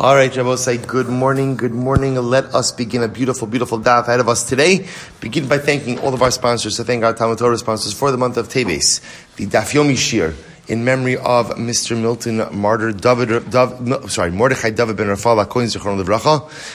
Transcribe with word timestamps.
All 0.00 0.14
right, 0.14 0.32
say 0.60 0.76
good 0.78 1.08
morning, 1.08 1.56
good 1.56 1.74
morning. 1.74 2.14
Let 2.14 2.54
us 2.54 2.70
begin 2.70 3.02
a 3.02 3.08
beautiful, 3.08 3.48
beautiful 3.48 3.80
daf 3.80 4.06
ahead 4.06 4.20
of 4.20 4.28
us 4.28 4.48
today. 4.48 4.86
Begin 5.18 5.48
by 5.48 5.58
thanking 5.58 5.98
all 5.98 6.14
of 6.14 6.22
our 6.22 6.30
sponsors. 6.30 6.76
To 6.76 6.84
thank 6.84 7.02
our 7.02 7.12
Talmud 7.12 7.38
Torah 7.38 7.58
sponsors 7.58 7.94
for 7.94 8.12
the 8.12 8.16
month 8.16 8.36
of 8.36 8.46
Teves, 8.48 9.00
the 9.34 9.46
Daf 9.46 9.74
Yomi 9.74 9.96
Shir 9.98 10.36
in 10.68 10.84
memory 10.84 11.16
of 11.16 11.48
Mr. 11.56 12.00
Milton 12.00 12.46
Martyr 12.56 12.92
David, 12.92 13.50
Dav, 13.50 14.08
sorry, 14.08 14.30
Mordechai 14.30 14.70
David 14.70 14.96
ben 14.96 15.08
Rafal 15.08 15.40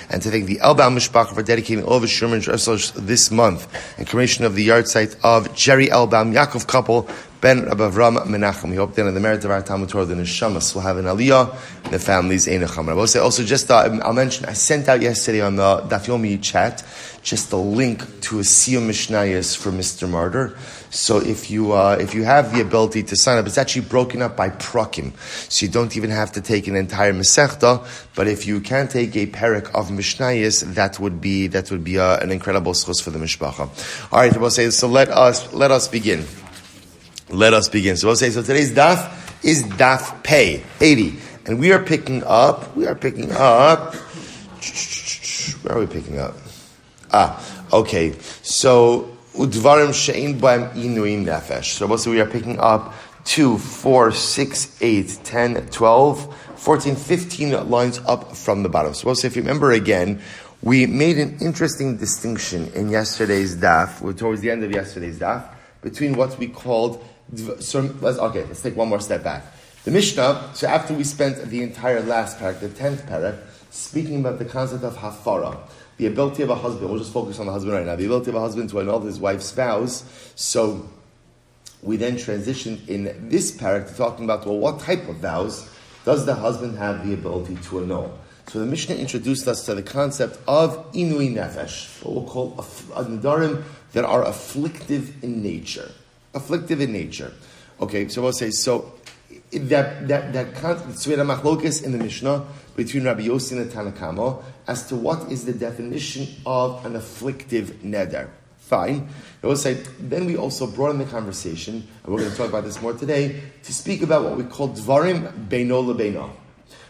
and 0.10 0.22
to 0.22 0.30
thank 0.30 0.46
the 0.46 0.58
Elbaum 0.58 0.98
Mishpacha 0.98 1.34
for 1.34 1.44
dedicating 1.44 1.86
all 1.86 1.94
of 1.94 2.02
his 2.02 2.12
Sherman 2.12 2.42
this 2.42 3.32
month 3.32 4.00
in 4.00 4.06
commemoration 4.06 4.44
of 4.44 4.56
the 4.56 4.68
yahrzeit 4.68 5.16
of 5.24 5.56
Jerry 5.56 5.88
Elbaum 5.88 6.34
Yaakov 6.34 6.66
Koppel 6.66 7.08
Ben 7.44 7.66
Rabbi 7.66 7.90
Avram 7.90 8.26
Menachem. 8.26 8.70
We 8.70 8.78
hope 8.78 8.96
that 8.96 9.06
in 9.06 9.14
the 9.14 9.20
merit 9.20 9.44
of 9.44 9.52
our 9.52 9.62
Talmud 9.62 9.90
Torah, 9.90 10.06
the 10.06 10.16
Neshamas 10.16 10.74
will 10.74 10.82
have 10.82 10.96
an 10.96 11.04
aliyah 11.04 11.54
the 11.92 12.00
families 12.00 12.48
Einacham. 12.48 12.88
I 12.88 12.94
will 12.94 13.06
say 13.06 13.20
also 13.20 13.44
just, 13.44 13.70
uh, 13.70 14.00
I'll 14.02 14.14
mention, 14.14 14.46
I 14.46 14.54
sent 14.54 14.88
out 14.88 15.02
yesterday 15.02 15.42
on 15.42 15.58
the 15.58 15.82
Daf 15.90 16.06
Yomi 16.06 16.42
chat 16.42 16.86
just 17.22 17.52
a 17.52 17.58
link 17.58 18.00
to 18.22 18.40
a 18.40 18.44
Siyum 18.44 18.88
Mishnayos 18.88 19.58
for 19.58 19.72
Mr. 19.72 20.10
Martyr. 20.10 20.58
So 20.90 21.18
if 21.18 21.52
you, 21.52 21.74
uh, 21.74 21.98
if 22.00 22.16
you 22.16 22.24
have 22.24 22.56
the 22.56 22.62
ability 22.62 23.04
to 23.04 23.18
sign 23.18 23.38
up, 23.38 23.46
it's 23.46 23.58
actually 23.58 23.88
broken 23.88 24.22
up 24.22 24.38
by 24.38 24.50
prakim. 24.50 25.12
So 25.52 25.66
you 25.66 25.72
don't 25.72 25.98
even 25.98 26.12
have 26.12 26.32
to 26.34 26.42
take 26.42 26.70
an 26.70 26.78
entire 26.78 27.12
Masechta, 27.12 27.86
but 28.16 28.30
if 28.30 28.48
you 28.48 28.62
can 28.62 28.88
take 28.88 29.18
a 29.18 29.28
parak 29.28 29.66
of 29.76 29.90
Mishnayos, 29.90 30.76
that 30.76 30.98
would 30.98 31.20
be, 31.20 31.48
that 31.48 31.72
would 31.72 31.84
be 31.84 32.00
uh, 32.00 32.20
an 32.20 32.32
incredible 32.32 32.72
schus 32.72 33.04
for 33.04 33.12
the 33.12 33.20
Mishpacha. 33.20 34.14
All 34.14 34.20
right, 34.20 34.38
we'll 34.38 34.50
say, 34.50 34.70
so 34.70 34.88
let 34.88 35.10
us, 35.10 35.52
let 35.52 35.72
us 35.72 35.90
begin. 35.90 36.26
Let 37.34 37.56
us 37.56 37.68
begin. 37.68 37.98
So 37.98 38.08
we'll 38.08 38.16
say, 38.16 38.30
so 38.30 38.44
today's 38.44 38.72
daf 38.72 39.44
is 39.44 39.64
daf 39.64 40.24
pay, 40.24 40.64
80. 40.80 41.18
And 41.48 41.60
we 41.60 41.72
are 41.72 41.84
picking 41.84 42.24
up, 42.24 42.76
we 42.76 42.86
are 42.86 42.94
picking 42.94 43.32
up, 43.32 43.96
where 45.64 45.76
are 45.76 45.80
we 45.80 45.88
picking 45.88 46.20
up? 46.20 46.36
Ah, 47.12 47.44
okay. 47.74 48.14
So, 48.44 49.18
udvarim 49.34 49.94
she'in 49.94 50.40
b'em 50.40 50.74
inuim 50.74 51.26
nefesh. 51.26 51.74
So 51.74 51.88
we'll 51.88 51.98
we 52.06 52.22
are 52.22 52.28
picking 52.28 52.60
up 52.60 52.94
2, 53.26 53.58
4, 53.58 54.12
6, 54.12 54.78
8, 54.82 55.20
10, 55.24 55.68
12, 55.70 56.38
14, 56.56 56.96
15 56.96 57.70
lines 57.70 58.00
up 58.06 58.36
from 58.36 58.62
the 58.62 58.70
bottom. 58.70 58.94
So 58.94 59.08
we'll 59.08 59.16
say, 59.16 59.28
if 59.28 59.36
you 59.36 59.42
remember 59.42 59.72
again, 59.72 60.22
we 60.62 60.86
made 60.86 61.18
an 61.18 61.40
interesting 61.42 61.98
distinction 61.98 62.72
in 62.76 62.90
yesterday's 62.90 63.56
daf, 63.58 64.18
towards 64.18 64.42
the 64.42 64.52
end 64.52 64.64
of 64.64 64.72
yesterday's 64.72 65.20
daf, 65.20 65.50
between 65.82 66.16
what 66.16 66.38
we 66.40 66.48
called 66.48 67.04
let's, 67.40 68.20
okay, 68.20 68.46
let's 68.46 68.62
take 68.62 68.76
one 68.76 68.90
more 68.90 69.00
step 69.00 69.24
back. 69.24 69.46
The 69.84 69.92
Mishnah, 69.92 70.52
so 70.54 70.68
after 70.68 70.94
we 70.94 71.04
spent 71.04 71.38
the 71.50 71.62
entire 71.62 72.02
last 72.02 72.40
parak, 72.40 72.62
the 72.62 72.70
tenth 72.70 73.06
parak, 73.06 73.38
speaking 73.70 74.22
about 74.22 74.40
the 74.40 74.46
concept 74.46 74.84
of 74.84 74.96
hafara, 74.96 75.58
the 75.98 76.08
ability 76.08 76.44
of 76.44 76.50
a 76.50 76.56
husband, 76.56 76.90
we'll 76.90 77.00
just 77.00 77.12
focus 77.12 77.40
on 77.40 77.48
the 77.48 77.52
husband 77.52 77.76
right 77.76 77.86
now, 77.86 77.96
the 77.96 78.06
ability 78.06 78.30
of 78.30 78.36
a 78.36 78.40
husband 78.40 78.70
to 78.70 78.80
annul 78.80 79.02
his 79.02 79.20
wife's 79.20 79.52
vows. 79.52 80.06
So 80.36 80.90
we 81.82 81.98
then 81.98 82.16
transitioned 82.16 82.88
in 82.88 83.30
this 83.30 83.52
parak 83.52 83.90
to 83.90 83.96
talking 83.96 84.24
about, 84.24 84.46
well, 84.46 84.58
what 84.58 84.80
type 84.80 85.08
of 85.10 85.18
vows 85.18 85.70
does 86.06 86.26
the 86.26 86.36
husband 86.36 86.78
have 86.78 87.06
the 87.06 87.14
ability 87.14 87.58
to 87.64 87.84
annul? 87.84 88.18
So 88.48 88.60
the 88.60 88.66
Mishnah 88.66 88.96
introduced 88.96 89.48
us 89.48 89.66
to 89.66 89.76
the 89.76 89.84
concept 89.84 90.40
of 90.48 90.92
inui 90.94 91.34
nefesh, 91.34 92.04
what 92.04 92.16
we'll 92.16 92.26
call 92.26 92.54
a, 92.58 93.02
a 93.02 93.06
nadarim 93.06 93.64
that 93.94 94.06
are 94.06 94.24
afflictive 94.24 95.24
in 95.24 95.42
nature 95.44 95.92
afflictive 96.34 96.82
in 96.82 96.92
nature. 96.92 97.34
Okay, 97.80 98.08
so 98.08 98.22
we'll 98.22 98.34
say 98.34 98.52
so. 98.52 98.94
That 99.52 100.08
that 100.08 100.34
that 100.34 100.98
so 100.98 101.10
we 101.10 101.18
had 101.18 101.26
a 101.26 101.30
machlokas 101.30 101.84
in 101.84 101.92
the 101.92 101.98
Mishnah 101.98 102.46
between 102.76 103.04
Rabbi 103.04 103.28
Yossi 103.28 103.60
and 103.60 103.72
Tanakama 103.72 104.44
as 104.68 104.88
to 104.88 104.96
what 104.96 105.32
is 105.32 105.46
the 105.46 105.54
definition 105.54 106.28
of 106.46 106.86
an 106.86 106.96
afflictive 106.96 107.82
neder. 107.84 108.30
Fine. 108.58 109.10
I 109.44 109.48
will 109.48 109.58
say, 109.58 109.74
then 110.00 110.26
we 110.26 110.38
also 110.38 110.66
in 110.90 110.98
the 110.98 111.06
conversation, 111.06 111.86
and 112.04 112.14
we're 112.14 112.22
going 112.22 112.32
to 112.32 112.38
talk 112.38 112.50
about 112.50 112.64
this 112.64 112.82
more 112.82 112.94
today, 112.94 113.42
to 113.64 113.74
speak 113.74 114.02
about 114.02 114.24
what 114.24 114.38
we 114.38 114.46
call 114.46 114.70
dvarim 114.70 115.48
beino 115.50 115.84
lebeino. 115.84 116.32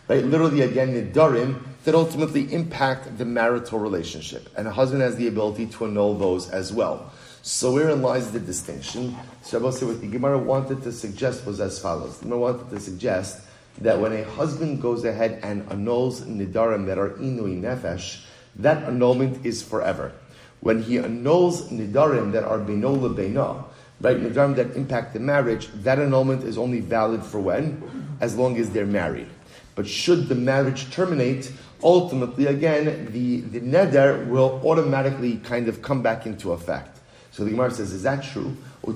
Right? 0.07 0.23
Literally, 0.23 0.61
again, 0.61 0.93
nidarim 0.93 1.61
that 1.83 1.95
ultimately 1.95 2.53
impact 2.53 3.17
the 3.17 3.25
marital 3.25 3.79
relationship. 3.79 4.49
And 4.55 4.67
a 4.67 4.71
husband 4.71 5.01
has 5.01 5.15
the 5.15 5.27
ability 5.27 5.65
to 5.67 5.85
annul 5.85 6.13
those 6.13 6.49
as 6.49 6.71
well. 6.71 7.11
So 7.45 7.73
wherein 7.73 8.01
lies 8.01 8.31
the 8.31 8.39
distinction? 8.39 9.17
Shabbos 9.45 9.83
what 9.83 9.99
the 9.99 10.07
Gemara 10.07 10.37
wanted 10.37 10.81
to 10.83 10.93
suggest 10.93 11.45
was 11.45 11.59
as 11.59 11.77
follows. 11.77 12.19
The 12.19 12.23
Gemara 12.23 12.39
wanted 12.39 12.69
to 12.69 12.79
suggest 12.79 13.41
that 13.81 13.99
when 13.99 14.13
a 14.13 14.23
husband 14.23 14.81
goes 14.81 15.03
ahead 15.03 15.41
and 15.43 15.69
annuls 15.69 16.21
nidarim 16.21 16.85
that 16.85 16.97
are 16.97 17.09
inui 17.09 17.59
nefesh, 17.59 18.23
that 18.55 18.83
annulment 18.83 19.45
is 19.45 19.61
forever. 19.61 20.13
When 20.61 20.83
he 20.83 20.99
annuls 20.99 21.69
nidarim 21.69 22.31
that 22.31 22.45
are 22.45 22.59
benola 22.59 23.13
bena, 23.13 23.65
right, 23.99 24.15
nidarim 24.15 24.55
that 24.55 24.77
impact 24.77 25.11
the 25.11 25.19
marriage, 25.19 25.67
that 25.83 25.99
annulment 25.99 26.45
is 26.45 26.57
only 26.57 26.79
valid 26.79 27.25
for 27.25 27.41
when? 27.41 28.15
As 28.21 28.37
long 28.37 28.55
as 28.55 28.69
they're 28.69 28.85
married. 28.85 29.27
But 29.75 29.85
should 29.85 30.29
the 30.29 30.35
marriage 30.35 30.91
terminate, 30.91 31.51
ultimately, 31.83 32.45
again, 32.45 33.11
the, 33.11 33.41
the 33.41 33.59
neder 33.59 34.25
will 34.29 34.61
automatically 34.63 35.39
kind 35.39 35.67
of 35.67 35.81
come 35.81 36.01
back 36.01 36.25
into 36.25 36.53
effect. 36.53 36.92
So 37.33 37.43
the 37.43 37.49
Gemara 37.49 37.71
says, 37.71 37.91
is 37.91 38.03
that 38.03 38.23
true? 38.23 38.55
So 38.85 38.91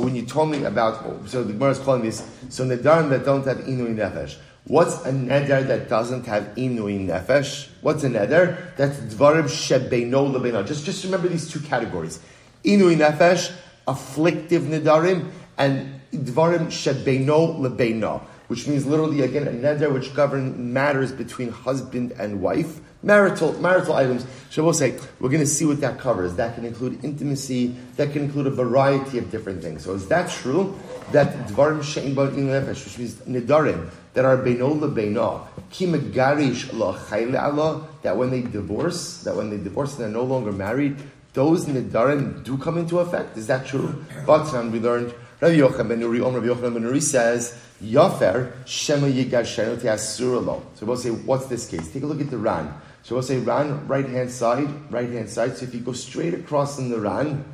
when 0.00 0.14
you 0.14 0.24
told 0.24 0.50
me 0.50 0.62
about, 0.62 1.28
so 1.28 1.42
the 1.42 1.52
Gemara 1.52 1.70
is 1.72 1.80
calling 1.80 2.02
this, 2.02 2.24
so 2.48 2.64
nedarim 2.64 3.08
that 3.10 3.24
don't 3.24 3.44
have 3.44 3.56
inui 3.58 3.92
nefesh. 3.96 4.36
What's 4.68 5.04
a 5.04 5.10
neder 5.10 5.66
that 5.66 5.88
doesn't 5.88 6.26
have 6.26 6.44
inui 6.54 7.08
nefesh? 7.08 7.68
What's 7.80 8.04
a 8.04 8.08
neder? 8.08 8.76
That's 8.76 8.98
dvarim 8.98 9.46
shebeino 9.46 10.30
lebeino. 10.32 10.64
Just, 10.64 10.84
just 10.84 11.02
remember 11.02 11.26
these 11.26 11.50
two 11.50 11.58
categories. 11.58 12.20
Inui 12.64 12.96
nefesh, 12.96 13.52
afflictive 13.88 14.62
nedarim, 14.62 15.32
and 15.58 16.00
dvarim 16.12 16.66
shebeino 16.66 17.58
lebeino. 17.58 18.22
Which 18.48 18.68
means 18.68 18.86
literally 18.86 19.22
again 19.22 19.48
a 19.48 19.50
neder 19.50 19.92
which 19.92 20.14
govern 20.14 20.72
matters 20.72 21.12
between 21.12 21.50
husband 21.50 22.12
and 22.12 22.40
wife 22.40 22.80
marital 23.06 23.52
marital 23.60 23.94
items. 23.94 24.24
Shavuot 24.50 24.74
say 24.74 24.98
we're 25.20 25.30
going 25.30 25.40
to 25.40 25.46
see 25.46 25.64
what 25.64 25.80
that 25.80 25.98
covers. 25.98 26.34
That 26.34 26.54
can 26.54 26.64
include 26.64 27.02
intimacy. 27.04 27.74
That 27.96 28.12
can 28.12 28.22
include 28.22 28.48
a 28.48 28.50
variety 28.50 29.18
of 29.18 29.30
different 29.30 29.62
things. 29.62 29.84
So 29.84 29.94
is 29.94 30.08
that 30.08 30.30
true? 30.30 30.76
That 31.12 31.32
dvarim 31.48 31.80
shein 31.80 32.14
nefesh, 32.14 32.84
which 32.84 32.98
means 32.98 33.14
nidarim 33.22 33.88
that 34.14 34.24
are 34.24 34.36
beino 34.36 34.78
lebeino 34.78 35.46
ki 35.70 35.86
megarish 35.86 36.72
lo 36.72 36.96
Allah. 37.38 37.88
That 38.02 38.16
when 38.16 38.30
they 38.30 38.42
divorce, 38.42 39.22
that 39.22 39.36
when 39.36 39.50
they 39.50 39.56
divorce 39.56 39.92
and 39.94 40.00
they're 40.04 40.08
no 40.10 40.24
longer 40.24 40.52
married, 40.52 40.96
those 41.32 41.66
nidarim 41.66 42.42
do 42.44 42.58
come 42.58 42.76
into 42.76 42.98
effect. 42.98 43.36
Is 43.36 43.46
that 43.46 43.66
true? 43.66 44.04
But 44.26 44.52
we 44.70 44.80
learned. 44.80 45.14
Rabbi 45.40 45.56
Yochanan 45.56 45.88
ben 45.88 46.00
Nuri, 46.00 46.20
Rabbi 46.20 46.46
Yochanan 46.46 46.82
ben 46.82 47.00
says, 47.00 47.58
Yafer 47.82 48.52
Shema 48.66 49.08
Yigashenu 49.08 49.76
Teasuralo. 49.76 50.62
So 50.74 50.86
we'll 50.86 50.96
say, 50.96 51.10
what's 51.10 51.46
this 51.46 51.68
case? 51.68 51.92
Take 51.92 52.04
a 52.04 52.06
look 52.06 52.20
at 52.20 52.30
the 52.30 52.38
Ran. 52.38 52.72
So 53.02 53.16
we'll 53.16 53.22
say 53.22 53.38
Ran, 53.38 53.86
right 53.86 54.08
hand 54.08 54.30
side, 54.30 54.68
right 54.90 55.10
hand 55.10 55.28
side. 55.28 55.56
So 55.56 55.64
if 55.64 55.74
you 55.74 55.80
go 55.80 55.92
straight 55.92 56.32
across 56.32 56.78
in 56.78 56.88
the 56.88 56.98
Ran, 56.98 57.44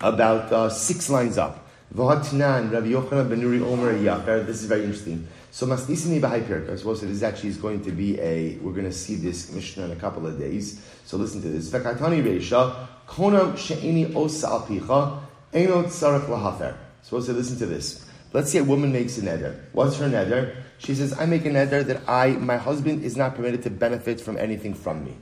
about 0.00 0.52
uh, 0.52 0.68
six 0.70 1.10
lines 1.10 1.38
up. 1.38 1.66
V'hatnan, 1.94 2.70
Rabbi 2.72 2.88
Yochanan 2.88 3.28
ben 3.28 3.40
Nuri 3.40 3.62
Omer 3.62 3.94
Yafer. 3.94 4.46
This 4.46 4.60
is 4.60 4.66
very 4.66 4.84
interesting. 4.84 5.26
So 5.50 5.66
Masnisini 5.66 6.20
Bahai 6.20 6.42
Pirka. 6.46 6.78
So 6.78 6.94
this 6.94 7.02
is 7.02 7.22
actually 7.22 7.50
is 7.50 7.56
going 7.56 7.82
to 7.84 7.90
be 7.90 8.20
a, 8.20 8.56
we're 8.58 8.72
going 8.72 8.84
to 8.84 8.92
see 8.92 9.16
this 9.16 9.50
Mishnah 9.52 9.86
in 9.86 9.90
a 9.90 9.96
couple 9.96 10.26
of 10.26 10.38
days. 10.38 10.80
So 11.04 11.16
listen 11.16 11.42
to 11.42 11.48
this. 11.48 11.70
V'katani 11.70 12.22
Reisha, 12.22 12.86
Konam 13.08 13.58
She'ini 13.58 14.14
Osa 14.14 14.46
Alpicha, 14.46 15.20
Einot 15.52 15.86
Sarach 15.86 16.26
Lahafer. 16.26 16.76
We'll 17.10 17.22
say, 17.22 17.32
listen 17.32 17.58
to 17.58 17.66
this. 17.66 18.06
Let's 18.32 18.52
say 18.52 18.58
a 18.58 18.64
woman 18.64 18.92
makes 18.92 19.18
a 19.18 19.22
neder. 19.22 19.58
What's 19.72 19.96
her 19.96 20.08
neder? 20.08 20.54
She 20.78 20.94
says, 20.94 21.18
I 21.18 21.26
make 21.26 21.44
a 21.44 21.50
neder 21.50 21.84
that 21.84 22.08
I, 22.08 22.30
my 22.32 22.56
husband 22.56 23.02
is 23.02 23.16
not 23.16 23.34
permitted 23.34 23.64
to 23.64 23.70
benefit 23.70 24.20
from 24.20 24.38
anything 24.38 24.74
from 24.74 25.04
me. 25.04 25.16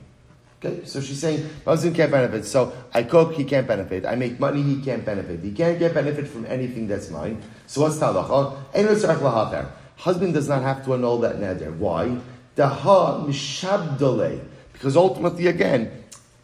Okay, 0.63 0.85
so 0.85 1.01
she's 1.01 1.19
saying, 1.19 1.49
my 1.65 1.71
husband 1.71 1.95
can't 1.95 2.11
benefit. 2.11 2.45
So 2.45 2.73
I 2.93 3.03
cook, 3.03 3.33
he 3.33 3.43
can't 3.43 3.65
benefit. 3.65 4.05
I 4.05 4.15
make 4.15 4.39
money, 4.39 4.61
he 4.61 4.81
can't 4.81 5.03
benefit. 5.03 5.39
He 5.39 5.51
can't 5.51 5.79
get 5.79 5.93
benefit 5.93 6.27
from 6.27 6.45
anything 6.45 6.87
that's 6.87 7.09
mine. 7.09 7.41
So 7.65 7.81
what's 7.81 7.97
talacha? 7.97 9.71
Husband 9.97 10.33
does 10.33 10.47
not 10.47 10.61
have 10.61 10.85
to 10.85 10.93
annul 10.93 11.19
that 11.19 11.37
neder. 11.37 11.75
Why? 11.77 12.17
Daha 12.55 13.25
mishabdole. 13.25 14.41
Because 14.73 14.95
ultimately, 14.95 15.47
again, 15.47 15.91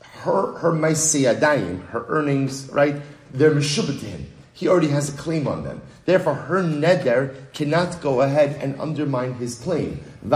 her 0.02 0.58
her 0.58 0.72
maisiyadayim, 0.72 1.88
her 1.90 2.06
earnings, 2.08 2.70
right? 2.72 2.96
They're 3.36 3.52
mishubah 3.52 4.00
to 4.00 4.06
him. 4.06 4.32
He 4.54 4.70
already 4.70 4.88
has 4.88 5.14
a 5.14 5.18
claim 5.18 5.48
on 5.48 5.64
them. 5.64 5.82
Therefore, 6.06 6.34
her 6.34 6.64
neder 6.64 7.36
cannot 7.52 8.02
go 8.02 8.22
ahead 8.22 8.56
and 8.62 8.80
undermine 8.80 9.34
his 9.34 9.60
claim. 9.60 10.00
And 10.24 10.34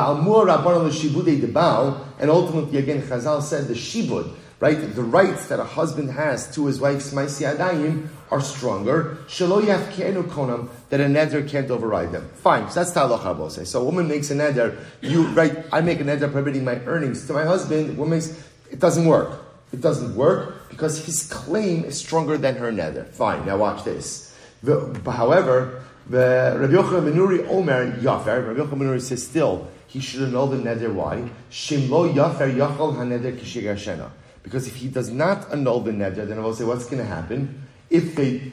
ultimately, 2.30 2.80
again, 2.80 3.02
Chazal 3.02 3.42
said 3.42 3.68
the 3.70 3.76
shibud, 3.76 4.36
right? 4.60 4.94
The 4.94 5.04
rights 5.04 5.48
that 5.48 5.62
a 5.62 5.64
husband 5.64 6.12
has 6.12 6.54
to 6.56 6.66
his 6.66 6.82
wife's 6.82 7.14
Maisi 7.14 7.46
Adayim 7.56 8.10
are 8.30 8.42
stronger. 8.42 9.20
That 9.30 11.00
a 11.00 11.06
neder 11.06 11.48
can't 11.48 11.72
override 11.72 12.12
them. 12.12 12.30
Fine, 12.36 12.70
so 12.72 12.82
that's 12.82 12.92
Ta'alach 12.92 13.52
say. 13.52 13.64
So 13.64 13.82
a 13.82 13.86
woman 13.86 14.10
makes 14.10 14.32
a 14.32 14.36
neder, 14.36 14.84
you, 15.02 15.28
right, 15.30 15.66
I 15.72 15.80
make 15.80 16.02
a 16.02 16.04
neder 16.04 16.30
prohibiting 16.30 16.66
my 16.66 16.76
earnings 16.86 17.26
to 17.28 17.34
my 17.34 17.46
husband, 17.46 17.98
woman 17.98 18.18
makes, 18.18 18.38
it 18.70 18.80
doesn't 18.80 19.06
work. 19.06 19.46
It 19.72 19.82
doesn't 19.82 20.16
work 20.16 20.70
because 20.70 21.06
his 21.06 21.28
claim 21.28 21.84
is 21.84 21.98
stronger 22.00 22.38
than 22.38 22.56
her 22.56 22.72
neder. 22.72 23.08
Fine, 23.08 23.46
now 23.46 23.58
watch 23.58 23.84
this. 23.84 24.36
The, 24.64 25.00
however, 25.06 25.84
the 26.10 26.58
Rabbi 26.60 26.74
Yochanan 26.74 27.06
ben 27.06 27.14
Nuri 27.14 27.48
Omer 27.48 27.98
Yafer, 27.98 28.48
Rabbi 28.48 28.60
Yochanan 28.60 28.80
ben 28.80 28.88
Nuri 28.88 29.02
says 29.02 29.26
still, 29.26 29.68
he 29.88 30.00
should 30.00 30.22
annul 30.22 30.48
the 30.48 30.58
neder. 30.58 30.94
Why? 30.94 31.30
Shimlo 31.52 32.12
Yafer 32.14 32.54
Yachal 32.56 32.96
HaNeder 32.96 33.38
Kishigar 33.38 34.10
Because 34.44 34.68
if 34.68 34.76
he 34.76 34.88
does 34.88 35.12
not 35.12 35.52
annul 35.52 35.82
the 35.82 35.92
neder, 35.92 36.28
then 36.28 36.40
I 36.40 36.42
will 36.42 36.56
say, 36.56 36.64
what's 36.64 36.86
going 36.86 37.00
to 37.00 37.06
happen? 37.06 37.68
If 37.90 38.16
they 38.16 38.52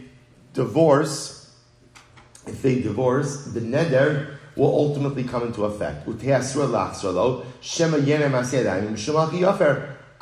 divorce, 0.52 1.54
if 2.46 2.62
they 2.62 2.80
divorce, 2.80 3.44
the 3.46 3.60
neder 3.60 4.36
will 4.56 4.74
ultimately 4.74 5.24
come 5.24 5.42
into 5.42 5.64
effect. 5.64 6.06
Shema 7.60 7.96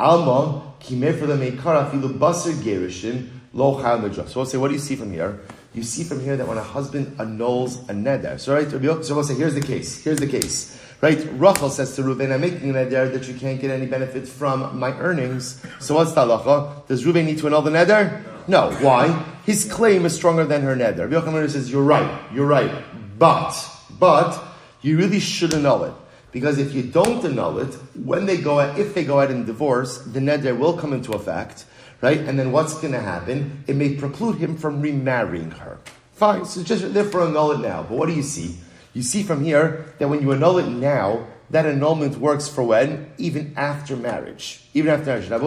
Alma 0.04 0.74
Kimefer 0.80 1.26
Lemeikara 1.26 1.90
Filu 1.90 2.18
Basar 2.18 2.52
Gerishin 2.52 3.28
Lo 3.54 3.80
Chal 3.80 4.26
So 4.26 4.40
we'll 4.40 4.46
say, 4.46 4.58
what 4.58 4.68
do 4.68 4.74
you 4.74 4.80
see 4.80 4.96
from 4.96 5.10
here? 5.10 5.40
you 5.74 5.82
see 5.82 6.04
from 6.04 6.20
here 6.20 6.36
that 6.36 6.46
when 6.46 6.56
a 6.56 6.62
husband 6.62 7.16
annuls 7.18 7.78
a 7.88 7.92
neder, 7.92 8.38
so 8.38 8.54
right, 8.54 8.70
so 8.70 9.14
we'll 9.14 9.24
say, 9.24 9.34
here's 9.34 9.54
the 9.54 9.60
case, 9.60 10.02
here's 10.04 10.18
the 10.18 10.26
case. 10.26 10.80
Right, 11.00 11.18
Rachel 11.32 11.68
says 11.68 11.96
to 11.96 12.02
Reuven, 12.02 12.32
I'm 12.32 12.40
making 12.40 12.70
a 12.70 12.74
neder 12.74 13.12
that 13.12 13.26
you 13.28 13.34
can't 13.34 13.60
get 13.60 13.70
any 13.70 13.86
benefit 13.86 14.28
from 14.28 14.78
my 14.78 14.92
earnings. 14.98 15.60
So 15.80 15.96
what's 15.96 16.12
the 16.12 16.22
halacha? 16.24 16.86
Does 16.86 17.04
Reuven 17.04 17.26
need 17.26 17.38
to 17.38 17.46
annul 17.48 17.62
the 17.62 17.70
neder? 17.70 18.22
No. 18.46 18.70
Why? 18.74 19.08
His 19.44 19.70
claim 19.70 20.06
is 20.06 20.14
stronger 20.14 20.44
than 20.44 20.62
her 20.62 20.76
neder. 20.76 21.10
Rabbi 21.10 21.46
says, 21.48 21.70
you're 21.70 21.82
right, 21.82 22.32
you're 22.32 22.46
right, 22.46 22.84
but, 23.18 23.52
but, 23.98 24.42
you 24.80 24.96
really 24.96 25.20
should 25.20 25.52
annul 25.54 25.84
it. 25.84 25.94
Because 26.34 26.58
if 26.58 26.74
you 26.74 26.82
don't 26.82 27.24
annul 27.24 27.60
it, 27.60 27.74
when 27.94 28.26
they 28.26 28.36
go, 28.36 28.58
out, 28.58 28.76
if 28.76 28.92
they 28.92 29.04
go 29.04 29.20
out 29.20 29.30
in 29.30 29.44
divorce, 29.46 29.98
the 29.98 30.18
neder 30.18 30.58
will 30.58 30.76
come 30.76 30.92
into 30.92 31.12
effect, 31.12 31.64
right? 32.00 32.18
And 32.18 32.36
then 32.36 32.50
what's 32.50 32.74
going 32.74 32.92
to 32.92 33.00
happen? 33.00 33.62
It 33.68 33.76
may 33.76 33.94
preclude 33.94 34.38
him 34.38 34.56
from 34.56 34.80
remarrying 34.80 35.52
her. 35.52 35.78
Fine, 36.14 36.46
so 36.46 36.64
just 36.64 36.92
therefore 36.92 37.28
annul 37.28 37.52
it 37.52 37.60
now. 37.60 37.84
But 37.84 37.96
what 37.96 38.08
do 38.08 38.16
you 38.16 38.24
see? 38.24 38.56
You 38.94 39.02
see 39.02 39.22
from 39.22 39.44
here 39.44 39.94
that 40.00 40.08
when 40.08 40.22
you 40.22 40.32
annul 40.32 40.58
it 40.58 40.66
now, 40.66 41.24
that 41.50 41.66
annulment 41.66 42.16
works 42.16 42.48
for 42.48 42.64
when? 42.64 43.12
Even 43.16 43.54
after 43.56 43.94
marriage. 43.94 44.64
Even 44.74 44.90
after 44.92 45.06
marriage. 45.06 45.30
Now, 45.30 45.38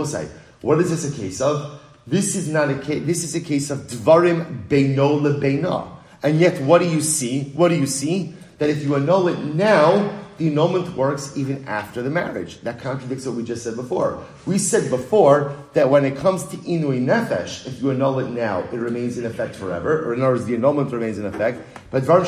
what 0.62 0.80
is 0.80 0.90
this 0.90 1.14
a 1.14 1.22
case 1.22 1.42
of? 1.42 1.82
This 2.08 2.38
is 2.38 2.48
not 2.48 2.70
a 2.70 2.80
case, 2.80 3.06
this 3.06 3.26
is 3.26 3.36
a 3.36 3.42
case 3.42 3.70
of 3.72 3.80
dvarim 3.80 4.70
beino 4.70 5.20
lebeina. 5.20 5.86
And 6.24 6.40
yet, 6.40 6.62
what 6.62 6.80
do 6.80 6.88
you 6.88 7.02
see? 7.02 7.52
What 7.56 7.68
do 7.68 7.76
you 7.76 7.88
see? 7.88 8.36
That 8.60 8.70
if 8.70 8.84
you 8.84 8.96
annul 8.96 9.28
it 9.28 9.40
now, 9.40 10.24
the 10.38 10.48
annulment 10.48 10.96
works 10.96 11.36
even 11.36 11.66
after 11.68 12.02
the 12.02 12.10
marriage. 12.10 12.62
That 12.62 12.80
contradicts 12.80 13.26
what 13.26 13.36
we 13.36 13.44
just 13.44 13.64
said 13.64 13.76
before. 13.76 14.24
We 14.46 14.58
said 14.58 14.90
before 14.90 15.56
that 15.74 15.90
when 15.90 16.06
it 16.06 16.16
comes 16.18 16.46
to 16.48 16.58
inui 16.58 17.04
nefesh, 17.04 17.66
if 17.66 17.82
you 17.82 17.92
annul 17.92 18.20
it 18.20 18.30
now, 18.30 18.60
it 18.72 18.78
remains 18.78 19.18
in 19.18 19.26
effect 19.26 19.56
forever, 19.56 20.06
or 20.06 20.14
in 20.14 20.22
other 20.22 20.34
words, 20.34 20.46
the 20.46 20.56
annulment 20.56 20.92
remains 20.92 21.18
in 21.18 21.26
effect. 21.26 21.62
But 21.90 22.04
dvar 22.04 22.24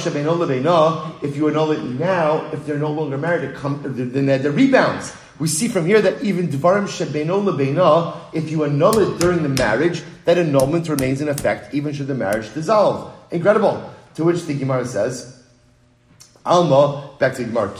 if 1.24 1.36
you 1.36 1.48
annul 1.48 1.72
it 1.72 1.84
now, 2.00 2.50
if 2.52 2.66
they're 2.66 2.80
no 2.80 2.92
longer 2.92 3.18
married, 3.18 3.50
it 3.50 3.56
come, 3.56 3.82
the, 3.84 4.22
the, 4.22 4.52
rebounds. 4.52 5.16
We 5.38 5.48
see 5.48 5.68
from 5.68 5.86
here 5.86 6.02
that 6.02 6.24
even 6.24 6.48
dvarim 6.48 6.86
shebeno 6.86 7.44
lebeina, 7.44 8.18
if 8.34 8.50
you 8.50 8.64
annul 8.64 9.00
it 9.00 9.20
during 9.20 9.44
the 9.44 9.50
marriage, 9.50 10.04
that 10.26 10.38
annulment 10.38 10.90
remains 10.90 11.22
in 11.22 11.30
effect 11.30 11.74
even 11.74 11.94
should 11.94 12.08
the 12.08 12.16
marriage 12.16 12.54
dissolve. 12.54 13.14
Incredible. 13.32 13.94
To 14.16 14.26
which 14.26 14.46
the 14.46 14.54
Gemara 14.54 14.86
says, 14.86 15.39
Alma, 16.46 17.12
back 17.20 17.36
to 17.36 17.44
the 17.44 17.50
Gemara. 17.50 17.76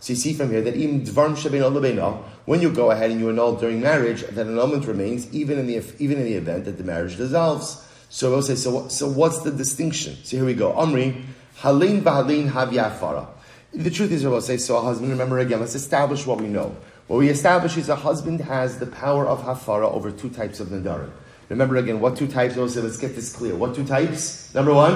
So 0.00 0.12
you 0.12 0.16
see 0.16 0.32
from 0.32 0.50
here 0.50 0.62
that 0.62 0.76
even 0.76 1.02
dvarm 1.02 2.24
when 2.46 2.60
you 2.62 2.72
go 2.72 2.90
ahead 2.90 3.10
and 3.10 3.20
you 3.20 3.28
annul 3.28 3.56
during 3.56 3.80
marriage, 3.80 4.22
that 4.22 4.46
annulment 4.46 4.86
remains 4.86 5.32
even 5.32 5.58
in 5.58 5.66
the 5.66 5.82
even 5.98 6.18
in 6.18 6.24
the 6.24 6.34
event 6.34 6.64
that 6.64 6.78
the 6.78 6.84
marriage 6.84 7.16
dissolves. 7.16 7.86
So 8.08 8.30
we'll 8.30 8.42
say, 8.42 8.56
so, 8.56 8.88
so 8.88 9.08
what's 9.08 9.42
the 9.42 9.52
distinction? 9.52 10.16
So 10.24 10.36
here 10.36 10.44
we 10.44 10.54
go. 10.54 10.72
Amri, 10.72 11.24
halin 11.58 12.02
v'halin 12.02 12.50
havyafara. 12.50 13.28
The 13.72 13.90
truth 13.90 14.10
is, 14.10 14.24
we'll 14.24 14.40
say, 14.40 14.56
so 14.56 14.78
a 14.78 14.82
husband, 14.82 15.12
remember 15.12 15.38
again, 15.38 15.60
let's 15.60 15.76
establish 15.76 16.26
what 16.26 16.40
we 16.40 16.48
know. 16.48 16.74
What 17.06 17.18
we 17.18 17.28
establish 17.28 17.76
is 17.76 17.88
a 17.88 17.94
husband 17.94 18.40
has 18.40 18.80
the 18.80 18.86
power 18.86 19.28
of 19.28 19.42
hafara 19.42 19.88
over 19.92 20.10
two 20.10 20.28
types 20.28 20.58
of 20.58 20.68
nadarim. 20.68 21.12
Remember 21.50 21.76
again, 21.76 22.00
what 22.00 22.16
two 22.16 22.28
types? 22.28 22.56
Let's 22.56 22.96
get 22.96 23.16
this 23.16 23.34
clear. 23.34 23.56
What 23.56 23.74
two 23.74 23.84
types? 23.84 24.54
Number 24.54 24.72
one, 24.72 24.94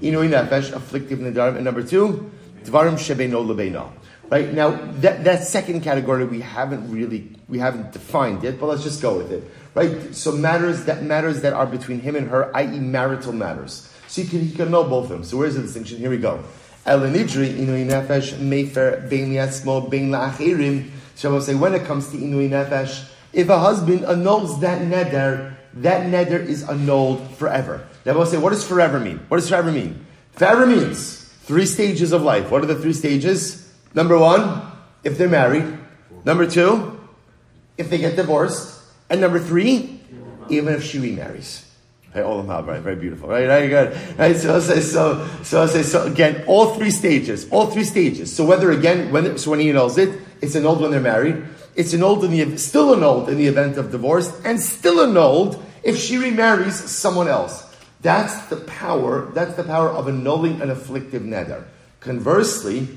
inui 0.00 0.28
nefesh, 0.30 0.72
afflictive 0.72 1.18
nedarim, 1.18 1.56
and 1.56 1.64
number 1.64 1.82
two, 1.82 2.32
dvarim 2.64 2.94
shebeino 2.94 3.44
lebeino. 3.46 3.92
Right 4.30 4.50
now, 4.54 4.70
that, 5.00 5.24
that 5.24 5.44
second 5.44 5.82
category 5.82 6.24
we 6.24 6.40
haven't 6.40 6.90
really 6.90 7.36
we 7.46 7.58
haven't 7.58 7.92
defined 7.92 8.42
yet, 8.42 8.58
but 8.58 8.66
let's 8.66 8.82
just 8.82 9.02
go 9.02 9.18
with 9.18 9.30
it. 9.30 9.44
Right. 9.74 10.14
So 10.14 10.32
matters 10.32 10.86
that 10.86 11.02
matters 11.02 11.42
that 11.42 11.52
are 11.52 11.66
between 11.66 12.00
him 12.00 12.16
and 12.16 12.28
her, 12.28 12.54
i.e., 12.56 12.78
marital 12.78 13.34
matters. 13.34 13.92
So 14.08 14.22
you 14.22 14.28
can 14.28 14.40
he 14.40 14.54
can 14.54 14.70
know 14.70 14.84
both 14.84 15.04
of 15.04 15.10
them. 15.10 15.24
So 15.24 15.36
where's 15.36 15.56
the 15.56 15.62
distinction? 15.62 15.98
Here 15.98 16.08
we 16.08 16.16
go. 16.16 16.42
Elenidri 16.86 17.52
inui 17.52 17.86
nefesh 17.86 18.32
mefer 18.38 19.06
bein 19.10 19.28
yatzmo 19.28 19.90
bein 19.90 20.08
la'achirim. 20.08 20.88
So 21.16 21.36
I 21.36 21.40
say 21.40 21.54
when 21.54 21.74
it 21.74 21.84
comes 21.84 22.08
to 22.12 22.16
inui 22.16 22.48
nefesh, 22.48 23.06
if 23.34 23.50
a 23.50 23.58
husband 23.58 24.04
annuls 24.06 24.58
that 24.60 24.80
neder 24.80 25.51
that 25.74 26.06
neder 26.06 26.44
is 26.44 26.68
annulled 26.68 27.28
forever. 27.36 27.86
Now 28.04 28.14
we'll 28.14 28.26
say, 28.26 28.38
what 28.38 28.50
does 28.50 28.66
forever 28.66 29.00
mean? 29.00 29.20
What 29.28 29.38
does 29.38 29.48
forever 29.48 29.72
mean? 29.72 30.04
Forever 30.32 30.66
means 30.66 31.22
three 31.42 31.66
stages 31.66 32.12
of 32.12 32.22
life. 32.22 32.50
What 32.50 32.62
are 32.62 32.66
the 32.66 32.76
three 32.76 32.92
stages? 32.92 33.72
Number 33.94 34.18
one, 34.18 34.62
if 35.04 35.18
they're 35.18 35.28
married. 35.28 35.78
Number 36.24 36.46
two, 36.46 36.98
if 37.76 37.90
they 37.90 37.98
get 37.98 38.16
divorced. 38.16 38.80
And 39.10 39.20
number 39.20 39.38
three, 39.38 40.00
even 40.48 40.74
if 40.74 40.84
she 40.84 40.98
remarries. 40.98 41.68
Right, 42.14 42.24
all 42.24 42.40
of 42.40 42.66
right? 42.66 42.80
Very 42.80 42.96
beautiful, 42.96 43.28
right? 43.28 43.46
Very 43.46 43.68
good. 43.68 44.18
Right? 44.18 44.36
So 44.36 44.60
so, 44.60 45.28
so 45.42 45.66
say, 45.66 45.82
so 45.82 46.04
again, 46.04 46.44
all 46.46 46.74
three 46.74 46.90
stages, 46.90 47.48
all 47.50 47.68
three 47.68 47.84
stages. 47.84 48.34
So 48.34 48.44
whether 48.44 48.70
again, 48.70 49.10
when, 49.12 49.38
so 49.38 49.50
when 49.50 49.60
he 49.60 49.72
knows 49.72 49.96
it, 49.96 50.20
it's 50.42 50.54
annulled 50.54 50.80
when 50.82 50.90
they're 50.90 51.00
married. 51.00 51.42
It's 51.74 51.94
annulled 51.94 52.24
in 52.24 52.30
the, 52.30 52.58
still 52.58 52.94
annulled 52.94 53.28
in 53.28 53.38
the 53.38 53.46
event 53.46 53.78
of 53.78 53.90
divorce, 53.90 54.32
and 54.44 54.60
still 54.60 55.00
annulled 55.00 55.62
if 55.82 55.96
she 55.96 56.18
remarries 56.18 56.74
someone 56.74 57.28
else. 57.28 57.74
That's 58.02 58.46
the 58.46 58.56
power, 58.56 59.30
that's 59.32 59.54
the 59.54 59.64
power 59.64 59.88
of 59.88 60.08
annulling 60.08 60.60
an 60.60 60.70
afflictive 60.70 61.22
neder. 61.22 61.64
Conversely, 62.00 62.88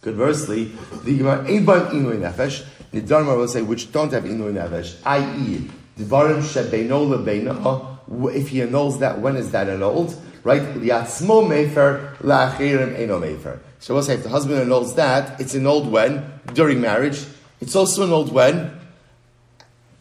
conversely, 0.00 0.72
the 1.04 1.18
Eiban 1.20 1.90
Inui 1.90 2.18
Nefesh, 2.18 2.64
the 2.90 3.02
Dharma 3.02 3.36
will 3.36 3.48
say, 3.48 3.60
which 3.60 3.92
don't 3.92 4.10
have 4.12 4.24
Inui 4.24 4.54
Nefesh, 4.54 4.96
i.e., 5.04 5.70
Dvarim 5.98 6.40
Shebeino 6.40 7.06
Lebeina, 7.06 7.66
uh, 7.66 8.28
if 8.28 8.48
he 8.48 8.62
annuls 8.62 9.00
that, 9.00 9.20
when 9.20 9.36
is 9.36 9.50
that 9.50 9.68
annulled? 9.68 10.16
Right? 10.42 10.62
Liatzmo 10.62 11.46
Mefer, 11.46 12.16
La'achirim 12.18 12.96
Eino 12.96 13.20
Mefer. 13.20 13.58
So 13.80 13.94
we'll 13.94 14.02
say 14.02 14.14
if 14.14 14.22
the 14.22 14.28
husband 14.30 14.60
annuls 14.60 14.94
that, 14.94 15.40
it's 15.40 15.54
annulled 15.54 15.90
when? 15.90 16.40
During 16.54 16.80
marriage. 16.80 17.24
It's 17.60 17.74
also 17.74 18.04
annulled 18.04 18.32
when? 18.32 18.78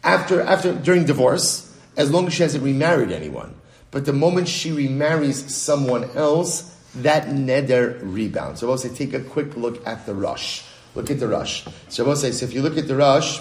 After, 0.04 0.42
after, 0.42 0.74
during 0.74 1.06
divorce 1.06 1.68
as 1.98 2.12
long 2.12 2.28
as 2.28 2.34
she 2.34 2.44
hasn't 2.44 2.64
remarried 2.64 3.12
anyone. 3.12 3.56
But 3.92 4.06
the 4.06 4.14
moment 4.14 4.48
she 4.48 4.72
remarries 4.72 5.54
someone 5.54 6.04
else, 6.16 6.76
that 6.96 7.28
neder 7.28 8.00
rebounds. 8.02 8.60
So 8.60 8.68
I 8.68 8.70
will 8.70 8.78
say, 8.78 8.90
take 8.90 9.14
a 9.14 9.20
quick 9.20 9.58
look 9.58 9.86
at 9.88 10.06
the 10.06 10.14
Rosh. 10.14 10.64
Look 10.96 11.10
at 11.10 11.20
the 11.20 11.28
Rosh. 11.28 11.66
So 11.90 12.04
I 12.04 12.08
will 12.08 12.16
say, 12.16 12.32
so 12.32 12.46
if 12.46 12.54
you 12.54 12.62
look 12.62 12.78
at 12.78 12.88
the 12.88 12.96
Rosh, 12.96 13.40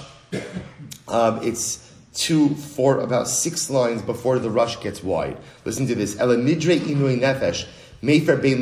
um, 1.08 1.42
it's 1.42 1.92
two, 2.14 2.54
four, 2.54 3.00
about 3.00 3.28
six 3.28 3.70
lines 3.70 4.02
before 4.02 4.38
the 4.38 4.50
Rosh 4.50 4.80
gets 4.80 5.02
wide. 5.02 5.36
Listen 5.64 5.86
to 5.86 5.94
this. 5.94 6.18
Ela 6.18 6.36
nidre 6.36 6.78
inui 6.78 7.20
nefesh. 7.20 7.66
Mefer 8.02 8.40
bein 8.40 8.60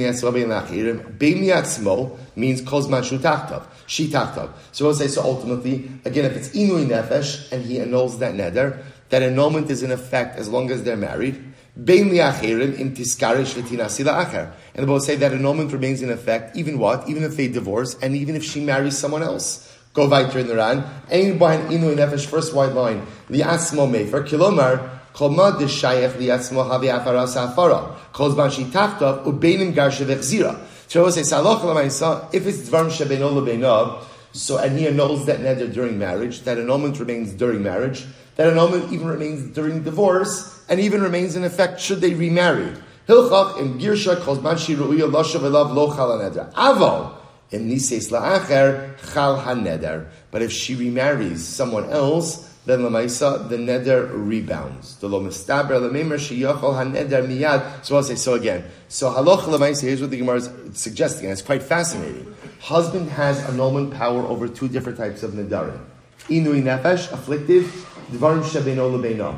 means 2.37 2.63
kozman 2.63 3.05
shu 3.05 3.19
tachtav. 3.87 4.51
So 4.73 4.85
we'll 4.87 4.95
say, 4.95 5.09
so 5.09 5.23
ultimately, 5.23 5.91
again, 6.05 6.25
if 6.25 6.37
it's 6.37 6.49
inui 6.51 6.87
nefesh 6.87 7.51
and 7.53 7.65
he 7.65 7.79
annuls 7.81 8.19
that 8.19 8.35
neder, 8.35 8.83
that 9.11 9.23
annulment 9.23 9.71
is 9.71 9.83
in 9.83 9.93
effect 9.93 10.39
as 10.39 10.49
long 10.49 10.71
as 10.71 10.83
they're 10.83 10.97
married. 10.97 11.43
And 11.77 11.87
the 11.87 12.23
both 14.87 15.03
say 15.03 15.17
that 15.17 15.33
annulment 15.33 15.73
remains 15.73 16.03
in 16.03 16.11
effect, 16.11 16.57
even 16.57 16.79
what? 16.79 17.09
Even 17.09 17.25
if 17.25 17.37
they 17.37 17.49
divorce, 17.49 17.97
and 18.01 18.15
even 18.15 18.37
if 18.37 18.45
she 18.45 18.61
marries 18.61 18.97
someone 18.97 19.25
else. 19.25 19.77
Go 19.93 20.09
weiter 20.09 20.39
in 20.39 20.47
the 20.47 20.57
Ran. 20.57 20.85
Ein 21.11 21.39
behind 21.39 21.71
inu 21.71 21.95
nefesh, 21.95 22.27
first 22.27 22.55
white 22.55 22.73
line. 22.73 23.07
Liasmo 23.29 23.89
mefer, 23.91 24.25
kilomar, 24.27 25.01
kolma 25.15 25.53
deshayef 25.53 26.13
liasmo 26.13 26.65
havi 26.69 26.89
afara 26.93 27.27
safara. 27.27 27.97
Kozban 28.13 28.51
shi 28.51 28.65
tachtav, 28.65 29.25
ubeinim 29.25 29.75
gar 29.75 29.91
shevech 29.91 30.23
Saloch 30.89 32.35
if 32.35 32.47
it's 32.47 32.69
Dvarim 32.69 32.91
Shebeno 32.91 33.33
Lebeno, 33.33 34.05
so, 34.33 34.59
and 34.59 34.77
he 34.77 34.87
annuls 34.89 35.27
that 35.27 35.39
neder 35.41 35.73
during 35.73 35.97
marriage, 35.97 36.41
that 36.41 36.59
annulment 36.59 36.99
remains 36.99 37.33
during 37.35 37.63
marriage, 37.63 38.05
that 38.35 38.49
annulment 38.49 38.93
even 38.93 39.07
remains 39.07 39.55
during 39.55 39.85
divorce, 39.85 40.65
and 40.69 40.81
even 40.81 41.03
remains 41.03 41.37
in 41.37 41.45
effect 41.45 41.81
should 41.81 42.01
they 42.01 42.15
remarry. 42.15 42.73
Hilchach 43.09 43.61
in 43.61 43.79
Girsha 43.79 44.17
Kozman 44.17 44.57
Shiruya 44.57 45.11
Lashav 45.11 45.41
Elav 45.41 45.73
Lo 45.73 45.95
Chal 45.95 46.19
HaNeder. 46.19 46.53
Aval, 46.55 47.15
in 47.51 47.69
Nises 47.69 48.11
La'acher, 48.11 48.97
Chal 49.13 49.39
HaNeder. 49.39 50.09
But 50.31 50.43
if 50.43 50.51
she 50.51 50.75
remarries 50.75 51.47
someone 51.47 51.89
else, 51.91 52.53
then 52.67 52.81
Lamaisa, 52.81 53.47
the 53.51 53.57
neder 53.57 54.11
rebounds. 54.11 54.97
The 54.97 55.07
lo 55.09 55.21
mistaber 55.21 55.79
sheyachol 55.81 56.75
haneder 56.75 57.27
miyad. 57.27 57.85
So 57.85 57.97
I'll 57.97 58.03
say 58.03 58.15
so 58.15 58.35
again. 58.35 58.65
So 58.89 59.11
halach 59.11 59.43
Lamaisa, 59.43 59.83
here's 59.83 60.01
what 60.01 60.11
the 60.11 60.17
Gemara 60.17 60.37
is 60.37 60.51
suggesting, 60.73 61.27
and 61.27 61.33
it's 61.33 61.43
quite 61.43 61.63
fascinating. 61.63 62.35
Husband 62.61 63.11
has 63.11 63.39
annulment 63.51 63.93
power 63.93 64.23
over 64.23 64.49
two 64.49 64.69
different 64.69 64.97
types 64.97 65.23
of 65.23 65.33
nedarim. 65.33 65.79
Inui 66.29 66.63
nefesh, 66.63 67.09
afflictive, 67.09 67.65
dvarim 68.11 68.43
shebeno 68.43 68.91
lebeino. 68.99 69.37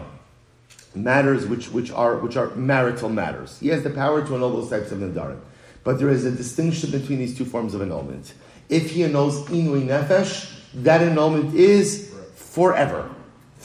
Matters 0.94 1.46
which, 1.46 1.68
which, 1.70 1.90
are, 1.90 2.18
which 2.18 2.36
are 2.36 2.54
marital 2.54 3.08
matters. 3.08 3.58
He 3.58 3.68
has 3.68 3.82
the 3.82 3.90
power 3.90 4.24
to 4.24 4.34
annul 4.36 4.52
those 4.52 4.70
types 4.70 4.92
of 4.92 5.00
nedarim. 5.00 5.40
But 5.82 5.98
there 5.98 6.10
is 6.10 6.24
a 6.24 6.30
distinction 6.30 6.92
between 6.92 7.18
these 7.18 7.36
two 7.36 7.44
forms 7.44 7.74
of 7.74 7.82
annulment. 7.82 8.34
If 8.68 8.92
he 8.92 9.02
annuls 9.02 9.44
inui 9.48 9.84
nefesh, 9.84 10.52
that 10.74 11.02
annulment 11.02 11.54
is 11.54 12.14
forever 12.34 13.10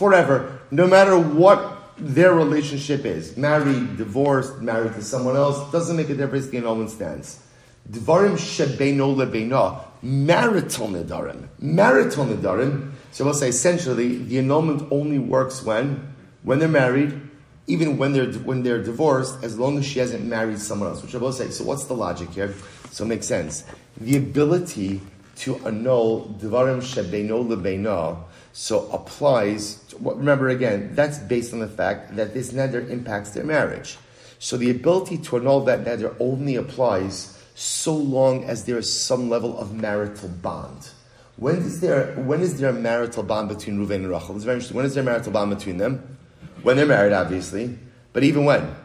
forever, 0.01 0.59
no 0.71 0.87
matter 0.87 1.15
what 1.15 1.59
their 1.95 2.33
relationship 2.33 3.05
is. 3.05 3.37
Married, 3.37 3.97
divorced, 3.97 4.59
married 4.59 4.93
to 4.95 5.03
someone 5.03 5.35
else, 5.35 5.71
doesn't 5.71 5.95
make 5.95 6.09
a 6.09 6.15
difference, 6.15 6.47
the 6.47 6.57
annulment 6.57 6.89
stands. 6.89 7.39
Dvarim 7.87 8.33
shebeino 8.33 9.15
lebeina, 9.15 9.85
marital 10.01 10.87
nedarim. 10.87 11.47
Marital 11.59 12.25
nedarim, 12.25 12.93
so 13.11 13.25
we'll 13.25 13.35
say 13.35 13.49
essentially, 13.49 14.17
the 14.17 14.39
annulment 14.39 14.87
only 14.89 15.19
works 15.19 15.61
when? 15.63 16.15
When 16.41 16.57
they're 16.57 16.67
married, 16.83 17.21
even 17.67 17.99
when 17.99 18.11
they're, 18.13 18.31
when 18.49 18.63
they're 18.63 18.81
divorced, 18.81 19.43
as 19.43 19.59
long 19.59 19.77
as 19.77 19.85
she 19.85 19.99
hasn't 19.99 20.25
married 20.25 20.57
someone 20.57 20.89
else, 20.89 21.03
which 21.03 21.13
I 21.13 21.19
will 21.19 21.31
say. 21.31 21.49
So 21.51 21.63
what's 21.63 21.85
the 21.85 21.93
logic 21.93 22.31
here? 22.31 22.55
So 22.89 23.03
it 23.03 23.07
makes 23.07 23.27
sense. 23.27 23.65
The 23.97 24.17
ability 24.17 25.01
to 25.41 25.57
annul 25.67 26.35
dvarim 26.41 26.81
shebeino 26.81 27.45
lebeina 27.45 28.17
so 28.53 28.89
applies. 28.91 29.79
remember 29.99 30.49
again, 30.49 30.91
that's 30.93 31.17
based 31.19 31.53
on 31.53 31.59
the 31.59 31.67
fact 31.67 32.15
that 32.15 32.33
this 32.33 32.51
neder 32.51 32.87
impacts 32.89 33.31
their 33.31 33.43
marriage. 33.43 33.97
So 34.39 34.57
the 34.57 34.71
ability 34.71 35.17
to 35.17 35.37
annul 35.37 35.61
that 35.65 35.85
neder 35.85 36.15
only 36.19 36.55
applies 36.55 37.37
so 37.55 37.93
long 37.93 38.43
as 38.45 38.65
there 38.65 38.77
is 38.77 38.91
some 38.91 39.29
level 39.29 39.57
of 39.59 39.73
marital 39.73 40.29
bond. 40.29 40.89
When 41.37 41.57
is 41.57 41.79
there 41.79 42.13
when 42.15 42.41
is 42.41 42.59
there 42.59 42.69
a 42.69 42.73
marital 42.73 43.23
bond 43.23 43.49
between 43.49 43.77
Reuven 43.77 43.95
and 43.95 44.09
Rachel? 44.09 44.35
It's 44.35 44.43
very 44.43 44.55
interesting. 44.55 44.77
When 44.77 44.85
is 44.85 44.93
there 44.95 45.03
a 45.03 45.05
marital 45.05 45.31
bond 45.31 45.55
between 45.55 45.77
them? 45.77 46.17
When 46.63 46.77
they're 46.77 46.85
married, 46.85 47.13
obviously. 47.13 47.77
But 48.13 48.23
even 48.23 48.45
when? 48.45 48.75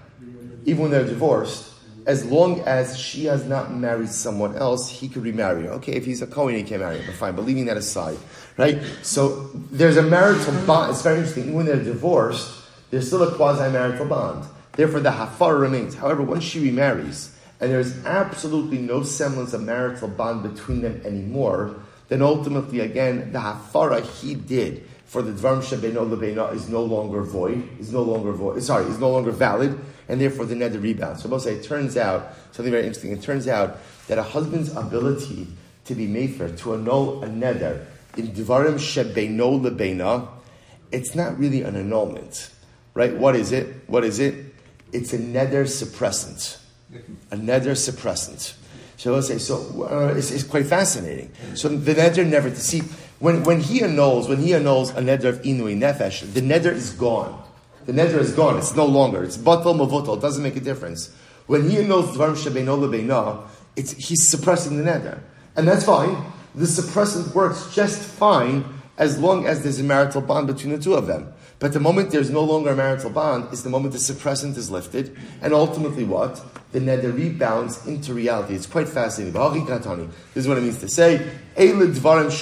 Even 0.65 0.83
when 0.83 0.91
they're 0.91 1.05
divorced, 1.05 1.73
as 2.07 2.25
long 2.25 2.61
as 2.61 2.97
she 2.97 3.25
has 3.25 3.45
not 3.45 3.75
married 3.75 4.09
someone 4.09 4.57
else, 4.57 4.89
he 4.89 5.09
could 5.09 5.25
remarry 5.25 5.65
her. 5.65 5.71
Okay, 5.73 5.93
if 5.93 6.05
he's 6.05 6.23
a 6.23 6.27
Kohen, 6.27 6.55
he 6.55 6.63
can 6.63 6.79
marry 6.81 6.99
her, 6.99 7.05
but 7.05 7.17
fine. 7.17 7.35
But 7.35 7.45
leaving 7.45 7.67
that 7.67 7.77
aside, 7.77 8.17
right? 8.57 8.81
So 9.03 9.51
there's 9.73 9.97
a 9.97 10.03
marital 10.03 10.55
bond. 10.67 10.93
It's 10.93 11.03
very 11.03 11.17
interesting. 11.17 11.45
Even 11.45 11.55
when 11.57 11.67
they're 11.67 11.83
divorced, 11.83 12.63
there's 12.91 13.09
still 13.09 13.25
a 13.25 13.35
quasi-marital 13.35 14.07
bond. 14.07 14.47
Therefore, 14.73 15.01
the 15.01 15.11
hafar 15.11 15.57
remains. 15.57 15.97
However, 15.97 16.23
once 16.23 16.45
she 16.45 16.61
remarries, 16.61 17.37
and 17.61 17.73
there's 17.73 18.05
absolutely 18.05 18.79
no 18.79 19.03
semblance 19.03 19.53
of 19.53 19.63
marital 19.63 20.09
bond 20.09 20.43
between 20.43 20.83
them 20.83 21.01
anymore, 21.05 21.75
then 22.09 22.23
ultimately, 22.23 22.81
again, 22.81 23.33
the 23.33 23.41
hafara 23.41 24.07
he 24.21 24.37
did 24.37 24.87
for 25.07 25.23
the 25.23 25.33
dvarm 25.33 25.59
shebeno 25.59 26.09
lebeina 26.09 26.55
is 26.55 26.69
no 26.69 26.83
longer 26.83 27.23
void, 27.23 27.69
is 27.81 27.93
no 27.93 28.03
longer 28.03 28.31
void. 28.31 28.63
Sorry, 28.63 28.85
is 28.85 29.01
no 29.01 29.11
longer 29.11 29.33
valid 29.33 29.77
and 30.09 30.21
therefore 30.21 30.45
the 30.45 30.55
neder 30.55 30.83
rebounds. 30.83 31.23
So 31.23 31.39
say 31.39 31.55
it 31.55 31.65
turns 31.65 31.97
out, 31.97 32.35
something 32.53 32.73
very 32.73 32.85
interesting, 32.85 33.13
it 33.13 33.23
turns 33.23 33.49
out 33.49 33.79
that 34.09 34.19
a 34.19 34.23
husband's 34.23 34.75
ability 34.75 35.49
to 35.87 35.95
be 35.95 36.07
mefer, 36.07 36.57
to 36.59 36.75
annul 36.75 37.23
a 37.23 37.29
neder, 37.29 37.85
in 38.17 38.29
divarim 38.29 38.75
shebeino 38.75 39.61
lebeina, 39.61 40.29
it's 40.93 41.15
not 41.15 41.39
really 41.39 41.63
an 41.63 41.77
annulment. 41.77 42.51
Right? 42.95 43.15
What 43.15 43.37
is 43.37 43.53
it? 43.53 43.89
What 43.89 44.05
is 44.05 44.19
it? 44.19 44.55
It's 44.93 45.13
a 45.13 45.19
neder 45.19 45.65
suppressant. 45.65 46.59
A 47.31 47.37
neder 47.37 47.73
suppressant. 47.73 48.55
So 48.97 49.13
let's 49.13 49.29
say, 49.29 49.39
so 49.39 49.87
uh, 49.91 50.15
it's, 50.17 50.31
it's, 50.31 50.45
quite 50.45 50.67
fascinating. 50.67 51.31
So 51.55 51.69
the 51.69 51.95
neder 51.95 52.27
never 52.27 52.49
to 52.49 52.57
see 52.57 52.81
when, 53.19 53.45
when 53.45 53.61
he 53.61 53.83
annuls, 53.83 54.29
when 54.29 54.39
he 54.39 54.55
annuls 54.55 54.91
a 54.91 55.01
neder 55.01 55.25
of 55.25 55.43
inui 55.43 55.77
nefesh, 55.77 56.33
the 56.33 56.41
neder 56.41 56.73
is 56.73 56.93
gone. 56.93 57.43
The 57.87 57.93
neder 57.93 58.19
is 58.19 58.33
gone. 58.33 58.59
It's 58.59 58.75
no 58.75 58.85
longer. 58.85 59.23
It's 59.23 59.39
batal 59.39 59.75
mavutal. 59.75 60.17
It 60.19 60.21
doesn't 60.21 60.43
make 60.43 60.57
a 60.57 60.61
difference. 60.61 61.15
When 61.47 61.71
he 61.71 61.83
knows 61.85 62.17
dvarim 62.17 62.37
shebeino 62.37 62.77
lebeina, 62.77 63.47
it's 63.77 63.93
he's 63.93 64.27
suppressing 64.27 64.77
the 64.77 64.83
neder, 64.83 65.21
and 65.55 65.69
that's 65.69 65.85
fine. 65.85 66.17
The 66.55 66.65
suppressant 66.65 67.35
works 67.35 67.73
just 67.75 68.01
fine 68.01 68.65
as 68.99 69.19
long 69.19 69.47
as 69.47 69.63
there's 69.63 69.79
a 69.79 69.85
marital 69.85 70.23
bond 70.23 70.47
between 70.47 70.73
the 70.73 70.83
two 70.83 70.95
of 70.95 71.07
them. 71.07 71.33
But 71.59 71.73
the 71.73 71.81
moment 71.81 72.11
there's 72.11 72.31
no 72.31 72.43
longer 72.43 72.71
a 72.71 72.77
marital 72.77 73.11
bond 73.11 73.53
is 73.53 73.63
the 73.63 73.71
moment 73.71 73.93
the 73.93 73.99
suppressant 73.99 74.57
is 74.57 74.71
lifted, 74.71 75.17
and 75.41 75.55
ultimately 75.55 76.05
what? 76.05 76.43
The 76.73 76.81
neder 76.81 77.17
rebounds 77.17 77.87
into 77.87 78.13
reality. 78.13 78.55
It's 78.55 78.67
quite 78.67 78.89
fascinating. 78.89 79.33
This 79.33 80.11
is 80.35 80.49
what 80.49 80.59
it 80.59 80.63
means 80.63 80.79
to 80.81 80.89
say. 80.89 81.31
dvarim 81.57 82.35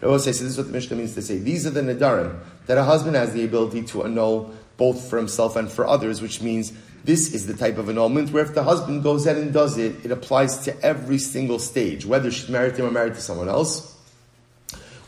So 0.00 0.18
this 0.18 0.40
is 0.40 0.56
what 0.58 0.66
the 0.66 0.72
Mishnah 0.72 0.96
means 0.96 1.14
to 1.14 1.22
say. 1.22 1.38
These 1.38 1.66
are 1.66 1.70
the 1.70 1.80
nedarim 1.80 2.38
that 2.66 2.78
a 2.78 2.84
husband 2.84 3.16
has 3.16 3.32
the 3.32 3.44
ability 3.44 3.82
to 3.82 4.04
annul 4.04 4.54
both 4.76 5.08
for 5.08 5.16
himself 5.18 5.56
and 5.56 5.70
for 5.70 5.86
others, 5.86 6.20
which 6.20 6.40
means 6.40 6.72
this 7.04 7.34
is 7.34 7.46
the 7.46 7.54
type 7.54 7.78
of 7.78 7.88
annulment 7.88 8.32
where 8.32 8.42
if 8.42 8.54
the 8.54 8.62
husband 8.62 9.02
goes 9.02 9.26
ahead 9.26 9.40
and 9.40 9.52
does 9.52 9.76
it, 9.76 10.04
it 10.04 10.10
applies 10.10 10.58
to 10.58 10.80
every 10.84 11.18
single 11.18 11.58
stage, 11.58 12.06
whether 12.06 12.30
she's 12.30 12.48
married 12.48 12.74
to 12.76 12.82
him 12.82 12.88
or 12.88 12.92
married 12.92 13.14
to 13.14 13.20
someone 13.20 13.48
else. 13.48 13.94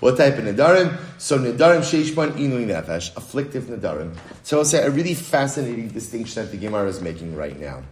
What 0.01 0.19
type 0.19 0.37
of 0.37 0.45
nedarim? 0.45 0.99
So 1.19 1.39
nedarim 1.39 1.81
sheishman 1.81 2.33
inui 2.33 2.67
nefesh, 2.67 3.15
afflictive 3.15 3.65
nedarim. 3.65 4.15
So 4.43 4.59
I'll 4.59 4.65
say 4.67 4.85
a 4.85 4.91
really 4.91 5.15
fascinating 5.15 5.89
distinction 5.89 6.43
that 6.43 6.51
the 6.51 6.59
Gemara 6.59 6.89
is 6.89 7.01
making 7.01 7.35
right 7.35 7.59
now 7.59 7.83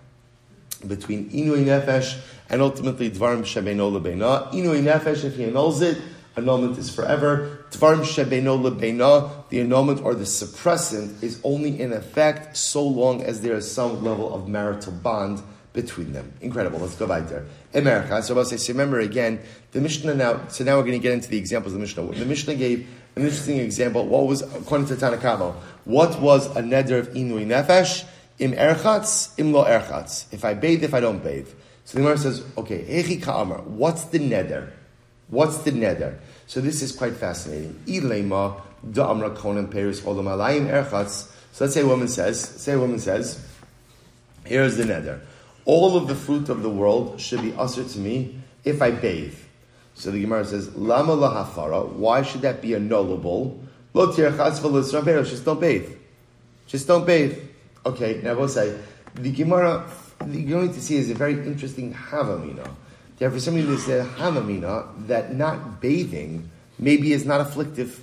between 0.86 1.30
inui 1.30 1.64
nefesh 1.64 2.20
and 2.50 2.60
ultimately 2.60 3.10
dvarim 3.10 3.40
shebeno 3.40 3.90
lebeina. 3.90 4.52
Inui 4.52 4.82
nefesh, 4.82 5.24
if 5.24 5.36
he 5.36 5.44
annuls 5.44 5.80
it, 5.80 5.98
annulment 6.36 6.78
is 6.78 6.90
forever. 6.94 7.64
Tvarim 7.70 8.00
shebeno 8.00 8.58
lebeina, 8.58 9.48
the 9.48 9.60
annulment 9.60 10.02
or 10.02 10.14
the 10.14 10.24
suppressant 10.24 11.22
is 11.22 11.40
only 11.44 11.80
in 11.80 11.92
effect 11.92 12.56
so 12.56 12.86
long 12.86 13.22
as 13.22 13.40
there 13.40 13.56
is 13.56 13.70
some 13.70 14.02
level 14.04 14.34
of 14.34 14.48
marital 14.48 14.92
bond 14.92 15.42
between 15.72 16.12
them. 16.12 16.32
Incredible. 16.40 16.78
Let's 16.78 16.94
go 16.94 17.06
back 17.06 17.28
there. 17.28 17.44
America. 17.74 18.22
So 18.22 18.38
I'll 18.38 18.44
say, 18.44 18.56
so 18.56 18.72
remember 18.72 19.00
again, 19.00 19.40
the 19.72 19.80
Mishnah 19.80 20.14
now, 20.14 20.46
so 20.48 20.64
now 20.64 20.76
we're 20.76 20.84
going 20.84 20.92
to 20.92 21.02
get 21.02 21.12
into 21.12 21.28
the 21.28 21.36
examples 21.36 21.74
of 21.74 21.80
the 21.80 21.82
Mishnah. 21.82 22.06
The 22.12 22.24
Mishnah 22.24 22.54
gave 22.54 22.88
an 23.16 23.22
interesting 23.22 23.58
example. 23.58 24.06
What 24.06 24.26
was, 24.26 24.42
according 24.42 24.86
to 24.88 24.94
Tanakama, 24.94 25.54
what 25.84 26.20
was 26.20 26.46
a 26.56 26.62
neder 26.62 27.00
of 27.00 27.08
inui 27.08 27.44
nefesh? 27.46 28.06
Im 28.38 28.52
erchatz, 28.52 29.38
im 29.38 29.52
lo 29.52 29.64
erchatz. 29.64 30.32
If 30.32 30.44
I 30.44 30.54
bathe, 30.54 30.84
if 30.84 30.94
I 30.94 31.00
don't 31.00 31.22
bathe. 31.22 31.48
So 31.84 31.98
the 31.98 32.02
Gemara 32.02 32.18
says, 32.18 32.44
okay, 32.56 32.84
echi 32.84 33.22
ka'amar, 33.22 33.58
what's 33.62 34.04
the 34.04 34.18
neder? 34.18 34.70
What's 35.34 35.58
the 35.58 35.72
neder? 35.72 36.16
So 36.46 36.60
this 36.60 36.80
is 36.80 36.92
quite 36.92 37.14
fascinating. 37.14 37.74
Ilema 37.86 38.62
da'amra 38.86 39.36
konan 39.36 39.66
peris 39.66 40.00
olam 40.02 40.26
alayim 40.26 40.70
erchatz. 40.70 41.28
So 41.50 41.64
let's 41.64 41.74
say 41.74 41.80
a 41.80 41.86
woman 41.86 42.06
says, 42.06 42.40
say 42.40 42.74
a 42.74 42.78
woman 42.78 43.00
says, 43.00 43.44
here's 44.44 44.76
the 44.76 44.84
neder. 44.84 45.20
All 45.64 45.96
of 45.96 46.06
the 46.06 46.14
fruit 46.14 46.48
of 46.48 46.62
the 46.62 46.70
world 46.70 47.20
should 47.20 47.42
be 47.42 47.52
usher 47.54 47.82
to 47.82 47.98
me 47.98 48.38
if 48.62 48.80
I 48.80 48.92
bathe. 48.92 49.34
So 49.94 50.12
the 50.12 50.20
Gemara 50.20 50.44
says, 50.44 50.74
Lama 50.76 51.16
lahafara, 51.16 51.88
why 51.88 52.22
should 52.22 52.42
that 52.42 52.62
be 52.62 52.70
annullable? 52.70 53.58
Lo 53.92 54.12
just 54.12 55.44
don't 55.44 55.60
bathe. 55.60 55.88
Just 56.66 56.86
don't 56.86 57.06
bathe. 57.06 57.38
Okay, 57.84 58.20
now 58.22 58.34
we'll 58.34 58.48
say, 58.48 58.78
the 59.14 59.32
Gemara, 59.32 59.88
you're 60.28 60.60
going 60.60 60.72
to 60.74 60.80
see 60.80 60.96
is 60.96 61.10
a 61.10 61.14
very 61.14 61.34
interesting 61.34 61.92
havamina. 61.92 62.68
Therefore, 63.18 63.38
somebody 63.38 63.66
that 63.66 63.78
said 63.78 64.06
havamina, 64.06 65.06
that 65.06 65.34
not 65.34 65.80
bathing 65.80 66.50
maybe 66.78 67.12
is 67.12 67.24
not 67.24 67.40
afflictive. 67.40 68.02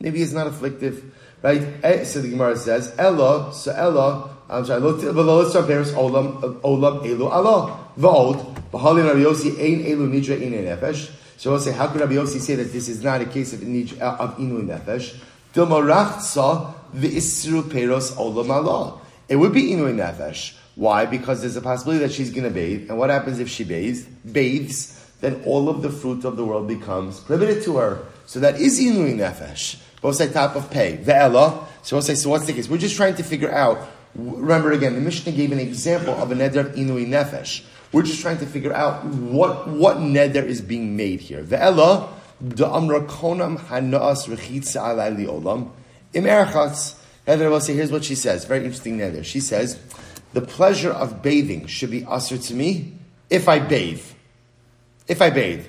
Maybe 0.00 0.20
is 0.20 0.32
not 0.32 0.46
afflictive. 0.46 1.14
Right? 1.42 1.62
Eh, 1.82 2.04
so 2.04 2.20
the 2.20 2.30
Gemara 2.30 2.56
says, 2.56 2.94
Ella, 2.98 3.52
so 3.52 3.72
Ella, 3.72 4.36
I'm 4.48 4.64
sorry, 4.64 4.80
let's 4.80 5.50
start 5.50 5.66
Paris, 5.66 5.92
Olam, 5.92 6.60
Olam, 6.60 7.04
Elu, 7.06 7.30
Allah. 7.30 7.82
Bahali 7.96 9.06
Rabbi 9.06 9.20
Yossi, 9.20 9.50
Ein 9.58 9.84
Elu 9.84 10.08
Nidra, 10.08 10.40
Ein 10.40 10.52
Nefesh. 10.52 11.12
So 11.36 11.52
I'll 11.52 11.60
say, 11.60 11.72
how 11.72 11.86
could 11.88 12.00
Rabbi 12.00 12.14
Yossi 12.14 12.40
say 12.40 12.56
that 12.56 12.72
this 12.72 12.88
is 12.88 13.02
not 13.02 13.20
a 13.20 13.26
case 13.26 13.52
of, 13.52 13.62
of 13.62 14.36
Inu 14.38 14.66
Nefesh? 14.66 15.18
Dilma 15.54 15.82
Rachza, 15.82 16.74
the 16.92 17.08
Isru 17.08 17.62
Peros, 17.62 18.12
Olam, 18.12 18.50
Allah. 18.50 19.00
It 19.28 19.36
would 19.36 19.52
be 19.52 19.70
Inu 19.70 19.94
Nefesh. 19.94 20.54
Why? 20.76 21.06
Because 21.06 21.40
there's 21.40 21.56
a 21.56 21.62
possibility 21.62 22.04
that 22.04 22.12
she's 22.12 22.30
going 22.30 22.44
to 22.44 22.50
bathe. 22.50 22.90
And 22.90 22.98
what 22.98 23.10
happens 23.10 23.40
if 23.40 23.48
she 23.48 23.64
bathes? 23.64 24.04
Bathes, 24.04 25.02
then 25.20 25.42
all 25.44 25.68
of 25.70 25.82
the 25.82 25.90
fruit 25.90 26.24
of 26.24 26.36
the 26.36 26.44
world 26.44 26.68
becomes 26.68 27.18
prohibited 27.18 27.64
to 27.64 27.78
her. 27.78 28.04
So 28.26 28.40
that 28.40 28.60
is 28.60 28.78
inui 28.78 29.14
nefesh. 29.14 29.80
Both 30.02 30.16
say 30.16 30.30
top 30.30 30.54
of 30.54 30.70
pay. 30.70 30.98
Ve'ela. 30.98 31.64
So 31.82 31.96
we'll 31.96 32.02
say, 32.02 32.14
so 32.14 32.28
what's 32.28 32.46
the 32.46 32.52
case? 32.52 32.68
We're 32.68 32.76
just 32.76 32.96
trying 32.96 33.14
to 33.16 33.22
figure 33.22 33.50
out. 33.50 33.88
Remember 34.14 34.72
again, 34.72 34.94
the 34.94 35.00
Mishnah 35.00 35.32
gave 35.32 35.50
an 35.52 35.58
example 35.58 36.14
of 36.14 36.30
a 36.30 36.34
neder 36.34 36.74
inui 36.74 37.06
nefesh. 37.06 37.64
We're 37.92 38.02
just 38.02 38.20
trying 38.20 38.38
to 38.38 38.46
figure 38.46 38.74
out 38.74 39.04
what, 39.04 39.68
what 39.68 39.96
neder 39.98 40.44
is 40.44 40.60
being 40.60 40.96
made 40.96 41.20
here. 41.20 41.42
Ve'ela, 41.42 42.08
da'amra 42.44 43.06
konam 43.06 43.58
hanaas 43.58 44.28
rechitza 44.28 44.82
alay 44.82 45.26
olam. 45.26 45.70
Im 46.12 46.24
erchatz. 46.24 46.96
Heather 47.26 47.48
will 47.48 47.60
say, 47.60 47.74
here's 47.74 47.90
what 47.90 48.04
she 48.04 48.14
says. 48.14 48.44
Very 48.44 48.64
interesting 48.64 48.98
neder. 48.98 49.24
She 49.24 49.40
says, 49.40 49.78
the 50.36 50.42
pleasure 50.42 50.92
of 50.92 51.22
bathing 51.22 51.66
should 51.66 51.90
be 51.90 52.04
usher 52.04 52.36
to 52.36 52.52
me 52.52 52.92
if 53.30 53.48
I 53.48 53.58
bathe. 53.58 54.04
If 55.08 55.22
I 55.22 55.30
bathe. 55.30 55.64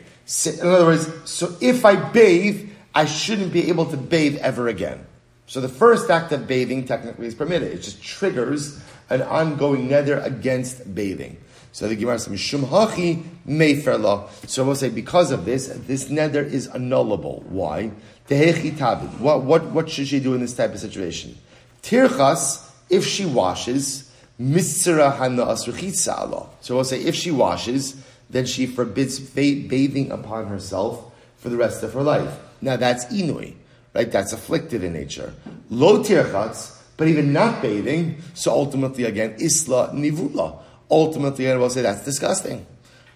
In 0.45 0.67
other 0.67 0.83
words, 0.83 1.09
so 1.24 1.55
if 1.62 1.86
I 1.86 1.95
bathe, 1.95 2.69
I 2.93 3.05
shouldn't 3.05 3.53
be 3.53 3.69
able 3.69 3.86
to 3.86 3.95
bathe 3.95 4.36
ever 4.39 4.67
again. 4.67 5.05
So 5.45 5.62
the 5.62 5.69
first 5.69 6.09
act 6.09 6.33
of 6.33 6.47
bathing 6.47 6.86
technically 6.86 7.27
is 7.27 7.33
permitted. 7.33 7.71
It 7.71 7.81
just 7.81 8.03
triggers 8.03 8.77
an 9.09 9.21
ongoing 9.21 9.88
neder 9.88 10.21
against 10.25 10.93
bathing. 10.93 11.38
So 11.71 11.88
the 11.88 11.95
Gemara 11.95 12.19
says, 12.19 12.33
Mishum 12.33 12.65
hachi 12.65 13.24
meiferla. 13.47 14.27
So 14.50 14.65
we'll 14.65 14.75
say, 14.75 14.89
because 14.89 15.31
of 15.31 15.45
this, 15.45 15.67
this 15.67 16.09
neder 16.09 16.43
is 16.43 16.67
annullable. 16.67 17.41
Why? 17.43 17.91
Tehechi 18.27 18.77
What, 19.19 19.43
what, 19.43 19.63
what 19.67 19.89
should 19.89 20.07
she 20.07 20.19
do 20.19 20.33
in 20.33 20.41
this 20.41 20.53
type 20.53 20.74
of 20.74 20.81
situation? 20.81 21.38
Tirchas, 21.83 22.69
if 22.89 23.05
she 23.05 23.25
washes, 23.25 24.07
misra 24.39 25.15
hana 25.17 25.46
asruchitza 25.46 26.50
So 26.62 26.75
we'll 26.75 26.84
say, 26.84 27.00
if 27.01 27.15
she 27.15 27.32
washes, 27.32 27.96
then 28.29 28.46
she 28.46 28.65
forbids 28.65 29.20
bathing 29.20 30.12
upon 30.12 30.48
herself 30.48 31.13
for 31.38 31.50
the 31.50 31.58
rest 31.58 31.84
of 31.84 31.94
her 31.94 32.03
life. 32.03 32.38
Now 32.62 32.75
that's 32.75 33.06
inui, 33.06 33.56
right? 33.94 34.12
That's 34.12 34.34
afflicted 34.34 34.84
in 34.84 34.94
nature. 34.94 35.34
Lo 35.70 36.03
tirchatz, 36.03 36.77
but 36.98 37.08
even 37.08 37.32
not 37.32 37.62
bathing, 37.62 38.22
so 38.34 38.51
ultimately 38.51 39.03
again, 39.03 39.36
isla 39.39 39.91
nivula. 39.94 40.60
Ultimately, 40.89 41.51
I 41.51 41.56
will 41.58 41.70
say 41.70 41.82
that's 41.82 42.03
disgusting. 42.03 42.65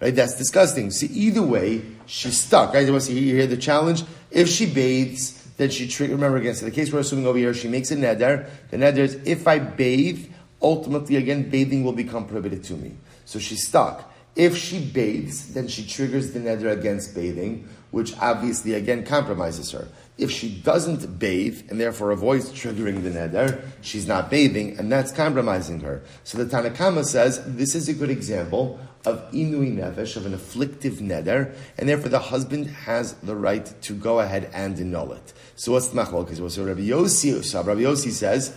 Right? 0.02 0.16
That's 0.16 0.36
disgusting. 0.36 0.92
See, 0.92 1.08
either 1.08 1.44
way, 1.44 1.84
she's 2.06 2.40
stuck. 2.40 2.74
Right? 2.74 2.86
You 2.86 3.00
see, 3.00 3.20
you 3.20 3.36
hear 3.36 3.48
the 3.48 3.58
challenge? 3.58 4.04
If 4.30 4.50
she 4.50 4.66
bathes, 4.66 5.42
then 5.58 5.70
she 5.70 5.88
triggers. 5.88 6.16
Remember 6.16 6.38
again, 6.38 6.56
so 6.56 6.66
the 6.66 6.72
case 6.72 6.92
we're 6.92 7.00
assuming 7.00 7.28
over 7.28 7.38
here, 7.38 7.54
she 7.54 7.68
makes 7.68 7.92
a 7.92 7.96
neder. 7.96 8.50
The 8.72 8.78
neder 8.78 8.98
is, 8.98 9.16
if 9.26 9.48
I 9.48 9.60
bathe, 9.60 10.28
ultimately 10.62 11.16
again, 11.16 11.50
bathing 11.50 11.84
will 11.84 11.94
become 11.94 12.26
prohibited 12.26 12.64
to 12.66 12.74
me. 12.74 12.96
So 13.26 13.40
she's 13.40 13.68
stuck. 13.68 14.12
If 14.36 14.56
she 14.56 14.80
bathes, 14.80 15.54
then 15.54 15.68
she 15.68 15.86
triggers 15.86 16.32
the 16.32 16.40
neder 16.40 16.72
against 16.72 17.14
bathing, 17.14 17.68
which 17.92 18.18
obviously 18.18 18.74
again 18.76 19.06
compromises 19.06 19.72
her. 19.72 19.90
If 20.18 20.32
she 20.32 20.50
doesn't 20.50 21.20
bathe 21.20 21.70
and 21.70 21.80
therefore 21.80 22.12
avoids 22.12 22.50
triggering 22.52 23.04
the 23.04 23.10
neder, 23.10 23.62
she's 23.82 24.08
not 24.08 24.30
bathing, 24.30 24.78
and 24.80 24.92
that's 24.92 25.12
compromising 25.12 25.82
her. 25.82 26.04
So 26.24 26.38
the 26.38 26.46
Tanakama 26.46 27.04
says 27.04 27.42
this 27.46 27.76
is 27.76 27.90
a 27.90 27.94
good 27.94 28.10
example 28.10 28.80
of 29.06 29.20
inui 29.32 29.76
nefesh, 29.76 30.16
of 30.16 30.26
an 30.26 30.34
afflictive 30.34 30.96
neder, 30.96 31.54
and 31.78 31.90
therefore 31.90 32.10
the 32.10 32.20
husband 32.20 32.68
has 32.68 33.14
the 33.16 33.36
right 33.36 33.74
to 33.82 33.94
go 33.94 34.20
ahead 34.20 34.50
and 34.54 34.78
annul 34.80 35.12
it. 35.14 35.34
So 35.56 35.74
what's 35.74 35.88
the 35.88 36.00
machlok? 36.00 36.30
Because 36.30 36.54
so 36.54 36.64
Rabbi 36.64 36.82
Yossi, 36.82 37.54
Rabbi 37.54 37.82
Yossi 37.82 38.12
says, 38.12 38.56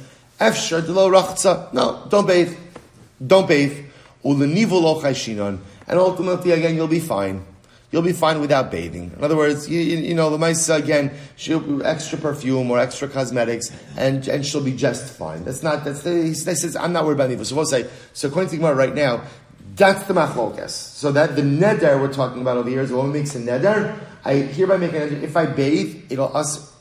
Rachza. 0.52 1.72
No, 1.72 2.06
don't 2.08 2.26
bathe. 2.26 2.56
Don't 3.24 3.48
bathe. 3.48 3.84
And 5.86 5.98
ultimately, 5.98 6.50
again, 6.52 6.74
you'll 6.76 6.88
be 6.88 7.00
fine. 7.00 7.44
You'll 7.90 8.02
be 8.02 8.12
fine 8.12 8.40
without 8.40 8.72
bathing. 8.72 9.12
In 9.16 9.22
other 9.22 9.36
words, 9.36 9.68
you, 9.68 9.78
you, 9.78 9.98
you 9.98 10.14
know, 10.14 10.28
the 10.28 10.38
mice, 10.38 10.68
again, 10.68 11.12
she'll 11.36 11.86
extra 11.86 12.18
perfume 12.18 12.68
or 12.68 12.80
extra 12.80 13.06
cosmetics, 13.06 13.70
and, 13.96 14.26
and 14.26 14.44
she'll 14.44 14.64
be 14.64 14.74
just 14.74 15.14
fine. 15.16 15.44
That's 15.44 15.62
not, 15.62 15.84
that's, 15.84 16.02
the, 16.02 16.24
he 16.24 16.34
says, 16.34 16.74
I'm 16.74 16.92
not 16.92 17.04
worried 17.04 17.14
about 17.20 17.30
nivul. 17.30 17.46
So 17.46 17.54
we'll 17.54 17.66
say, 17.66 17.86
so 18.12 18.26
according 18.26 18.50
to 18.50 18.56
Gemara 18.56 18.74
right 18.74 18.94
now, 18.94 19.22
that's 19.76 20.08
the 20.08 20.14
machlokas. 20.14 20.70
So 20.70 21.12
that 21.12 21.36
the 21.36 21.42
neder 21.42 22.00
we're 22.00 22.12
talking 22.12 22.42
about 22.42 22.56
over 22.56 22.68
here 22.68 22.80
is 22.80 22.90
woman 22.90 23.12
makes 23.12 23.36
a 23.36 23.40
neder. 23.40 23.96
I 24.24 24.34
hereby 24.34 24.78
make 24.78 24.92
a 24.92 24.96
neder. 24.96 25.22
If 25.22 25.36
I 25.36 25.46
bathe, 25.46 26.10
it'll 26.10 26.36
us. 26.36 26.73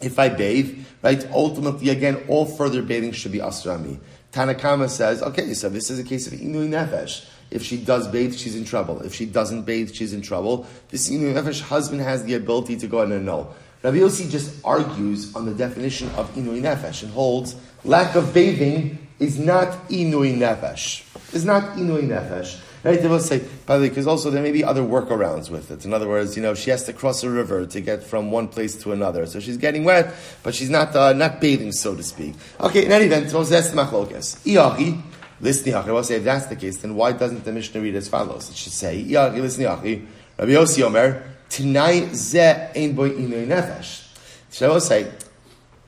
If 0.00 0.18
I 0.18 0.28
bathe, 0.28 0.84
right, 1.02 1.26
ultimately, 1.32 1.88
again, 1.88 2.24
all 2.28 2.44
further 2.44 2.82
bathing 2.82 3.12
should 3.12 3.32
be 3.32 3.38
asrami. 3.38 3.98
Tanakama 4.32 4.90
says, 4.90 5.22
okay, 5.22 5.54
so 5.54 5.68
this 5.68 5.88
is 5.88 5.98
a 5.98 6.04
case 6.04 6.26
of 6.26 6.34
inui 6.34 6.68
nefesh. 6.68 7.26
If 7.50 7.62
she 7.62 7.78
does 7.78 8.06
bathe, 8.08 8.34
she's 8.34 8.56
in 8.56 8.64
trouble. 8.64 9.00
If 9.00 9.14
she 9.14 9.24
doesn't 9.24 9.62
bathe, 9.62 9.94
she's 9.94 10.12
in 10.12 10.20
trouble. 10.20 10.66
This 10.90 11.08
inui 11.08 11.32
nefesh 11.32 11.62
husband 11.62 12.02
has 12.02 12.24
the 12.24 12.34
ability 12.34 12.76
to 12.76 12.86
go 12.86 13.00
and 13.00 13.12
annul. 13.12 13.54
Rabbi 13.82 13.98
Yossi 13.98 14.28
just 14.28 14.52
argues 14.64 15.34
on 15.34 15.46
the 15.46 15.54
definition 15.54 16.10
of 16.10 16.28
inui 16.34 16.60
nefesh 16.60 17.02
and 17.02 17.12
holds 17.12 17.56
lack 17.84 18.14
of 18.14 18.34
bathing 18.34 19.05
is 19.18 19.38
not 19.38 19.88
inui 19.88 20.36
nefesh. 20.36 21.04
Is 21.34 21.44
not 21.44 21.76
inui 21.76 22.02
nefesh. 22.02 22.60
Right? 22.84 23.02
They 23.02 23.08
will 23.08 23.18
say, 23.18 23.42
by 23.66 23.78
the 23.78 23.82
way, 23.82 23.88
because 23.88 24.06
also 24.06 24.30
there 24.30 24.42
may 24.42 24.52
be 24.52 24.62
other 24.62 24.82
workarounds 24.82 25.50
with 25.50 25.72
it. 25.72 25.84
In 25.84 25.92
other 25.92 26.08
words, 26.08 26.36
you 26.36 26.42
know, 26.42 26.54
she 26.54 26.70
has 26.70 26.84
to 26.84 26.92
cross 26.92 27.24
a 27.24 27.30
river 27.30 27.66
to 27.66 27.80
get 27.80 28.04
from 28.04 28.30
one 28.30 28.46
place 28.46 28.76
to 28.82 28.92
another. 28.92 29.26
So 29.26 29.40
she's 29.40 29.56
getting 29.56 29.82
wet, 29.82 30.14
but 30.44 30.54
she's 30.54 30.70
not, 30.70 30.94
uh, 30.94 31.12
not 31.12 31.40
bathing, 31.40 31.72
so 31.72 31.96
to 31.96 32.02
speak. 32.04 32.34
Okay, 32.60 32.84
in 32.86 32.92
any 32.92 33.06
event, 33.06 33.30
so 33.30 33.42
that's 33.42 33.70
the 33.70 33.76
machlokas. 33.76 34.38
Iachi, 34.44 35.02
listen, 35.40 35.72
Iachi, 35.72 35.86
will 35.88 36.04
say, 36.04 36.16
if 36.16 36.24
that's 36.24 36.46
the 36.46 36.54
case, 36.54 36.76
then 36.76 36.94
why 36.94 37.10
doesn't 37.10 37.44
the 37.44 37.50
Mishnah 37.50 37.80
read 37.80 37.96
as 37.96 38.06
follows? 38.06 38.50
It 38.50 38.56
should 38.56 38.72
say, 38.72 39.02
Iachi, 39.02 39.40
listen, 39.40 39.64
Iachi, 39.64 40.06
Rabbi 40.38 40.52
Yossi 40.52 40.84
Omer, 40.84 41.24
Tinai 41.48 42.14
ze 42.14 42.70
ein 42.76 42.94
boy 42.94 43.10
inui 43.10 43.46
nefesh. 43.46 44.06
So 44.50 44.68
I 44.68 44.72
will 44.72 44.80
say, 44.80 45.10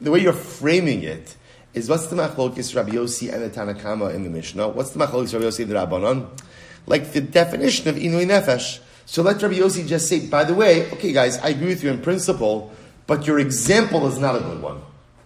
the 0.01 0.11
way 0.11 0.21
you're 0.21 0.33
framing 0.33 1.03
it, 1.03 1.37
is 1.75 1.89
what's 1.89 2.07
the 2.07 2.17
machlokis 2.17 2.75
Rabbi 2.75 2.93
Yossi 2.93 3.33
and 3.33 3.43
the 3.43 3.51
Tanakama 3.51 4.15
in 4.15 4.25
the 4.25 4.31
Mishnah? 4.31 4.69
What's 4.69 4.91
the 4.91 4.99
machlokis 4.99 5.33
Rabbi 5.33 5.45
Yossi 5.45 5.63
and 5.63 5.71
the 5.71 5.77
Rabbanon? 5.77 6.29
like 6.89 7.13
the 7.13 7.21
definition 7.21 7.89
of 7.89 7.97
Inui 7.97 8.27
Nefesh. 8.27 8.81
So 9.07 9.23
let 9.23 9.41
Rabbi 9.41 9.55
Yossi 9.55 9.87
just 9.87 10.09
say, 10.09 10.27
by 10.27 10.45
the 10.45 10.55
way, 10.55 10.91
okay 10.93 11.13
guys, 11.13 11.39
I 11.39 11.51
agree 11.51 11.69
with 11.69 11.85
you 11.85 11.91
in 11.91 12.01
principle, 12.01 12.73
but 13.07 13.27
your 13.27 13.39
example 13.39 14.07
is 14.07 14.19
not 14.19 14.37
a 14.37 14.41
good 14.41 14.61
one. 14.61 14.81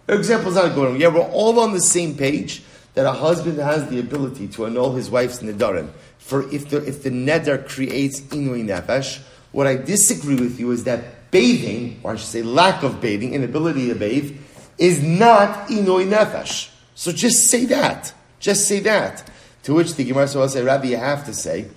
Your 0.07 0.17
example 0.17 0.49
is 0.49 0.55
not 0.55 0.65
a 0.65 0.69
good 0.69 0.91
one. 0.91 0.99
Yeah, 0.99 1.07
we're 1.07 1.21
all 1.21 1.59
on 1.59 1.73
the 1.73 1.81
same 1.81 2.15
page 2.15 2.63
that 2.93 3.05
a 3.05 3.11
husband 3.11 3.57
has 3.57 3.89
the 3.89 3.99
ability 3.99 4.47
to 4.49 4.65
annul 4.65 4.93
his 4.93 5.09
wife's 5.09 5.39
nedarim. 5.39 5.89
For 6.19 6.49
if 6.53 6.69
the, 6.69 6.85
if 6.85 7.03
the 7.03 7.09
neder 7.09 7.67
creates 7.67 8.21
Inui 8.21 8.63
Nefesh, 8.65 9.21
what 9.51 9.67
I 9.67 9.75
disagree 9.75 10.35
with 10.35 10.59
you 10.59 10.71
is 10.71 10.83
that 10.83 11.31
bathing, 11.31 11.99
or 12.03 12.13
I 12.13 12.15
should 12.15 12.27
say 12.27 12.43
lack 12.43 12.83
of 12.83 13.01
bathing, 13.01 13.33
inability 13.33 13.87
to 13.87 13.95
bathe, 13.95 14.37
is 14.77 15.03
not 15.03 15.67
Inui 15.69 16.07
Nefesh. 16.07 16.69
So 16.95 17.11
just 17.11 17.47
say 17.47 17.65
that. 17.65 18.13
Just 18.39 18.67
say 18.67 18.79
that. 18.81 19.29
To 19.63 19.73
which 19.73 19.95
the 19.95 20.03
Gemara 20.03 20.27
will 20.35 20.49
say, 20.49 20.61
Rabbi, 20.61 20.87
you 20.87 20.97
have 20.97 21.25
to 21.25 21.33
say, 21.33 21.67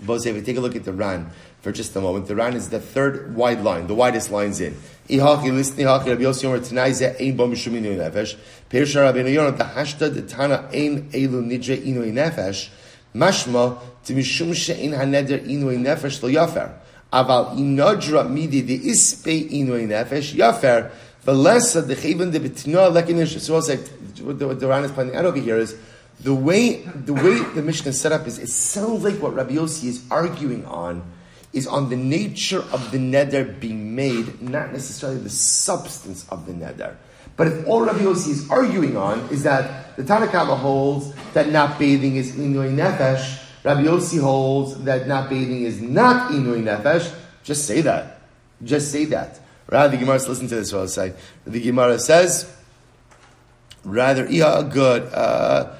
say, 0.00 0.30
if 0.30 0.36
we 0.36 0.42
take 0.42 0.56
a 0.56 0.60
look 0.60 0.74
at 0.74 0.84
the 0.84 0.92
Ran 0.92 1.30
for 1.60 1.72
just 1.72 1.94
a 1.96 2.00
moment, 2.00 2.26
the 2.26 2.36
Ran 2.36 2.54
is 2.54 2.70
the 2.70 2.80
third 2.80 3.34
wide 3.36 3.60
line, 3.60 3.86
the 3.86 3.94
widest 3.94 4.30
lines 4.30 4.60
in. 4.60 4.76
Ihachi 5.08 5.52
listen 5.52 5.76
ihachi 5.78 6.06
Rabbi 6.06 6.22
Yossi 6.22 6.44
Yomer 6.44 6.66
Tanai 6.66 6.90
Zeh 6.90 7.18
Ein 7.18 7.34
Bo 7.34 7.48
Mishum 7.48 7.72
Inui 7.72 7.96
Nefesh 7.96 8.36
Pirsha 8.70 9.02
Rabbi 9.02 9.20
Yonah 9.20 9.56
Tahashta 9.56 10.10
Detana 10.10 10.68
Ein 10.72 11.08
Elu 11.10 11.42
Nidre 11.42 11.82
Inui 11.82 12.12
Nefesh 12.12 12.68
Mashma 13.14 13.78
Timishum 14.04 14.54
She'in 14.54 14.92
HaNeder 14.92 15.46
Inui 15.46 15.78
Nefesh 15.78 16.22
Lo 16.22 16.28
Yafer 16.28 16.72
Aval 17.10 17.56
Inodra 17.56 18.28
Midi 18.28 18.60
De 18.60 18.78
Ispe 18.78 19.50
Inui 19.50 19.86
Nefesh 19.86 20.34
Yafer 20.34 20.90
Velesa 21.28 21.82
Decheven 21.82 22.32
De 22.32 22.40
Betino 22.40 22.90
Lekinish 22.90 23.38
So 23.38 23.56
I'll 23.56 23.60
say, 23.60 23.76
what 24.22 24.38
the 24.38 24.66
Ran 24.66 24.84
is 24.84 24.92
pointing 24.92 25.14
out 25.14 25.26
over 25.26 25.38
here 25.38 25.58
is 25.58 25.76
the 26.20 26.32
way 26.32 26.76
the 26.76 27.12
way 27.12 27.42
the 27.54 27.60
Mishnah 27.60 27.90
is 27.90 28.00
set 28.00 28.12
up 28.12 28.26
is 28.26 28.38
it 28.38 28.48
sounds 28.48 29.04
like 29.04 29.16
what 29.16 29.34
Rabbi 29.34 29.52
Yossi 29.52 29.84
is 29.84 30.02
arguing 30.10 30.64
on 30.64 31.02
is 31.52 31.66
on 31.66 31.90
the 31.90 31.96
nature 31.96 32.60
of 32.72 32.90
the 32.92 32.98
neder 32.98 33.60
being 33.60 33.94
made, 33.94 34.40
not 34.40 34.72
necessarily 34.72 35.18
the 35.18 35.28
substance 35.28 36.26
of 36.30 36.46
the 36.46 36.52
neder. 36.52 36.96
But 37.36 37.48
if 37.48 37.68
all 37.68 37.82
Rabbi 37.82 37.98
Yossi 37.98 38.30
is 38.30 38.50
arguing 38.50 38.96
on 38.96 39.20
is 39.30 39.42
that 39.42 39.96
the 39.98 40.04
Tanakhama 40.04 40.58
holds 40.58 41.12
that 41.34 41.50
not 41.50 41.78
bathing 41.78 42.16
is 42.16 42.32
inui 42.36 42.74
nefesh, 42.74 43.44
Rabbi 43.64 43.82
Yossi 43.82 44.18
holds 44.18 44.82
that 44.84 45.06
not 45.06 45.28
bathing 45.28 45.64
is 45.64 45.82
not 45.82 46.32
inui 46.32 46.62
nefesh, 46.62 47.14
just 47.44 47.66
say 47.66 47.82
that. 47.82 48.22
Just 48.64 48.90
say 48.90 49.04
that. 49.04 49.40
Rather, 49.68 49.96
the 49.96 49.98
Gemara, 49.98 50.16
listen 50.16 50.48
to 50.48 50.54
this 50.54 50.72
what 50.72 50.80
I'll 50.80 50.88
say. 50.88 51.12
The 51.46 51.60
Gemara 51.60 51.98
says, 51.98 52.50
rather, 53.84 54.26
yeah, 54.30 54.62
good. 54.62 55.12
Uh, 55.12 55.74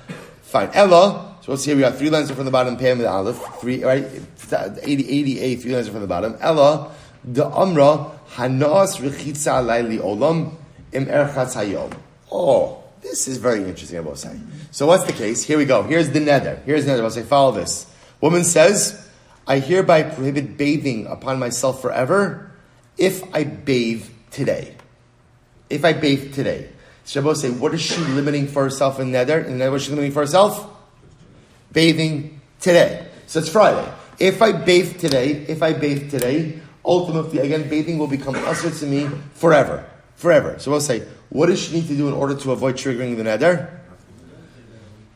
Fine. 0.49 0.71
Ella. 0.73 1.37
So 1.43 1.53
let's 1.53 1.63
see. 1.63 1.75
We 1.75 1.81
got 1.81 1.97
three 1.97 2.09
lines 2.09 2.31
from 2.31 2.47
the 2.47 2.51
bottom. 2.51 2.79
Pam 2.79 3.01
and 3.01 3.07
Aleph. 3.07 3.37
Three. 3.61 3.85
Right. 3.85 4.07
80, 4.51 4.83
88. 4.83 5.57
Three 5.57 5.75
lines 5.75 5.89
from 5.89 6.01
the 6.01 6.07
bottom. 6.07 6.39
Ella. 6.41 6.91
The 7.23 7.47
Amra. 7.47 8.13
Hanas 8.31 8.99
rechitza 8.99 9.61
alayli 9.61 10.01
olam 10.01 10.55
im 10.93 11.05
erchatz 11.05 11.55
hayom. 11.55 11.93
Oh. 12.33 12.83
this 13.03 13.29
is 13.29 13.37
very 13.37 13.59
interesting, 13.59 13.99
I 13.99 14.01
will 14.01 14.17
say. 14.17 14.39
So 14.71 14.87
what's 14.87 15.05
the 15.05 15.13
case? 15.13 15.43
Here 15.43 15.59
we 15.59 15.67
go. 15.67 15.83
Here's 15.83 16.09
the 16.11 16.21
neder. 16.21 16.65
Here's 16.65 16.87
the 16.87 16.93
neder. 16.93 17.03
I'll 17.03 17.11
say, 17.11 17.23
follow 17.23 17.53
this. 17.53 17.87
Woman 18.23 18.45
says, 18.45 19.07
I 19.47 19.59
hereby 19.59 20.05
prohibit 20.05 20.57
bathing 20.57 21.07
upon 21.07 21.39
myself 21.39 21.83
forever 21.83 22.51
if 22.99 23.35
I 23.35 23.45
bathe 23.45 24.05
today. 24.31 24.75
If 25.71 25.85
I 25.85 25.93
bathe 25.93 26.35
today. 26.35 26.69
Shabbos 27.07 27.41
say, 27.41 27.51
what 27.51 27.73
is 27.73 27.81
she 27.81 28.01
limiting 28.01 28.49
for 28.49 28.65
herself 28.65 29.01
in 29.01 29.13
neder? 29.13 29.47
And 29.47 29.61
then 29.61 29.71
what 29.71 29.77
is 29.77 29.85
she 29.85 29.91
limiting 29.91 30.13
for 30.13 30.21
herself? 30.21 30.69
Bathing 31.73 32.41
today. 32.61 33.09
So 33.27 33.41
it's 33.41 33.49
Friday. 33.49 33.91
If 34.19 34.43
I 34.43 34.53
bathe 34.53 34.99
today, 34.99 35.47
if 35.49 35.63
I 35.63 35.73
bathe 35.73 36.11
today, 36.11 36.61
ultimately, 36.85 37.39
again, 37.39 37.69
bathing 37.69 37.99
will 37.99 38.09
become 38.09 38.35
usher 38.35 38.71
to 38.71 38.87
me 38.87 39.09
forever. 39.35 39.89
Forever. 40.17 40.59
So 40.59 40.71
we'll 40.71 40.81
say, 40.81 41.07
what 41.29 41.47
does 41.47 41.63
she 41.63 41.75
need 41.75 41.89
to 41.89 41.97
do 41.97 42.09
in 42.09 42.15
order 42.15 42.35
to 42.35 42.53
avoid 42.53 42.75
triggering 42.75 43.17
the 43.17 43.23
neder? 43.23 43.71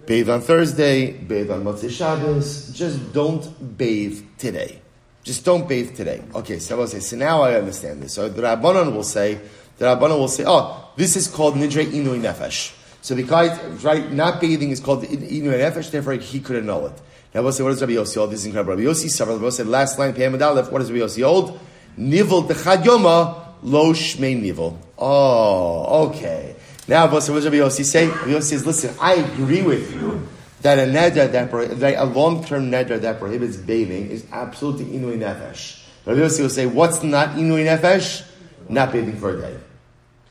Bathe 0.06 0.28
on 0.30 0.40
Thursday, 0.40 1.12
bathe 1.12 1.50
on 1.50 1.64
Motzei 1.64 1.90
Shabbos. 1.90 2.72
Just 2.72 3.12
don't 3.12 3.76
bathe 3.76 4.22
today. 4.36 4.81
Just 5.22 5.44
don't 5.44 5.68
bathe 5.68 5.96
today. 5.96 6.22
Okay, 6.34 6.58
so 6.58 6.74
I 6.74 6.78
will 6.78 6.86
say, 6.88 6.98
so 6.98 7.16
now 7.16 7.42
I 7.42 7.54
understand 7.54 8.02
this. 8.02 8.14
So 8.14 8.28
the 8.28 8.42
Rabbanon 8.42 8.92
will 8.94 9.04
say, 9.04 9.40
the 9.78 9.86
Rabbanon 9.86 10.18
will 10.18 10.28
say, 10.28 10.44
oh, 10.46 10.90
this 10.96 11.16
is 11.16 11.28
called 11.28 11.54
Nidre 11.54 11.86
Inui 11.86 12.20
Nefesh. 12.20 12.74
So 13.02 13.14
because, 13.14 13.84
right, 13.84 14.10
not 14.12 14.40
bathing 14.40 14.70
is 14.70 14.80
called 14.80 15.04
Inui 15.04 15.42
Nefesh, 15.42 15.90
therefore 15.90 16.14
he 16.14 16.40
could 16.40 16.56
annul 16.56 16.86
it. 16.86 17.00
Now 17.34 17.42
we'll 17.42 17.52
say, 17.52 17.62
what 17.62 17.70
does 17.70 17.80
Rabbi 17.80 17.92
Yossi 17.92 18.16
hold? 18.16 18.30
This 18.30 18.40
is 18.40 18.46
incredible. 18.46 18.74
Rabbi 18.74 18.88
Yossi 18.88 19.08
suffered. 19.08 19.34
Rabbi 19.34 19.48
said, 19.50 19.66
last 19.68 19.98
line, 19.98 20.12
Pam 20.12 20.40
Aleph, 20.42 20.70
what 20.72 20.80
does 20.80 20.90
Rabbi 20.90 21.04
Yossi 21.04 21.22
hold? 21.22 21.58
Nivel 21.96 22.42
Dechad 22.42 22.82
Yoma, 22.82 23.46
Lo 23.62 23.92
Shmei 23.92 24.40
Nivel. 24.40 24.78
Oh, 24.98 26.08
okay. 26.08 26.56
Now, 26.88 27.04
what 27.04 27.24
does 27.24 27.44
Rabbi 27.44 27.56
Yossi 27.56 27.84
say? 27.84 28.08
Rabbi 28.08 28.30
Yossi 28.30 28.42
says, 28.42 28.66
listen, 28.66 28.94
I 29.00 29.14
agree 29.14 29.62
with 29.62 29.94
you 29.94 30.28
that 30.62 30.78
a 30.78 30.90
neder 30.90 31.30
that, 31.30 31.78
that 31.80 31.94
a 31.98 32.04
long-term 32.04 32.70
neder 32.70 33.00
that 33.00 33.18
prohibits 33.18 33.56
bathing 33.56 34.10
is 34.10 34.24
absolutely 34.32 34.86
inui 34.86 35.18
nefesh. 35.18 35.80
Rabbi 36.06 36.20
will 36.20 36.30
say, 36.30 36.66
what's 36.66 37.02
not 37.02 37.30
inui 37.30 37.64
nefesh? 37.66 38.26
Not 38.68 38.92
bathing 38.92 39.16
for 39.16 39.36
a 39.36 39.40
day. 39.40 39.56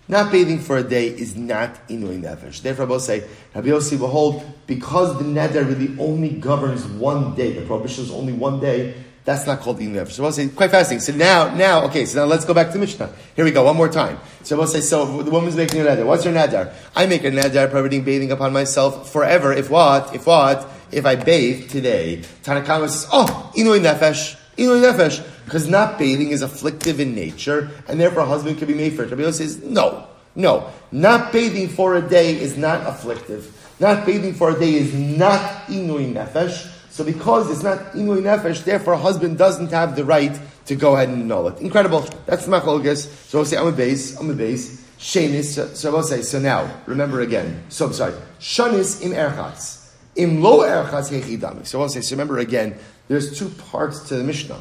Not 0.07 0.31
bathing 0.31 0.59
for 0.59 0.77
a 0.77 0.83
day 0.83 1.07
is 1.07 1.35
not 1.35 1.87
inui 1.87 2.21
nefesh. 2.21 2.61
Therefore, 2.61 2.85
Rabbi 2.85 2.93
will 2.93 2.99
say, 2.99 3.23
Rabbi 3.53 3.67
Yossi 3.67 3.99
will 3.99 4.07
hold, 4.07 4.43
because 4.67 5.17
the 5.17 5.23
neder 5.23 5.67
really 5.67 5.97
only 5.99 6.29
governs 6.29 6.85
one 6.85 7.35
day, 7.35 7.53
the 7.53 7.65
prohibition 7.65 8.05
is 8.05 8.11
only 8.11 8.33
one 8.33 8.59
day, 8.59 8.95
that's 9.23 9.45
not 9.45 9.59
called 9.59 9.79
eating 9.79 9.93
we'll 9.93 10.31
say 10.31 10.47
quite 10.49 10.71
fasting. 10.71 10.99
So 10.99 11.13
now, 11.13 11.53
now, 11.53 11.85
okay. 11.85 12.05
So 12.05 12.21
now 12.21 12.25
let's 12.25 12.43
go 12.43 12.55
back 12.55 12.71
to 12.71 12.79
Mishnah. 12.79 13.13
Here 13.35 13.45
we 13.45 13.51
go. 13.51 13.63
One 13.63 13.75
more 13.75 13.89
time. 13.89 14.19
So 14.43 14.57
we'll 14.57 14.65
say, 14.65 14.81
so 14.81 15.21
the 15.21 15.29
woman's 15.29 15.55
making 15.55 15.81
a 15.81 15.83
neder. 15.83 16.05
What's 16.05 16.23
her 16.23 16.31
neder? 16.31 16.73
I 16.95 17.05
make 17.05 17.23
a 17.23 17.29
neder 17.29 17.69
prohibiting 17.69 18.03
bathing 18.03 18.31
upon 18.31 18.51
myself 18.51 19.11
forever. 19.11 19.53
If 19.53 19.69
what? 19.69 20.15
If 20.15 20.25
what? 20.25 20.67
If 20.91 21.05
I 21.05 21.15
bathe 21.15 21.69
today. 21.69 22.23
Tanakama 22.43 22.89
says, 22.89 23.07
oh, 23.11 23.51
inui 23.55 23.79
nefesh. 23.79 24.37
Inui 24.57 24.81
nefesh. 24.81 25.23
Because 25.45 25.67
not 25.67 25.99
bathing 25.99 26.29
is 26.29 26.41
afflictive 26.41 26.99
in 26.99 27.13
nature, 27.13 27.69
and 27.87 27.99
therefore 27.99 28.23
a 28.23 28.25
husband 28.25 28.57
can 28.57 28.67
be 28.67 28.73
made 28.73 28.93
for 28.93 29.03
it. 29.03 29.11
Rabbi 29.11 29.29
says, 29.31 29.61
no, 29.61 30.07
no. 30.33 30.71
Not 30.91 31.31
bathing 31.31 31.69
for 31.69 31.95
a 31.95 32.01
day 32.01 32.39
is 32.39 32.57
not 32.57 32.87
afflictive. 32.87 33.55
Not 33.79 34.05
bathing 34.05 34.33
for 34.33 34.51
a 34.51 34.59
day 34.59 34.75
is 34.75 34.93
not 34.93 35.67
inui 35.67 36.13
nefesh. 36.13 36.70
So 36.91 37.05
because 37.05 37.49
it's 37.49 37.63
not 37.63 37.93
inui 37.93 38.21
nefesh, 38.21 38.65
therefore 38.65 38.93
a 38.93 38.97
husband 38.97 39.37
doesn't 39.37 39.71
have 39.71 39.95
the 39.95 40.03
right 40.03 40.37
to 40.65 40.75
go 40.75 40.95
ahead 40.95 41.07
and 41.07 41.23
annul 41.23 41.47
it. 41.47 41.59
Incredible. 41.61 42.01
That's 42.25 42.45
the 42.45 42.51
machlokas. 42.51 43.07
So 43.27 43.39
I'll 43.39 43.45
say, 43.45 43.57
I'm 43.57 43.67
a 43.67 43.71
base, 43.71 44.17
I'm 44.19 44.29
a 44.29 44.33
base. 44.33 44.85
Shenis, 44.99 45.75
so, 45.75 45.95
I'll 45.95 46.03
say, 46.03 46.21
so 46.21 46.37
now, 46.37 46.69
remember 46.85 47.21
again. 47.21 47.63
So 47.69 47.87
I'm 47.87 47.93
sorry. 47.93 48.13
Shanis 48.39 49.01
im 49.01 49.13
erchatz. 49.13 49.93
Im 50.15 50.43
lo 50.43 50.59
erchatz 50.59 51.09
hechidami. 51.09 51.65
So 51.65 51.81
I'll 51.81 51.89
say, 51.89 52.01
so 52.01 52.13
remember 52.13 52.39
again, 52.39 52.77
there's 53.07 53.39
two 53.39 53.49
parts 53.49 54.09
to 54.09 54.15
the 54.15 54.23
Mishnah. 54.23 54.59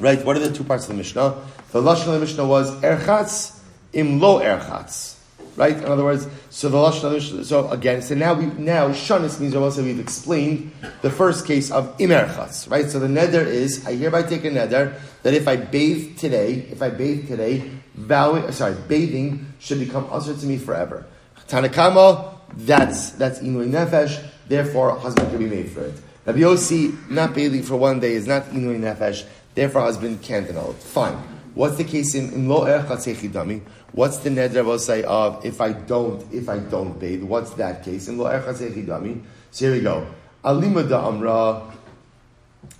Right? 0.00 0.24
What 0.24 0.36
are 0.36 0.40
the 0.40 0.52
two 0.52 0.64
parts 0.64 0.84
of 0.84 0.88
the 0.88 0.96
Mishnah? 0.96 1.36
The 1.72 1.82
Lashon 1.82 2.08
of 2.08 2.14
the 2.14 2.20
Mishnah 2.20 2.46
was 2.46 2.70
erchatz 2.80 3.60
im 3.92 4.20
lo 4.20 4.40
erchatz. 4.40 5.19
Right? 5.60 5.76
In 5.76 5.84
other 5.84 6.04
words, 6.04 6.26
so 6.48 6.70
the 6.70 6.78
lashon. 6.78 7.44
So 7.44 7.68
again, 7.68 8.00
so 8.00 8.14
now 8.14 8.32
we 8.32 8.46
now 8.46 8.88
shanis 8.88 9.38
means 9.38 9.54
also 9.54 9.82
we've 9.82 10.00
explained 10.00 10.72
the 11.02 11.10
first 11.10 11.46
case 11.46 11.70
of 11.70 11.98
imerchatz. 11.98 12.70
Right? 12.70 12.88
So 12.88 12.98
the 12.98 13.08
neder 13.08 13.44
is 13.44 13.86
I 13.86 13.94
hereby 13.94 14.22
take 14.22 14.46
a 14.46 14.50
neder 14.50 14.98
that 15.22 15.34
if 15.34 15.46
I 15.46 15.56
bathe 15.56 16.16
today, 16.16 16.66
if 16.70 16.80
I 16.80 16.88
bathe 16.88 17.28
today, 17.28 17.70
vowing 17.94 18.50
sorry, 18.52 18.74
bathing 18.88 19.52
should 19.58 19.80
become 19.80 20.08
usher 20.10 20.34
to 20.34 20.46
me 20.46 20.56
forever. 20.56 21.04
Tanakama, 21.46 22.36
that's 22.56 23.10
that's 23.10 23.40
inui 23.40 23.68
nefesh. 23.68 24.18
Therefore, 24.48 24.98
husband 24.98 25.28
can 25.28 25.38
be 25.40 25.46
made 25.46 25.70
for 25.70 25.82
it. 25.82 25.94
Rabbi 26.24 26.38
Yossi, 26.38 27.10
not 27.10 27.34
bathing 27.34 27.64
for 27.64 27.76
one 27.76 28.00
day 28.00 28.14
is 28.14 28.26
not 28.26 28.44
inui 28.44 28.80
nefesh. 28.80 29.26
Therefore, 29.54 29.82
husband 29.82 30.22
can't 30.22 30.48
annul 30.48 30.70
it. 30.70 30.78
Fine. 30.78 31.39
What's 31.54 31.76
the 31.76 31.84
case 31.84 32.14
in, 32.14 32.48
lo 32.48 32.64
erchatz 32.64 33.62
What's 33.92 34.18
the 34.18 34.30
neder 34.30 34.64
will 34.64 34.78
say 34.78 35.02
of 35.02 35.44
if 35.44 35.60
I 35.60 35.72
don't 35.72 36.24
if 36.32 36.48
I 36.48 36.58
don't 36.58 36.98
bathe? 36.98 37.24
What's 37.24 37.50
that 37.52 37.84
case? 37.84 38.08
In 38.08 38.18
lo 38.18 38.26
erchatz 38.26 39.22
So 39.50 39.64
here 39.64 39.74
we 39.74 39.80
go. 39.80 40.06
Alima 40.44 40.84
da 40.84 41.08
amra. 41.08 41.62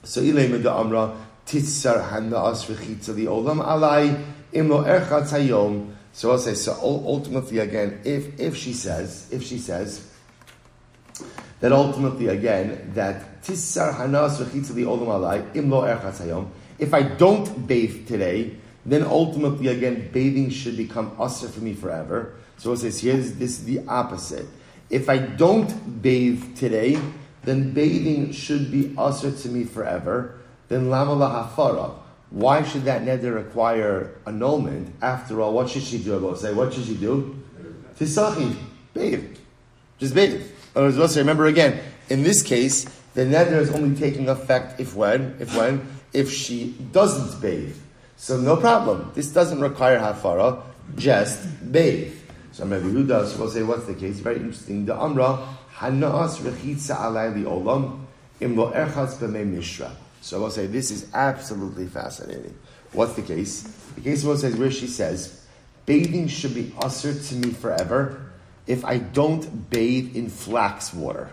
So 0.05 0.21
ilema 0.21 0.63
da 0.63 0.79
amra 0.79 1.17
v'chitza 1.47 3.15
the 3.15 3.27
olam 3.27 3.65
alai 3.65 4.25
im 4.53 4.69
lo 4.69 4.85
hayom. 4.85 5.95
So 6.13 6.31
I'll 6.31 6.39
say 6.39 6.55
so. 6.55 6.77
Ultimately, 6.81 7.59
again, 7.59 8.01
if 8.05 8.39
if 8.39 8.57
she 8.57 8.73
says 8.73 9.29
if 9.33 9.43
she 9.43 9.59
says 9.59 10.07
that 11.61 11.73
ultimately 11.73 12.29
again 12.29 12.93
that 12.95 13.43
titzar 13.43 13.95
hanas 13.95 14.39
v'chitza 14.39 14.75
the 14.75 14.85
olam 14.85 15.09
alai 15.09 15.57
im 15.57 15.71
lo 15.71 15.83
hayom 15.83 16.49
if 16.81 16.95
I 16.95 17.03
don't 17.03 17.67
bathe 17.67 18.09
today, 18.09 18.57
then 18.85 19.05
ultimately 19.05 19.69
again 19.69 20.11
bathing 20.13 20.51
should 20.51 20.77
become 20.77 21.15
usher 21.19 21.49
for 21.49 21.61
me 21.61 21.75
forever. 21.75 22.35
So 22.57 22.73
it 22.73 22.79
says 22.79 23.01
here's 23.01 23.35
this 23.35 23.59
is 23.59 23.65
the 23.65 23.85
opposite. 23.87 24.47
If 24.89 25.09
I 25.09 25.19
don't 25.19 26.03
bathe 26.03 26.57
today, 26.57 26.99
then 27.45 27.73
bathing 27.73 28.33
should 28.33 28.73
be 28.73 28.95
usher 28.99 29.31
to 29.31 29.49
me 29.49 29.65
forever. 29.65 30.39
Then 30.69 30.89
lama 30.91 31.13
lahafara. 31.13 31.95
Why 32.31 32.63
should 32.63 32.85
that 32.85 33.03
neder 33.03 33.35
require 33.35 34.15
annulment? 34.27 34.95
After 35.03 35.41
all, 35.41 35.53
what 35.53 35.69
should 35.69 35.83
she 35.83 35.99
do? 35.99 36.15
About 36.15 36.39
say, 36.39 36.55
what 36.55 36.73
should 36.73 36.85
she 36.85 36.97
do? 36.97 37.37
Tisachi, 37.99 38.57
bathe, 38.95 39.37
just 39.99 40.15
bathe. 40.15 40.43
Remember 40.75 41.47
again. 41.47 41.81
In 42.09 42.23
this 42.23 42.43
case, 42.43 42.85
the 43.15 43.23
neder 43.23 43.59
is 43.61 43.71
only 43.73 43.97
taking 43.99 44.29
effect 44.29 44.81
if 44.81 44.95
when, 44.95 45.37
if 45.41 45.57
when 45.57 45.87
if 46.13 46.31
she 46.31 46.75
doesn't 46.93 47.41
bathe. 47.41 47.77
So 48.17 48.39
no 48.39 48.57
problem. 48.57 49.13
This 49.15 49.29
doesn't 49.29 49.61
require 49.61 49.99
hafara, 49.99 50.63
just 50.97 51.73
bathe. 51.73 52.13
So 52.53 52.67
Rabbi 52.67 52.85
Huda 52.85 53.39
will 53.39 53.49
say, 53.49 53.63
what's 53.63 53.87
the 53.87 53.95
case? 53.95 54.19
Very 54.19 54.37
interesting. 54.37 54.85
The 54.85 54.95
Amra, 54.95 55.39
Hanas 55.77 56.39
rechitza 56.41 56.97
alay 56.97 57.35
li 57.35 57.45
olam, 57.45 58.05
im 58.41 58.57
lo 58.57 58.73
erchatz 58.73 59.15
b'mei 59.15 59.47
mishra. 59.47 59.97
So 60.21 60.37
I 60.37 60.41
will 60.41 60.51
say, 60.51 60.67
this 60.67 60.91
is 60.91 61.09
absolutely 61.15 61.87
fascinating. 61.87 62.55
What's 62.93 63.15
the 63.15 63.23
case? 63.23 63.63
The 63.95 64.01
case 64.03 64.25
will 64.25 64.37
says 64.37 64.57
where 64.57 64.71
she 64.71 64.87
says, 64.87 65.47
bathing 65.87 66.29
should 66.29 66.55
be 66.55 66.75
ushered 66.83 67.23
to 67.23 67.35
me 67.37 67.53
forever 67.53 68.31
if 68.67 68.85
I 68.85 68.99
don't 68.99 69.71
bathe 69.71 70.15
in 70.15 70.29
flax 70.29 70.93
water. 70.93 71.31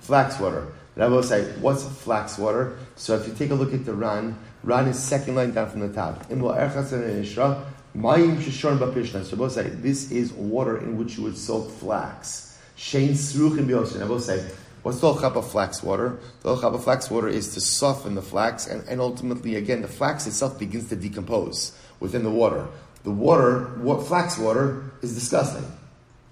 Flax 0.00 0.38
water. 0.38 0.68
And 0.96 1.04
I 1.04 1.08
will 1.08 1.22
say, 1.22 1.44
what's 1.60 1.84
flax 1.84 2.38
water? 2.38 2.78
So 2.96 3.14
if 3.14 3.28
you 3.28 3.34
take 3.34 3.50
a 3.50 3.54
look 3.54 3.74
at 3.74 3.84
the 3.84 3.92
Ran, 3.92 4.36
Ran 4.64 4.88
is 4.88 4.98
second 4.98 5.36
line 5.36 5.52
down 5.52 5.70
from 5.70 5.80
the 5.80 5.92
top. 5.92 6.24
So 6.24 6.36
we'll 9.36 9.50
say, 9.50 9.68
this 9.68 10.10
is 10.10 10.32
water 10.32 10.78
in 10.78 10.96
which 10.96 11.18
you 11.18 11.24
would 11.24 11.36
soak 11.36 11.70
flax. 11.70 12.58
Shane 12.76 13.10
Sruchim 13.10 13.66
Biosin. 13.66 14.00
I 14.02 14.06
will 14.06 14.20
say, 14.20 14.50
what's 14.82 15.00
the 15.00 15.08
of 15.08 15.50
flax 15.50 15.82
water? 15.82 16.18
The 16.42 16.50
of 16.50 16.82
flax 16.84 17.10
water 17.10 17.28
is 17.28 17.52
to 17.54 17.60
soften 17.60 18.14
the 18.14 18.22
flax, 18.22 18.66
and, 18.66 18.82
and 18.88 19.00
ultimately, 19.00 19.56
again, 19.56 19.82
the 19.82 19.88
flax 19.88 20.26
itself 20.26 20.58
begins 20.58 20.88
to 20.88 20.96
decompose 20.96 21.78
within 22.00 22.22
the 22.22 22.30
water. 22.30 22.66
The 23.04 23.10
water, 23.10 23.66
what, 23.80 24.06
flax 24.06 24.38
water, 24.38 24.90
is 25.02 25.14
disgusting. 25.14 25.64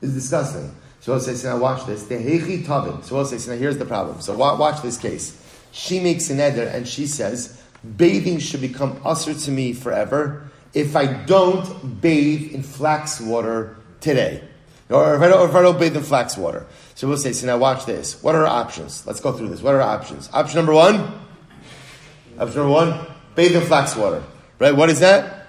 Is 0.01 0.15
disgusting. 0.15 0.75
So 1.05 1.13
we'll 1.13 1.21
say, 1.21 1.35
so 1.35 1.51
now 1.51 1.59
watch 1.59 1.85
this. 1.85 2.05
Tehechi 2.05 2.65
tavin. 2.65 3.05
So 3.05 3.17
we'll 3.17 3.27
say, 3.27 3.37
so 3.37 3.53
now 3.53 3.59
here's 3.59 3.77
the 3.77 3.85
problem. 3.85 4.23
So 4.23 4.35
watch 4.35 4.81
this 4.81 4.97
case. 4.97 5.39
She 5.71 6.01
makes 6.01 6.31
an 6.31 6.41
eder 6.41 6.63
and 6.63 6.89
she 6.89 7.07
says, 7.07 7.61
bathing 7.99 8.39
should 8.39 8.63
become 8.63 8.99
usher 9.05 9.35
to 9.35 9.51
me 9.51 9.75
forever 9.75 10.49
if 10.73 10.97
I 10.97 11.05
don't 11.05 12.01
bathe 12.01 12.55
in 12.55 12.63
flax 12.63 13.21
water 13.21 13.77
today. 14.01 14.45
Or 14.89 15.17
if 15.17 15.21
I, 15.21 15.29
don't, 15.29 15.51
if 15.51 15.55
I 15.55 15.61
don't 15.61 15.79
bathe 15.79 15.95
in 15.95 16.03
flax 16.03 16.39
water. 16.39 16.65
So 16.95 17.07
we'll 17.07 17.19
say, 17.19 17.35
so 17.35 17.49
now 17.49 17.59
watch 17.59 17.85
this. 17.85 18.23
What 18.23 18.35
are 18.35 18.47
our 18.47 18.63
options? 18.63 19.07
Let's 19.07 19.21
go 19.21 19.31
through 19.31 19.49
this. 19.49 19.61
What 19.61 19.75
are 19.75 19.83
our 19.83 19.99
options? 19.99 20.31
Option 20.33 20.57
number 20.57 20.73
one. 20.73 21.21
Option 22.39 22.61
number 22.61 22.73
one, 22.73 23.07
bathe 23.35 23.55
in 23.55 23.61
flax 23.61 23.95
water. 23.95 24.25
Right? 24.59 24.75
What 24.75 24.89
is 24.89 25.01
that? 25.01 25.49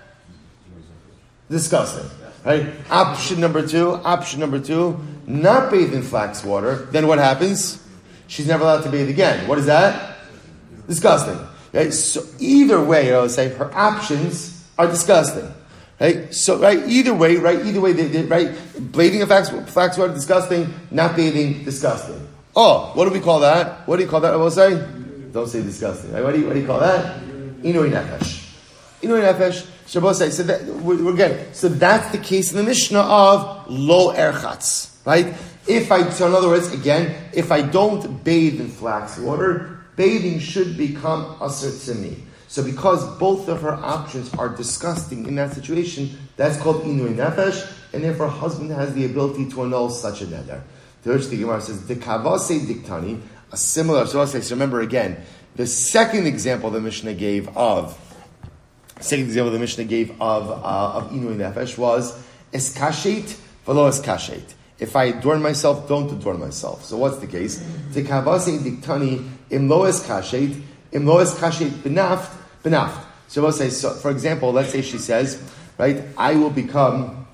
Disgusting. 1.50 2.10
Right? 2.44 2.74
Option 2.90 3.40
number 3.40 3.66
two, 3.66 3.94
option 3.94 4.42
number 4.42 4.60
two, 4.60 5.00
not 5.28 5.72
bathe 5.72 5.94
in 5.94 6.02
flax 6.02 6.44
water. 6.44 6.88
Then 6.92 7.08
what 7.08 7.20
happens? 7.20 7.82
She's 8.28 8.48
never 8.48 8.64
allowed 8.64 8.84
to 8.84 8.90
bathe 8.90 9.10
again. 9.10 9.48
What 9.48 9.58
is 9.58 9.66
that? 9.68 10.18
Disgusting. 10.88 11.40
Right? 11.74 11.94
So 11.94 12.24
either 12.40 12.84
way, 12.84 13.14
I 13.14 13.22
would 13.22 13.32
say 13.32 13.50
her 13.50 13.74
options 13.76 14.68
are 14.78 14.88
disgusting. 14.88 15.52
Right? 16.00 16.34
So, 16.34 16.60
right, 16.60 16.80
either 16.88 17.14
way, 17.14 17.38
right, 17.38 17.66
either 17.66 17.80
way, 17.80 17.94
they, 17.94 18.08
they, 18.08 18.24
right, 18.24 18.52
bathing 18.92 19.22
in 19.22 19.28
flax, 19.28 19.50
flax 19.72 19.98
water, 19.98 20.14
disgusting, 20.14 20.74
not 20.92 21.16
bathing, 21.16 21.64
disgusting. 21.64 22.28
Oh, 22.56 22.92
what 22.96 23.06
do 23.06 23.12
we 23.12 23.22
call 23.22 23.40
that? 23.42 23.88
What 23.88 23.98
do 23.98 24.04
you 24.04 24.10
call 24.10 24.22
that, 24.22 24.34
I 24.34 24.36
will 24.36 24.52
say? 24.52 24.76
Don't 25.32 25.48
say 25.48 25.62
disgusting. 25.62 26.12
Right? 26.12 26.24
What, 26.24 26.34
do 26.34 26.40
you, 26.40 26.48
what 26.48 26.54
do 26.54 26.60
you 26.60 26.68
call 26.68 26.80
that? 26.80 27.22
Inui 27.22 27.92
nefesh. 27.92 28.56
Inui 29.02 29.22
nefesh. 29.22 29.68
Shabbos 29.88 30.18
say, 30.18 30.30
so 30.32 30.44
that, 30.44 30.66
we're, 30.66 31.04
we're 31.04 31.54
so 31.54 31.70
that's 31.70 32.12
the 32.12 32.18
case 32.18 32.52
in 32.52 32.58
the 32.58 32.64
Mishnah 32.64 33.00
of 33.00 33.70
lo 33.70 34.14
erchatz, 34.14 34.95
right? 35.06 35.34
If 35.68 35.92
I, 35.92 36.10
so 36.10 36.28
in 36.28 36.34
other 36.34 36.50
words, 36.50 36.74
again, 36.74 37.16
if 37.34 37.52
I 37.52 37.62
don't 37.62 38.24
bathe 38.24 38.60
in 38.60 38.68
flax 38.68 39.18
water, 39.18 39.80
bathing 39.96 40.40
should 40.40 40.78
become 40.78 41.36
asr 41.38 41.86
to 41.86 41.96
me. 41.96 42.24
So 42.48 42.64
because 42.64 43.06
both 43.18 43.48
of 43.48 43.62
her 43.62 43.74
options 43.74 44.34
are 44.36 44.50
disgusting 44.50 45.26
in 45.28 45.36
that 45.36 45.54
situation, 45.54 46.18
that's 46.38 46.58
called 46.58 46.84
inui 46.84 47.16
nefesh, 47.16 47.72
and 47.94 48.04
therefore 48.04 48.28
husband 48.28 48.72
has 48.72 48.94
the 48.94 49.06
ability 49.06 49.50
to 49.52 49.64
annul 49.64 49.90
such 49.90 50.22
a 50.22 50.26
neder. 50.26 50.62
The 51.04 51.38
Gemara 51.38 51.62
says, 51.62 51.86
the 51.88 51.96
kavase 51.96 52.66
diktani, 52.66 53.22
a 53.52 53.58
similar, 53.58 54.08
so 54.08 54.26
so 54.26 54.56
remember 54.56 54.82
again, 54.82 55.24
the 55.56 55.68
second 55.68 56.26
example 56.26 56.72
the 56.72 56.82
Mishnah 56.82 57.14
gave 57.14 57.48
of, 57.56 57.96
second 59.00 59.26
example 59.26 59.52
the 59.52 59.60
Mishnah 59.60 59.84
gave 59.84 60.12
of, 60.20 60.50
uh, 60.50 60.98
of 60.98 61.12
inui 61.12 61.38
nefesh 61.38 61.78
was, 61.78 62.20
eskashet 62.52 63.38
velo 63.66 63.90
eskashet. 63.90 64.55
If 64.78 64.96
I 64.96 65.06
adorn 65.06 65.42
myself, 65.42 65.88
don't 65.88 66.12
adorn 66.12 66.40
myself. 66.40 66.84
So 66.84 66.98
what's 66.98 67.18
the 67.18 67.28
case? 67.28 67.58
The 67.92 68.04
kavase 68.04 68.60
diktani, 68.60 69.28
im 69.50 69.70
lo 69.70 69.84
eskashet, 69.84 70.62
im 70.92 71.06
lo 71.06 71.24
eskashet 71.24 71.70
benaft, 71.70 72.32
benaft. 72.62 73.06
So 73.28 73.42
we'll 73.42 73.52
say, 73.52 73.70
so, 73.70 73.92
for 73.92 74.12
example, 74.12 74.52
let's 74.52 74.72
say 74.72 74.82
she 74.82 74.98
says, 74.98 75.42
right, 75.78 76.04
I 76.18 76.36
will 76.36 76.50
become 76.50 77.26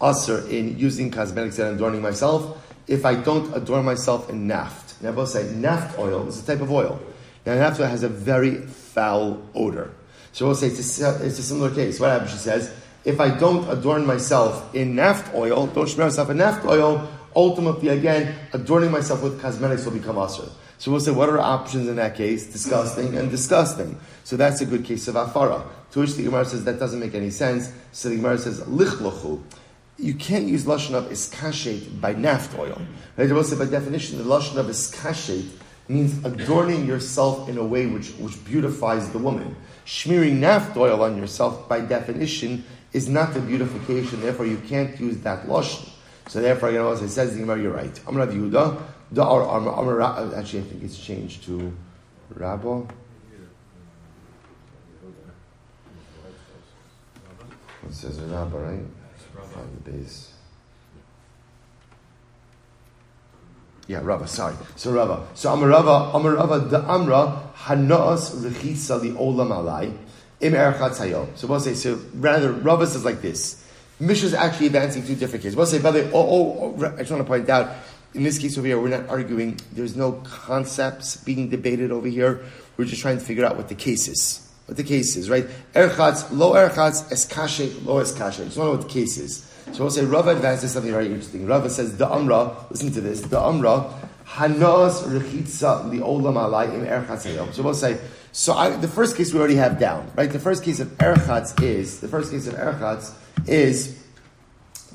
usher 0.00 0.46
in 0.48 0.78
using 0.78 1.10
cosmetics 1.10 1.58
and 1.58 1.76
adorning 1.76 2.02
myself 2.02 2.64
if 2.86 3.04
I 3.04 3.14
don't 3.14 3.54
adorn 3.54 3.84
myself 3.84 4.30
in 4.30 4.48
naft. 4.48 5.00
Now, 5.02 5.12
we'll 5.12 5.26
say 5.26 5.52
naft 5.54 5.98
oil 5.98 6.26
is 6.28 6.42
a 6.42 6.46
type 6.46 6.62
of 6.62 6.70
oil. 6.70 7.00
Now, 7.44 7.54
naft 7.54 7.78
oil 7.80 7.86
has 7.86 8.02
a 8.02 8.08
very 8.08 8.56
foul 8.56 9.42
odor. 9.54 9.92
So 10.32 10.46
we'll 10.46 10.54
say 10.54 10.68
it's 10.68 11.00
a, 11.00 11.24
it's 11.24 11.38
a 11.38 11.42
similar 11.42 11.74
case. 11.74 12.00
What 12.00 12.10
happens? 12.10 12.32
She 12.32 12.38
says, 12.38 12.72
if 13.08 13.20
I 13.20 13.30
don't 13.30 13.66
adorn 13.70 14.04
myself 14.04 14.74
in 14.74 14.94
naft 14.94 15.34
oil, 15.34 15.66
don't 15.68 15.88
smear 15.88 16.08
myself 16.08 16.28
in 16.28 16.36
naft 16.36 16.66
oil, 16.66 17.08
ultimately, 17.34 17.88
again, 17.88 18.34
adorning 18.52 18.90
myself 18.90 19.22
with 19.22 19.40
cosmetics 19.40 19.86
will 19.86 19.92
become 19.92 20.18
usher. 20.18 20.44
So 20.76 20.90
we'll 20.90 21.00
say, 21.00 21.12
what 21.12 21.30
are 21.30 21.40
options 21.40 21.88
in 21.88 21.96
that 21.96 22.16
case? 22.16 22.52
Disgusting 22.52 23.16
and 23.16 23.30
disgusting. 23.30 23.98
So 24.24 24.36
that's 24.36 24.60
a 24.60 24.66
good 24.66 24.84
case 24.84 25.08
of 25.08 25.14
afara. 25.14 25.66
To 25.92 26.00
which 26.00 26.16
the 26.16 26.22
Gemara 26.22 26.44
says 26.44 26.64
that 26.64 26.78
doesn't 26.78 27.00
make 27.00 27.14
any 27.14 27.30
sense. 27.30 27.72
So 27.92 28.10
the 28.10 28.16
Gemara 28.16 28.36
says 28.36 28.60
lichlochu. 28.60 29.42
You 29.96 30.14
can't 30.14 30.44
use 30.44 30.66
lashon 30.66 30.92
of 30.92 31.06
iskashet 31.06 31.98
by 32.00 32.14
naft 32.14 32.58
oil. 32.58 32.80
Right? 33.16 33.32
We'll 33.32 33.42
say 33.42 33.56
by 33.56 33.64
definition, 33.64 34.18
the 34.18 34.24
lashon 34.24 34.56
of 34.56 34.66
iskashet 34.66 35.48
means 35.88 36.22
adorning 36.24 36.86
yourself 36.86 37.48
in 37.48 37.56
a 37.56 37.64
way 37.64 37.86
which, 37.86 38.10
which 38.18 38.44
beautifies 38.44 39.10
the 39.10 39.18
woman. 39.18 39.56
Smearing 39.86 40.38
naft 40.38 40.76
oil 40.76 41.02
on 41.02 41.16
yourself, 41.16 41.66
by 41.66 41.80
definition, 41.80 42.62
is 42.92 43.08
not 43.08 43.34
the 43.34 43.40
beautification. 43.40 44.20
Therefore, 44.20 44.46
you 44.46 44.58
can't 44.68 44.98
use 45.00 45.18
that 45.18 45.46
lashon. 45.46 45.88
So 46.28 46.40
therefore, 46.40 46.70
you 46.70 46.78
know, 46.78 46.92
as 46.92 47.02
it 47.02 47.08
says 47.08 47.32
the 47.32 47.40
Gemara, 47.40 47.60
you're 47.60 47.72
right. 47.72 48.00
Amar 48.06 48.26
Yehuda, 48.26 48.80
the 49.12 49.24
or 49.24 49.42
Amar, 49.42 50.00
actually, 50.34 50.60
I 50.60 50.62
think 50.62 50.82
it's 50.82 50.98
changed 50.98 51.44
to 51.44 51.72
Rabba. 52.34 52.86
It 57.88 57.94
says 57.94 58.20
Rabba, 58.20 58.58
right? 58.58 58.84
Find 59.54 59.84
the 59.84 59.90
base. 59.90 60.34
Yeah, 63.86 64.00
Rava, 64.02 64.26
sorry. 64.26 64.54
So 64.76 64.92
Rava. 64.92 65.26
So 65.34 65.50
Amar 65.50 65.70
Rava, 65.70 66.10
Amar 66.14 66.34
Rava, 66.34 66.58
the 66.58 66.78
Amra, 66.80 67.50
Hanas 67.56 68.36
Rechisa 68.36 69.00
li 69.00 69.12
Olam 69.12 69.48
Alai, 69.48 69.96
Im 70.40 70.52
Erchatz 70.52 70.98
Hayo. 70.98 71.28
So 71.36 71.46
we'll 71.46 71.60
say, 71.60 71.74
so 71.74 72.00
rather, 72.14 72.52
Rava 72.52 72.86
says 72.86 73.04
like 73.04 73.20
this. 73.22 73.64
Mishnah 74.00 74.28
is 74.28 74.34
actually 74.34 74.66
advancing 74.66 75.04
two 75.04 75.16
different 75.16 75.42
cases. 75.42 75.56
We'll 75.56 75.66
say, 75.66 75.80
by 75.80 75.90
the 75.90 76.02
way, 76.02 76.10
oh, 76.14 76.20
oh, 76.20 76.74
oh, 76.78 76.94
I 76.94 76.98
just 76.98 77.10
want 77.10 77.22
to 77.22 77.24
point 77.24 77.48
out, 77.48 77.74
in 78.14 78.22
this 78.22 78.38
case 78.38 78.56
over 78.56 78.66
here, 78.66 78.80
we're 78.80 78.88
not 78.88 79.08
arguing, 79.08 79.60
there's 79.72 79.96
no 79.96 80.12
concepts 80.24 81.16
being 81.16 81.48
debated 81.48 81.90
over 81.90 82.06
here. 82.06 82.40
We're 82.76 82.84
just 82.84 83.02
trying 83.02 83.18
to 83.18 83.24
figure 83.24 83.44
out 83.44 83.56
what 83.56 83.68
the 83.68 83.74
case 83.74 84.06
is. 84.06 84.48
What 84.66 84.76
the 84.76 84.84
case 84.84 85.16
is, 85.16 85.28
right? 85.28 85.46
Erchatz, 85.74 86.28
lo 86.30 86.54
erchatz, 86.54 87.10
eskashe, 87.10 87.84
lo 87.84 88.00
eskashe. 88.00 88.44
Just 88.44 88.44
want 88.44 88.52
to 88.52 88.60
know 88.60 88.70
what 88.72 88.82
the 88.82 88.88
case 88.88 89.18
is. 89.18 89.44
So 89.72 89.82
we'll 89.82 89.90
say 89.90 90.04
Rava 90.04 90.30
advances 90.30 90.72
something 90.72 90.92
very 90.92 91.06
interesting. 91.06 91.46
Rava 91.46 91.68
says, 91.68 91.96
the 91.96 92.08
Amra, 92.08 92.54
listen 92.70 92.92
to 92.92 93.00
this, 93.00 93.20
the 93.22 93.38
Amra, 93.38 93.92
Hanas 94.26 95.02
rechitza 95.04 95.90
the 95.90 95.98
olam 95.98 96.34
alai 96.34 96.72
im 96.74 96.84
erchatz 96.84 97.54
So 97.54 97.62
we'll 97.62 97.74
say, 97.74 97.98
so 98.32 98.52
I, 98.52 98.70
the 98.76 98.88
first 98.88 99.16
case 99.16 99.32
we 99.32 99.38
already 99.38 99.56
have 99.56 99.78
down, 99.78 100.10
right? 100.16 100.30
The 100.30 100.38
first 100.38 100.62
case 100.62 100.80
of 100.80 100.88
erchatz 100.98 101.62
is, 101.62 102.00
the 102.00 102.08
first 102.08 102.30
case 102.30 102.46
of 102.46 102.54
erchatz 102.54 103.14
is 103.46 104.02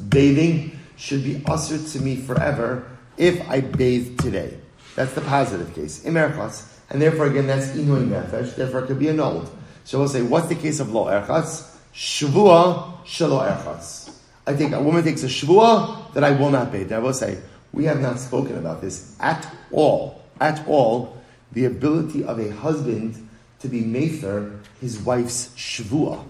bathing 0.10 0.80
should 0.98 1.24
be 1.24 1.42
ushered 1.46 1.86
to 1.88 2.00
me 2.00 2.16
forever 2.16 2.86
if 3.18 3.48
I 3.50 3.62
bathe 3.62 4.20
today. 4.20 4.58
That's 4.96 5.14
the 5.14 5.22
positive 5.22 5.74
case. 5.74 6.06
Im 6.06 6.14
erchatz. 6.14 6.70
And 6.90 7.02
therefore, 7.02 7.26
again, 7.26 7.48
that's 7.48 7.68
inui 7.68 8.08
nefesh. 8.08 8.56
Therefore, 8.56 8.82
it 8.82 8.88
could 8.88 9.00
be 9.00 9.10
annulled. 9.10 9.50
So 9.84 10.00
we'll 10.00 10.08
say, 10.08 10.22
what's 10.22 10.48
the 10.48 10.56
case 10.56 10.80
of 10.80 10.92
lo 10.92 11.06
erchatz? 11.06 11.76
Shavua 11.94 13.04
shelo 13.04 13.42
erchatz. 13.46 14.16
I 14.46 14.56
think 14.56 14.74
a 14.74 14.82
woman 14.82 15.04
takes 15.04 15.24
a 15.24 15.28
shvua 15.28 16.14
that 16.14 16.24
I 16.24 16.32
will 16.32 16.50
not 16.50 16.72
bathe. 16.72 16.92
I 16.92 17.00
will 17.00 17.14
say, 17.14 17.40
we 17.72 17.86
have 17.86 18.00
not 18.00 18.20
spoken 18.20 18.58
about 18.58 18.82
this 18.82 19.16
at 19.20 19.48
all, 19.72 20.22
at 20.40 20.66
all, 20.68 21.18
the 21.54 21.66
ability 21.66 22.24
of 22.24 22.40
a 22.40 22.52
husband 22.52 23.23
to 23.64 23.70
be 23.70 23.82
mather 23.82 24.60
his 24.80 25.00
wife's 25.00 25.48
shvua. 25.56 26.24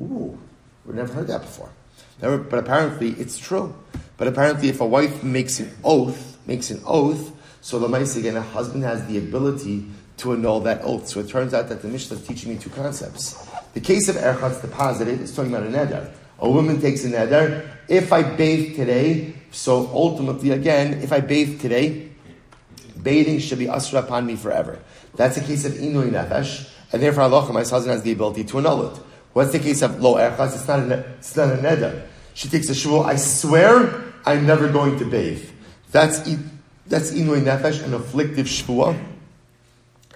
Ooh, 0.00 0.38
we've 0.84 0.96
never 0.96 1.12
heard 1.12 1.28
that 1.28 1.42
before. 1.42 1.70
Never, 2.20 2.38
but 2.38 2.58
apparently 2.58 3.10
it's 3.10 3.38
true. 3.38 3.74
But 4.16 4.26
apparently 4.26 4.70
if 4.70 4.80
a 4.80 4.86
wife 4.86 5.22
makes 5.22 5.60
an 5.60 5.70
oath, 5.84 6.38
makes 6.46 6.70
an 6.70 6.80
oath, 6.84 7.30
so 7.60 7.78
the 7.78 8.18
again, 8.18 8.36
a 8.36 8.40
husband 8.40 8.84
has 8.84 9.06
the 9.06 9.18
ability 9.18 9.84
to 10.16 10.32
annul 10.32 10.60
that 10.60 10.80
oath. 10.82 11.08
So 11.08 11.20
it 11.20 11.28
turns 11.28 11.52
out 11.52 11.68
that 11.68 11.82
the 11.82 11.88
Mishnah 11.88 12.16
is 12.16 12.26
teaching 12.26 12.52
me 12.52 12.58
two 12.58 12.70
concepts. 12.70 13.46
The 13.74 13.80
case 13.80 14.08
of 14.08 14.16
Erchatz, 14.16 14.62
the 14.62 14.68
positive, 14.68 15.20
is 15.20 15.36
talking 15.36 15.54
about 15.54 15.66
a 15.66 15.70
neder. 15.70 16.10
A 16.38 16.48
woman 16.48 16.80
takes 16.80 17.04
a 17.04 17.10
neder. 17.10 17.68
If 17.86 18.12
I 18.12 18.22
bathe 18.22 18.76
today, 18.76 19.34
so 19.50 19.90
ultimately, 19.92 20.50
again, 20.52 21.02
if 21.02 21.12
I 21.12 21.20
bathe 21.20 21.60
today, 21.60 22.10
bathing 23.02 23.38
should 23.40 23.58
be 23.58 23.68
asra 23.68 24.00
upon 24.00 24.24
me 24.24 24.36
forever. 24.36 24.78
That's 25.14 25.36
a 25.36 25.40
case 25.40 25.64
of 25.64 25.72
inui 25.72 26.10
nefesh, 26.10 26.70
and 26.92 27.02
therefore 27.02 27.24
Allah, 27.24 27.52
my 27.52 27.60
husband 27.60 27.90
has 27.90 28.02
the 28.02 28.12
ability 28.12 28.44
to 28.44 28.58
annul 28.58 28.92
it. 28.92 29.00
What's 29.32 29.52
the 29.52 29.58
case 29.58 29.82
of 29.82 30.00
lo 30.00 30.16
eh, 30.16 30.30
erchaz? 30.30 30.54
It's 30.54 30.68
not 30.68 30.80
a, 30.80 30.98
it's 31.18 31.36
not 31.36 31.50
a 31.50 31.56
neder. 31.56 32.06
She 32.34 32.48
takes 32.48 32.68
a 32.70 32.72
shvur. 32.72 33.04
I 33.04 33.16
swear 33.16 34.04
I'm 34.24 34.46
never 34.46 34.68
going 34.68 34.98
to 34.98 35.04
bathe. 35.04 35.48
That's 35.92 36.18
that's 36.86 37.12
inui 37.12 37.42
nefesh, 37.42 37.84
an 37.84 37.94
afflictive 37.94 38.46
shvua, 38.46 38.98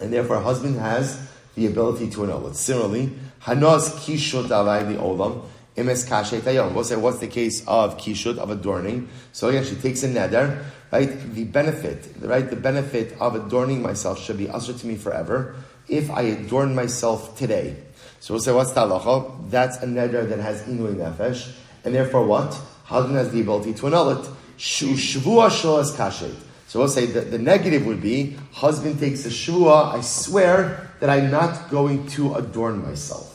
and 0.01 0.13
therefore 0.13 0.37
a 0.37 0.43
husband 0.43 0.79
has 0.79 1.29
the 1.55 1.67
ability 1.67 2.09
to 2.11 2.25
annul 2.25 2.49
it. 2.49 2.57
Similarly, 2.57 3.13
hanos 3.43 3.91
kishut 4.01 4.49
alai 4.49 4.89
the 4.89 4.99
olam. 4.99 5.45
Imes 5.77 6.07
kashet 6.07 6.41
ayom. 6.41 6.75
We'll 6.75 6.85
say, 6.85 6.97
what's 6.97 7.19
the 7.19 7.29
case 7.29 7.67
of 7.67 7.97
kishut, 7.97 8.37
of 8.37 8.51
adorning? 8.51 9.09
So 9.33 9.49
again, 9.49 9.65
she 9.65 9.75
takes 9.75 10.03
a 10.03 10.09
neder, 10.09 10.63
right? 10.91 11.07
The 11.07 11.45
benefit, 11.45 12.09
right? 12.21 12.49
The 12.49 12.57
benefit 12.57 13.17
of 13.19 13.35
adorning 13.35 13.81
myself 13.81 14.23
should 14.23 14.37
be 14.37 14.51
ushered 14.51 14.79
to 14.79 14.87
me 14.87 14.97
forever 14.97 15.55
if 15.93 16.11
I 16.11 16.23
adorn 16.23 16.75
myself 16.75 17.37
today. 17.37 17.77
So 18.21 18.35
we'll 18.35 18.41
say, 18.41 18.53
what's 18.53 18.73
the 18.73 18.81
halacha? 18.81 19.51
That's 19.51 19.77
a 19.79 19.87
neder 19.87 20.29
that 20.29 20.39
has 20.39 20.63
inui 20.63 20.95
nefesh, 20.95 21.53
and 21.85 21.95
therefore 21.95 22.25
what? 22.25 22.59
Husband 22.85 23.17
has 23.17 23.31
the 23.31 23.41
ability 23.41 23.75
to 23.75 23.87
annul 23.87 24.11
it. 24.11 24.29
Shu 24.57 24.95
Shvua 24.95 25.51
sholas 25.51 25.95
kashet. 25.97 26.35
So 26.69 26.79
we'll 26.79 26.89
say 26.89 27.05
that 27.07 27.31
the 27.31 27.39
negative 27.39 27.85
would 27.85 28.01
be, 28.01 28.37
husband 28.53 28.99
takes 28.99 29.27
a 29.27 29.29
shvua, 29.29 29.95
I 29.95 30.01
swear 30.01 30.91
that 31.01 31.11
I'm 31.11 31.31
not 31.31 31.69
going 31.69 32.07
to 32.09 32.35
adorn 32.37 32.83
myself. 32.83 33.29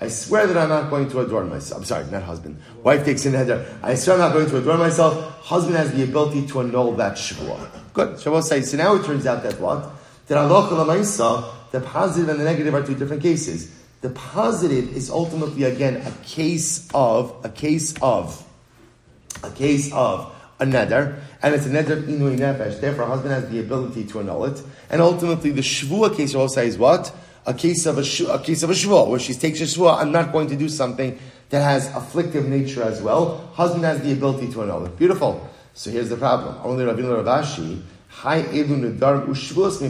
I 0.00 0.08
swear 0.08 0.46
that 0.46 0.58
I'm 0.58 0.68
not 0.68 0.90
going 0.90 1.08
to 1.08 1.20
adorn 1.20 1.48
myself. 1.48 1.80
I'm 1.80 1.86
sorry, 1.86 2.04
not 2.10 2.24
husband. 2.24 2.60
Wife 2.82 3.06
takes 3.06 3.24
in 3.24 3.32
neder. 3.32 3.64
I 3.82 3.94
swear 3.94 4.16
I'm 4.16 4.20
not 4.20 4.32
going 4.34 4.50
to 4.50 4.58
adorn 4.58 4.80
myself. 4.80 5.16
Husband 5.44 5.76
has 5.76 5.92
the 5.92 6.04
ability 6.04 6.46
to 6.48 6.60
annul 6.60 6.92
that 6.96 7.14
shvua. 7.14 7.70
Good. 7.94 8.16
Shavuot 8.16 8.42
says, 8.42 8.70
so 8.70 8.76
now 8.76 8.96
it 8.96 9.04
turns 9.06 9.24
out 9.24 9.42
that 9.44 9.58
what? 9.60 9.90
That 10.26 10.36
Allah 10.36 10.68
the 11.74 11.80
positive 11.80 12.28
and 12.28 12.38
the 12.38 12.44
negative 12.44 12.72
are 12.72 12.86
two 12.86 12.94
different 12.94 13.20
cases. 13.20 13.68
The 14.00 14.10
positive 14.10 14.96
is 14.96 15.10
ultimately 15.10 15.64
again 15.64 15.96
a 16.06 16.12
case 16.24 16.88
of 16.94 17.34
a 17.42 17.48
case 17.48 17.94
of 18.00 18.46
a 19.42 19.50
case 19.50 19.92
of 19.92 20.32
a 20.60 20.66
neder, 20.66 21.18
and 21.42 21.52
it's 21.52 21.66
a 21.66 21.70
neder 21.70 22.00
inui 22.04 22.38
nefesh. 22.38 22.80
Therefore, 22.80 23.06
a 23.06 23.08
husband 23.08 23.34
has 23.34 23.50
the 23.50 23.58
ability 23.58 24.04
to 24.04 24.20
annul 24.20 24.44
it. 24.44 24.62
And 24.88 25.02
ultimately, 25.02 25.50
the 25.50 25.62
shvua 25.62 26.16
case 26.16 26.36
also 26.36 26.62
is 26.62 26.78
what 26.78 27.12
a 27.44 27.52
case 27.52 27.86
of 27.86 27.98
a, 27.98 28.04
sh- 28.04 28.20
a 28.20 28.38
case 28.38 28.62
of 28.62 28.70
a 28.70 28.74
shvua, 28.74 29.08
where 29.08 29.18
she 29.18 29.34
takes 29.34 29.60
a 29.60 29.64
shvua. 29.64 29.98
I'm 29.98 30.12
not 30.12 30.30
going 30.30 30.46
to 30.50 30.56
do 30.56 30.68
something 30.68 31.18
that 31.50 31.60
has 31.60 31.92
afflictive 31.92 32.46
nature 32.46 32.84
as 32.84 33.02
well. 33.02 33.50
Husband 33.54 33.82
has 33.82 34.00
the 34.00 34.12
ability 34.12 34.52
to 34.52 34.62
annul 34.62 34.86
it. 34.86 34.96
Beautiful. 34.96 35.50
So 35.72 35.90
here's 35.90 36.08
the 36.08 36.16
problem. 36.16 36.56
Only 36.62 36.84
Rabbi 36.84 37.00
Ravashi, 37.00 37.82
hi 38.10 38.42
elu 38.42 38.96
nedarim 38.96 39.26
ushvuas 39.26 39.80
mi. 39.82 39.88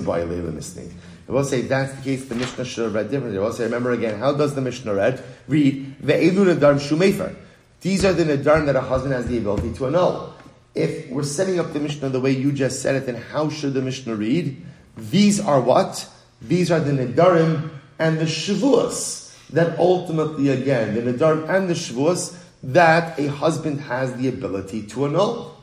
I 1.29 1.33
will 1.33 1.45
say 1.45 1.63
that's 1.63 1.95
the 1.95 2.03
case. 2.03 2.27
The 2.27 2.35
Mishnah 2.35 2.65
should 2.65 2.85
have 2.85 2.95
read 2.95 3.11
differently. 3.11 3.39
I 3.39 3.43
will 3.43 3.53
say, 3.53 3.65
remember 3.65 3.93
again, 3.93 4.19
how 4.19 4.35
does 4.35 4.55
the 4.55 4.61
Mishnah 4.61 4.95
read? 4.95 5.23
Read 5.49 5.97
ve'elu 6.03 6.55
nedarim 6.55 6.79
shumefer. 6.79 7.35
These 7.81 8.05
are 8.05 8.13
the 8.13 8.25
nedarim 8.25 8.67
that 8.67 8.77
a 8.77 8.81
husband 8.81 9.15
has 9.15 9.27
the 9.27 9.39
ability 9.39 9.73
to 9.75 9.87
annul. 9.87 10.35
If 10.75 11.09
we're 11.09 11.23
setting 11.23 11.59
up 11.61 11.73
the 11.73 11.81
Mishnah 11.81 12.11
the 12.11 12.21
way 12.21 12.33
you 12.33 12.53
just 12.53 12.83
said 12.83 12.97
it, 12.97 13.07
then 13.07 13.17
how 13.17 13.49
should 13.49 13.75
the 13.75 13.83
Mishnah 13.83 14.15
read? 14.15 14.63
These 14.97 15.41
are 15.41 15.61
what? 15.61 16.09
These 16.43 16.71
are 16.71 16.81
the 16.81 16.93
nedarim 16.93 17.71
and 17.99 18.19
the 18.19 18.25
shavuos 18.25 19.35
that 19.51 19.79
ultimately, 19.79 20.49
again, 20.51 20.95
the 20.95 21.13
nedarim 21.13 21.49
and 21.49 21.69
the 21.69 21.75
shavuos 21.75 22.37
that 22.63 23.19
a 23.19 23.29
husband 23.29 23.81
has 23.83 24.15
the 24.17 24.29
ability 24.29 24.83
to 24.89 25.07
annul. 25.07 25.57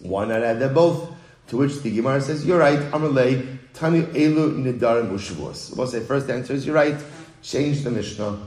Why 0.00 0.24
not 0.24 0.42
add 0.42 0.58
them 0.58 0.74
both? 0.74 1.10
To 1.48 1.58
which 1.58 1.82
the 1.82 1.94
Gemara 1.94 2.20
says, 2.22 2.44
"You're 2.46 2.58
right, 2.58 2.78
Amalei 2.90 3.58
Tani 3.74 4.02
Elu 4.02 4.56
Nidarim 4.64 5.10
Ushavuos." 5.10 5.76
We'll 5.76 5.86
say 5.86 6.00
first 6.00 6.30
answer 6.30 6.54
is 6.54 6.64
you're 6.66 6.74
right. 6.74 6.96
Change 7.42 7.82
the 7.82 7.90
Mishnah. 7.90 8.38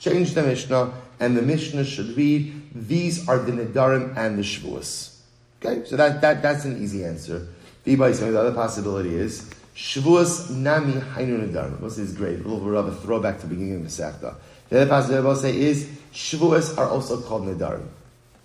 Change 0.00 0.34
the 0.34 0.42
Mishnah, 0.42 0.92
and 1.20 1.36
the 1.36 1.42
Mishnah 1.42 1.84
should 1.84 2.16
read, 2.16 2.52
"These 2.74 3.28
are 3.28 3.38
the 3.38 3.52
Nidarim 3.52 4.16
and 4.16 4.38
the 4.38 4.42
Shavuos." 4.42 5.18
Okay, 5.62 5.84
so 5.84 5.96
that, 5.96 6.20
that 6.22 6.42
that's 6.42 6.64
an 6.64 6.82
easy 6.82 7.04
answer. 7.04 7.46
The 7.84 7.94
other 8.02 8.52
possibility 8.52 9.14
is 9.14 9.50
Shavuos 9.76 10.50
Nami 10.50 10.94
Hainu 10.94 11.48
Nidarim. 11.48 11.80
This 11.80 11.98
is 11.98 12.12
great. 12.12 12.40
A 12.40 12.42
little 12.42 12.60
bit 12.60 12.74
of 12.74 12.88
a 12.88 12.94
throwback 12.96 13.40
to 13.40 13.46
the 13.46 13.54
beginning 13.54 13.76
of 13.76 13.82
the 13.82 13.88
Sechta. 13.88 14.34
The 14.68 14.82
other 14.82 14.90
possibility 14.90 15.26
I 15.26 15.28
will 15.28 15.36
say 15.36 15.58
is 15.58 15.88
Shavuos 16.12 16.76
are 16.78 16.88
also 16.88 17.20
called 17.20 17.42
Nidarim. 17.42 17.86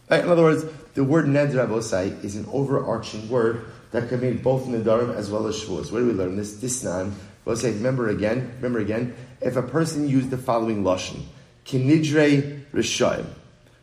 Right? 0.10 0.24
In 0.24 0.30
other 0.30 0.44
words, 0.44 0.66
the 0.94 1.04
word 1.04 1.26
Neder 1.26 2.24
is 2.24 2.36
an 2.36 2.46
overarching 2.52 3.28
word 3.28 3.66
that 3.96 4.10
can 4.10 4.20
mean 4.20 4.38
both 4.38 4.66
Nidarim 4.66 5.16
as 5.16 5.32
well 5.32 5.48
as 5.48 5.56
Shavuos. 5.56 5.92
Where 5.92 6.02
do 6.02 6.08
we 6.08 6.14
learn 6.14 6.36
this? 6.36 6.54
Disnan. 6.56 7.14
We'll 7.46 7.56
say, 7.56 7.72
remember 7.72 8.10
again, 8.10 8.52
remember 8.58 8.80
again, 8.80 9.16
if 9.40 9.56
a 9.56 9.62
person 9.62 10.10
used 10.10 10.32
the 10.32 10.38
following 10.38 10.84
Lashon, 10.84 11.24
Kinidre 11.66 12.66
Rishayim. 12.74 13.26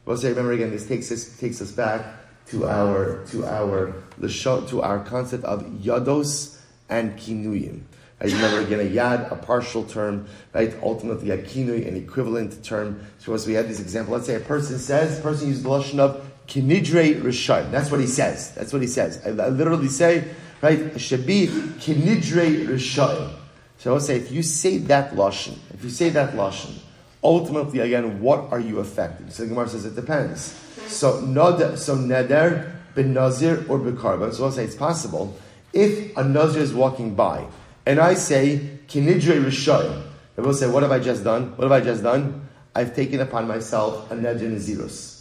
We'll 0.04 0.16
say, 0.16 0.30
remember 0.30 0.52
again, 0.52 0.70
this 0.70 0.86
takes 0.86 1.10
us, 1.12 1.38
takes 1.38 1.62
us 1.62 1.70
back 1.70 2.04
to 2.48 2.66
our, 2.66 3.24
to 3.30 3.46
our, 3.46 3.94
to 4.20 4.82
our 4.82 5.04
concept 5.04 5.44
of 5.44 5.62
Yados 5.62 6.58
and 6.88 7.16
Kinuyim. 7.16 7.82
Right? 8.20 8.32
Remember 8.32 8.60
again, 8.60 8.80
a 8.80 8.90
yad, 8.90 9.32
a 9.32 9.36
partial 9.36 9.84
term, 9.84 10.26
right? 10.52 10.74
Ultimately, 10.82 11.30
a 11.30 11.38
kinui, 11.38 11.88
an 11.88 11.96
equivalent 11.96 12.62
term. 12.62 13.04
So 13.18 13.34
as 13.34 13.46
we 13.46 13.54
had 13.54 13.68
this 13.68 13.80
example, 13.80 14.14
let's 14.14 14.26
say 14.26 14.36
a 14.36 14.40
person 14.40 14.78
says, 14.78 15.18
person 15.20 15.48
uses 15.48 15.64
the 15.64 15.68
lashon 15.68 15.98
of 15.98 16.31
kinidre 16.46 17.20
rishayim. 17.20 17.70
That's 17.70 17.90
what 17.90 18.00
he 18.00 18.06
says. 18.06 18.52
That's 18.54 18.72
what 18.72 18.82
he 18.82 18.88
says. 18.88 19.20
I, 19.24 19.30
I 19.30 19.48
literally 19.48 19.88
say, 19.88 20.24
right? 20.60 20.78
It 20.78 20.94
kinidre 20.94 22.66
rishayim. 22.66 23.34
So 23.78 23.94
I'll 23.94 24.00
say, 24.00 24.16
if 24.16 24.30
you 24.30 24.42
say 24.42 24.78
that 24.78 25.12
lashon, 25.14 25.58
if 25.74 25.82
you 25.82 25.90
say 25.90 26.10
that 26.10 26.34
lashon, 26.34 26.78
ultimately, 27.24 27.80
again, 27.80 28.20
what 28.20 28.52
are 28.52 28.60
you 28.60 28.78
affecting? 28.78 29.28
So 29.30 29.42
the 29.42 29.48
Gemara 29.48 29.68
says 29.68 29.84
it 29.84 29.96
depends. 29.96 30.54
So 30.86 31.20
nod, 31.20 31.78
so 31.78 31.96
neder, 31.96 32.72
ben 32.94 33.12
nazir, 33.12 33.64
or 33.68 33.78
bekarban. 33.78 34.32
So 34.32 34.44
I'll 34.44 34.52
say 34.52 34.64
it's 34.64 34.76
possible 34.76 35.36
if 35.72 36.16
a 36.16 36.22
nazir 36.22 36.60
is 36.62 36.72
walking 36.74 37.14
by 37.14 37.46
and 37.86 37.98
I 37.98 38.14
say, 38.14 38.78
Kinidre 38.86 39.42
Rishayim. 39.44 40.02
I 40.38 40.40
will 40.40 40.54
say, 40.54 40.68
what 40.68 40.82
have 40.82 40.92
I 40.92 40.98
just 40.98 41.24
done? 41.24 41.56
What 41.56 41.64
have 41.64 41.72
I 41.72 41.80
just 41.80 42.02
done? 42.02 42.48
I've 42.74 42.94
taken 42.94 43.20
upon 43.20 43.48
myself 43.48 44.10
a 44.10 44.14
neder 44.14 44.40
nazirus. 44.40 45.11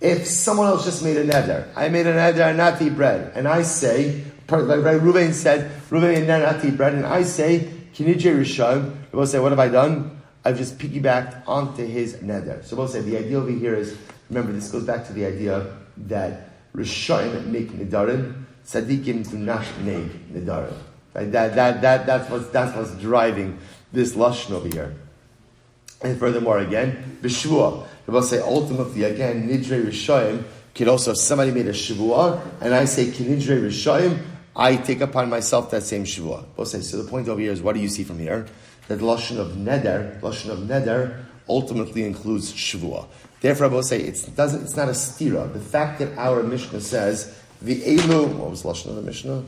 If 0.00 0.26
someone 0.26 0.68
else 0.68 0.84
just 0.84 1.02
made 1.02 1.16
a 1.16 1.26
neder, 1.26 1.68
I 1.74 1.88
made 1.88 2.06
a 2.06 2.14
neder 2.14 2.54
not 2.54 2.78
to 2.78 2.86
eat 2.86 2.94
bread, 2.94 3.32
and 3.34 3.48
I 3.48 3.62
say, 3.62 4.24
like 4.48 5.00
Reuven 5.00 5.32
said, 5.32 5.70
Reuven 5.90 6.16
and 6.16 6.28
not 6.28 6.60
to 6.60 6.68
eat 6.68 6.76
bread, 6.76 6.94
and 6.94 7.04
I 7.04 7.22
say, 7.22 7.68
Kinidre 7.94 8.38
Rishayim, 8.38 8.94
I 9.12 9.16
will 9.16 9.26
say, 9.26 9.40
what 9.40 9.50
have 9.50 9.58
I 9.58 9.68
done? 9.68 10.20
I've 10.44 10.56
just 10.56 10.78
piggybacked 10.78 11.42
onto 11.48 11.84
his 11.84 12.14
neder. 12.16 12.64
So 12.64 12.76
we'll 12.76 12.86
say, 12.86 13.00
the 13.00 13.18
idea 13.18 13.38
over 13.38 13.50
here 13.50 13.74
is, 13.74 13.98
remember, 14.30 14.52
this 14.52 14.70
goes 14.70 14.84
back 14.84 15.04
to 15.08 15.12
the 15.12 15.26
idea 15.26 15.76
that 16.06 16.50
Rishayim 16.76 17.46
make 17.46 17.72
nedarim, 17.72 18.44
tzaddikim 18.64 19.28
do 19.28 19.36
not 19.36 19.66
make 19.80 20.32
nedarim. 20.32 20.76
That, 21.12 21.32
that, 21.32 21.80
that, 21.82 22.06
that's, 22.06 22.30
what's, 22.30 22.48
that's 22.50 22.76
what's 22.76 22.94
driving 23.02 23.58
this 23.92 24.14
lashon 24.14 24.52
over 24.52 24.68
here. 24.68 24.94
And 26.02 26.16
furthermore, 26.18 26.58
again, 26.58 27.18
b'shvua. 27.20 27.86
Will 28.10 28.22
say 28.22 28.40
ultimately, 28.40 29.04
again, 29.04 29.48
nidre 29.48 29.86
rishayim, 29.86 30.44
can 30.74 30.88
also, 30.88 31.12
somebody 31.14 31.50
made 31.50 31.66
a 31.66 31.72
shavua, 31.72 32.40
and 32.60 32.74
I 32.74 32.84
say 32.84 33.06
kinidre 33.06 33.62
rishayim, 33.62 34.22
I 34.54 34.76
take 34.76 35.00
upon 35.00 35.28
myself 35.28 35.70
that 35.70 35.82
same 35.82 36.04
shavua. 36.04 36.44
Both 36.56 36.68
say, 36.68 36.80
so 36.80 37.02
the 37.02 37.08
point 37.08 37.28
over 37.28 37.40
here 37.40 37.52
is, 37.52 37.60
what 37.60 37.74
do 37.74 37.80
you 37.80 37.88
see 37.88 38.04
from 38.04 38.18
here? 38.18 38.46
That 38.88 39.00
lashon 39.00 39.38
of 39.38 39.52
neder, 39.52 40.20
lashon 40.20 40.50
of 40.50 40.60
neder, 40.60 41.24
ultimately 41.48 42.04
includes 42.04 42.52
shavua. 42.52 43.06
Therefore, 43.40 43.66
I 43.66 43.68
will 43.68 43.82
say 43.82 44.00
it's 44.00 44.22
doesn't. 44.22 44.62
It's 44.62 44.76
not 44.76 44.88
a 44.88 44.92
stira. 44.92 45.52
The 45.52 45.60
fact 45.60 46.00
that 46.00 46.16
our 46.18 46.42
Mishnah 46.42 46.80
says 46.80 47.38
the 47.62 47.80
elu. 47.82 48.34
What 48.34 48.50
was 48.50 48.62
lashon 48.64 48.86
of 48.86 48.96
the 48.96 49.02
Mishnah? 49.02 49.44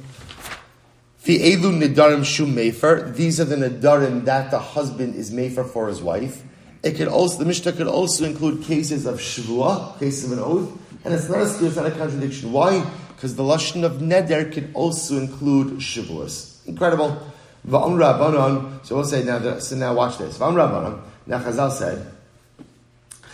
The 1.25 1.39
elu 1.55 1.83
nidarim 1.83 2.25
shu 2.25 2.47
mefer. 2.47 3.15
These 3.15 3.41
are 3.41 3.45
the 3.45 3.57
nidarim 3.57 4.25
that 4.27 4.51
the 4.51 4.61
husband 4.61 5.17
is 5.17 5.33
mefer 5.33 5.69
for 5.69 5.89
his 5.89 6.01
wife. 6.01 6.45
It 6.83 6.97
could 6.97 7.09
also 7.09 7.39
the 7.39 7.45
Mishnah 7.45 7.73
could 7.73 7.87
also 7.87 8.25
include 8.25 8.65
cases 8.65 9.07
of 9.07 9.19
shvua, 9.19 9.99
cases 9.99 10.31
of 10.31 10.39
an 10.39 10.45
oath, 10.45 10.71
and 11.05 11.15
it's 11.15 11.29
not 11.29 11.39
a 11.39 11.67
it's 11.67 11.77
not 11.77 11.87
a 11.87 11.91
contradiction. 11.91 12.53
Why? 12.53 12.85
Because 13.15 13.37
the 13.37 13.43
lashon 13.43 13.85
of 13.85 13.99
neder 13.99 14.51
can 14.51 14.71
also 14.73 15.19
include 15.19 15.79
shvuas. 15.79 16.67
Incredible. 16.67 17.21
Va'am 17.69 17.97
rabbanon. 17.97 18.85
So 18.87 18.97
we'll 18.97 19.05
say 19.05 19.23
now. 19.25 19.59
So 19.59 19.77
now 19.77 19.95
watch 19.95 20.17
this. 20.17 20.39
Va'am 20.39 20.55
rabbanon. 20.55 21.03
Now 21.27 21.41
Chazal 21.41 21.71
said. 21.71 22.11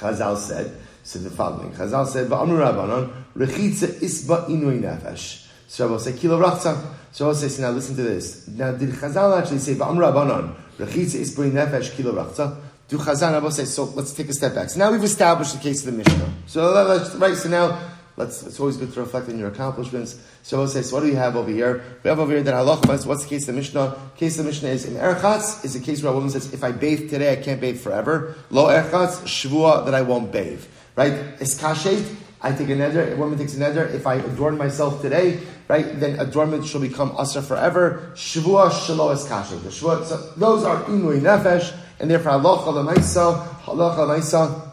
Chazal 0.00 0.36
said. 0.36 0.76
So 1.04 1.20
the 1.20 1.30
following. 1.30 1.70
Chazal 1.70 2.06
said. 2.08 2.28
Va'am 2.28 2.48
rabbanon. 2.48 3.12
Rechitza 3.36 3.86
isba 4.00 4.46
inui 4.48 4.80
nefesh. 4.80 5.46
So 5.68 5.86
I 5.86 5.90
will 5.90 5.98
say 5.98 6.12
kilo 6.14 6.40
rachza. 6.40 6.94
So 7.12 7.26
I 7.26 7.28
will 7.28 7.34
say, 7.34 7.48
so 7.48 7.62
now 7.62 7.70
listen 7.70 7.96
to 7.96 8.02
this. 8.02 8.48
Now 8.48 8.72
did 8.72 8.90
Chazal 8.90 9.40
actually 9.40 9.58
say 9.58 9.74
Ba'am 9.74 9.96
Rabbanon 9.96 10.54
Rechitza 10.78 11.20
isba 11.20 11.36
bring 11.36 11.52
nefesh 11.52 11.94
kilo 11.94 12.12
rachza? 12.12 12.60
Do 12.88 13.00
I 13.00 13.38
will 13.38 13.50
say, 13.50 13.64
so 13.64 13.84
let's 13.84 14.12
take 14.12 14.28
a 14.28 14.32
step 14.32 14.54
back. 14.54 14.70
So 14.70 14.78
now 14.78 14.92
we've 14.92 15.02
established 15.02 15.54
the 15.54 15.60
case 15.60 15.84
of 15.84 15.92
the 15.92 15.98
Mishnah. 15.98 16.32
So 16.46 16.72
let's, 16.72 17.14
right, 17.16 17.36
so 17.36 17.48
now 17.48 17.80
let's, 18.16 18.44
it's 18.44 18.60
always 18.60 18.76
good 18.76 18.92
to 18.92 19.00
reflect 19.00 19.28
on 19.28 19.38
your 19.38 19.48
accomplishments. 19.48 20.20
So 20.44 20.58
we'll 20.58 20.68
say, 20.68 20.82
so 20.82 20.94
what 20.94 21.00
do 21.02 21.08
we 21.08 21.16
have 21.16 21.34
over 21.34 21.50
here? 21.50 21.82
We 22.04 22.10
have 22.10 22.20
over 22.20 22.32
here 22.32 22.44
that 22.44 22.54
halacha, 22.54 23.04
what's 23.06 23.24
the 23.24 23.28
case 23.28 23.42
of 23.48 23.54
the 23.54 23.60
Mishnah? 23.60 23.98
Case 24.16 24.38
of 24.38 24.44
the 24.44 24.50
Mishnah 24.50 24.68
is 24.68 24.84
in 24.84 24.94
Erchatz 24.94 25.64
is 25.64 25.74
a 25.74 25.80
case 25.80 26.00
where 26.00 26.12
a 26.12 26.14
woman 26.14 26.30
says, 26.30 26.52
if 26.52 26.62
I 26.62 26.70
bathe 26.70 27.10
today, 27.10 27.32
I 27.32 27.42
can't 27.42 27.60
bathe 27.60 27.80
forever. 27.80 28.36
Lo 28.50 28.68
Erchatz, 28.68 29.22
Shvua, 29.24 29.84
that 29.84 29.94
I 29.94 30.02
won't 30.02 30.30
bathe. 30.30 30.64
Right? 30.94 31.38
Iskashet, 31.40 32.02
I 32.42 32.52
take 32.52 32.68
a 32.68 32.76
neder, 32.76 33.12
a 33.12 33.16
woman 33.16 33.38
takes 33.38 33.56
a 33.56 33.60
neder, 33.60 33.92
if 33.94 34.06
I 34.06 34.16
adorn 34.16 34.58
myself 34.58 35.00
today, 35.00 35.40
right, 35.68 35.98
then 35.98 36.20
adornment 36.20 36.66
shall 36.66 36.80
become 36.80 37.12
asa 37.16 37.42
forever. 37.42 38.12
Shavua 38.14 38.70
shalo 38.70 39.12
es 39.12 39.26
kasher. 39.26 39.62
The 39.62 39.70
Shavua, 39.70 40.04
so 40.04 40.32
those 40.36 40.64
are 40.64 40.84
inui 40.84 41.20
nefesh, 41.20 41.74
and 41.98 42.10
therefore 42.10 42.32
halacha 42.32 42.66
lemaisa, 42.66 43.46
halacha 43.62 43.98
lemaisa, 43.98 44.66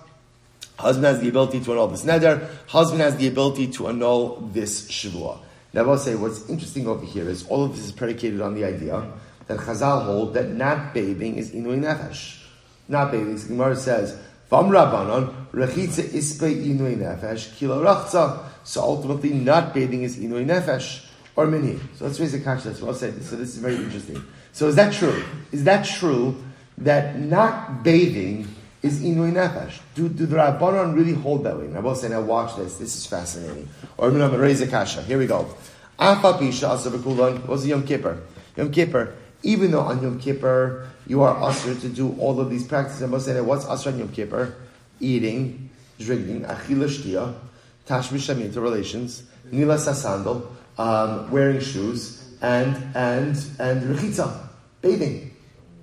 Husband 0.78 1.06
has 1.06 1.20
the 1.20 1.30
ability 1.30 1.62
to 1.62 1.72
annul 1.72 1.88
this 1.88 2.04
neder. 2.04 2.50
Husband 2.68 3.02
has 3.02 3.16
the 3.16 3.28
ability 3.28 3.68
to 3.68 3.88
annul 3.88 4.38
this 4.52 4.90
shavua. 4.90 5.40
Now, 5.72 5.90
I'll 5.90 5.98
say 5.98 6.16
what's 6.16 6.50
interesting 6.50 6.88
over 6.88 7.06
here 7.06 7.30
is 7.30 7.48
all 7.48 7.64
of 7.64 7.76
this 7.76 7.86
is 7.86 7.92
predicated 7.92 8.42
on 8.42 8.54
the 8.54 8.66
idea 8.66 9.12
that 9.48 9.60
Chazal 9.60 10.06
hold 10.06 10.34
that 10.34 10.50
not 10.50 10.94
bathing 10.94 11.36
is 11.36 11.52
inui 11.52 11.80
nefesh. 11.80 12.44
Not 12.88 13.12
bathing. 13.12 13.36
The 13.36 13.48
Gemara 13.48 13.76
says 13.76 14.20
Vam 14.54 14.70
Rabbanon, 14.70 15.34
Rechitza 15.52 16.04
Ispe 16.04 16.54
Inui 16.64 16.96
Nefesh, 16.96 17.56
Kilo 17.56 17.84
Rachza. 17.84 18.38
So 18.64 18.84
ultimately, 18.84 19.32
not 19.32 19.74
bathing 19.74 20.04
is 20.04 20.18
Inui 20.18 20.46
Nefesh, 20.46 21.08
or 21.36 21.48
Mini. 21.48 21.80
So 21.96 22.06
let's 22.06 22.20
raise 22.20 22.34
the 22.34 22.40
question. 22.40 22.70
That's 22.70 22.80
what 22.84 22.90
I'll 22.90 22.94
say. 22.94 23.12
So 23.22 23.36
this 23.36 23.50
is 23.50 23.58
very 23.58 23.78
interesting. 23.78 24.24
So 24.52 24.68
is 24.68 24.76
that 24.76 24.94
true? 24.94 25.24
Is 25.52 25.64
that 25.64 25.86
true 25.86 26.38
that 26.78 27.20
not 27.20 27.84
bathing 27.84 28.48
is 28.84 29.02
Inui 29.02 29.32
Nefesh? 29.34 29.80
Do, 29.96 30.08
do 30.08 30.28
the 30.28 30.36
Rabbanon 30.36 30.94
really 30.94 31.14
hold 31.14 31.46
that 31.46 31.58
way? 31.58 31.66
And 31.66 31.76
I 31.76 31.80
will 31.80 31.96
say, 31.96 32.10
now 32.10 32.22
watch 32.22 32.56
this. 32.56 32.78
This 32.78 32.96
is 32.96 33.08
fascinating. 33.08 33.68
Or 33.98 34.10
I'm 34.10 34.18
going 34.20 34.30
to 34.30 34.38
raise 34.38 34.62
a 34.62 34.68
kasha. 34.68 35.02
Here 35.02 35.18
we 35.18 35.26
go. 35.26 35.48
Afa 35.98 36.34
Pisha 36.34 36.78
Asabakulan 36.78 37.48
was 37.48 37.66
Yom 37.66 37.88
Kippur. 37.88 38.22
Yom 38.56 38.72
Kippur. 38.72 39.16
Even 39.42 39.72
though 39.72 39.82
on 39.82 40.04
Yom 40.04 40.20
Kippur 40.20 40.88
you 41.08 41.22
are 41.22 41.42
usher 41.42 41.76
to 41.76 41.90
do 41.90 42.16
all 42.20 42.40
of 42.40 42.50
these 42.50 42.66
practices, 42.66 43.04
I 43.04 43.08
must 43.08 43.26
say 43.26 43.34
that 43.34 43.44
what's 43.44 43.66
usher 43.66 43.90
on 43.90 44.00
Yom 44.00 44.10
Kippur? 44.10 44.56
Eating, 45.00 45.70
drinking, 46.00 46.44
achila 46.44 46.88
shtia, 46.88 47.34
tashmish 47.88 48.56
relations, 48.56 49.24
nila 49.52 49.76
sasandal, 49.76 50.48
um, 50.78 51.30
wearing 51.32 51.60
shoes, 51.60 52.36
and 52.42 52.76
and 52.96 53.36
and 53.60 53.96
rechitza, 53.96 54.48
bathing, 54.82 55.32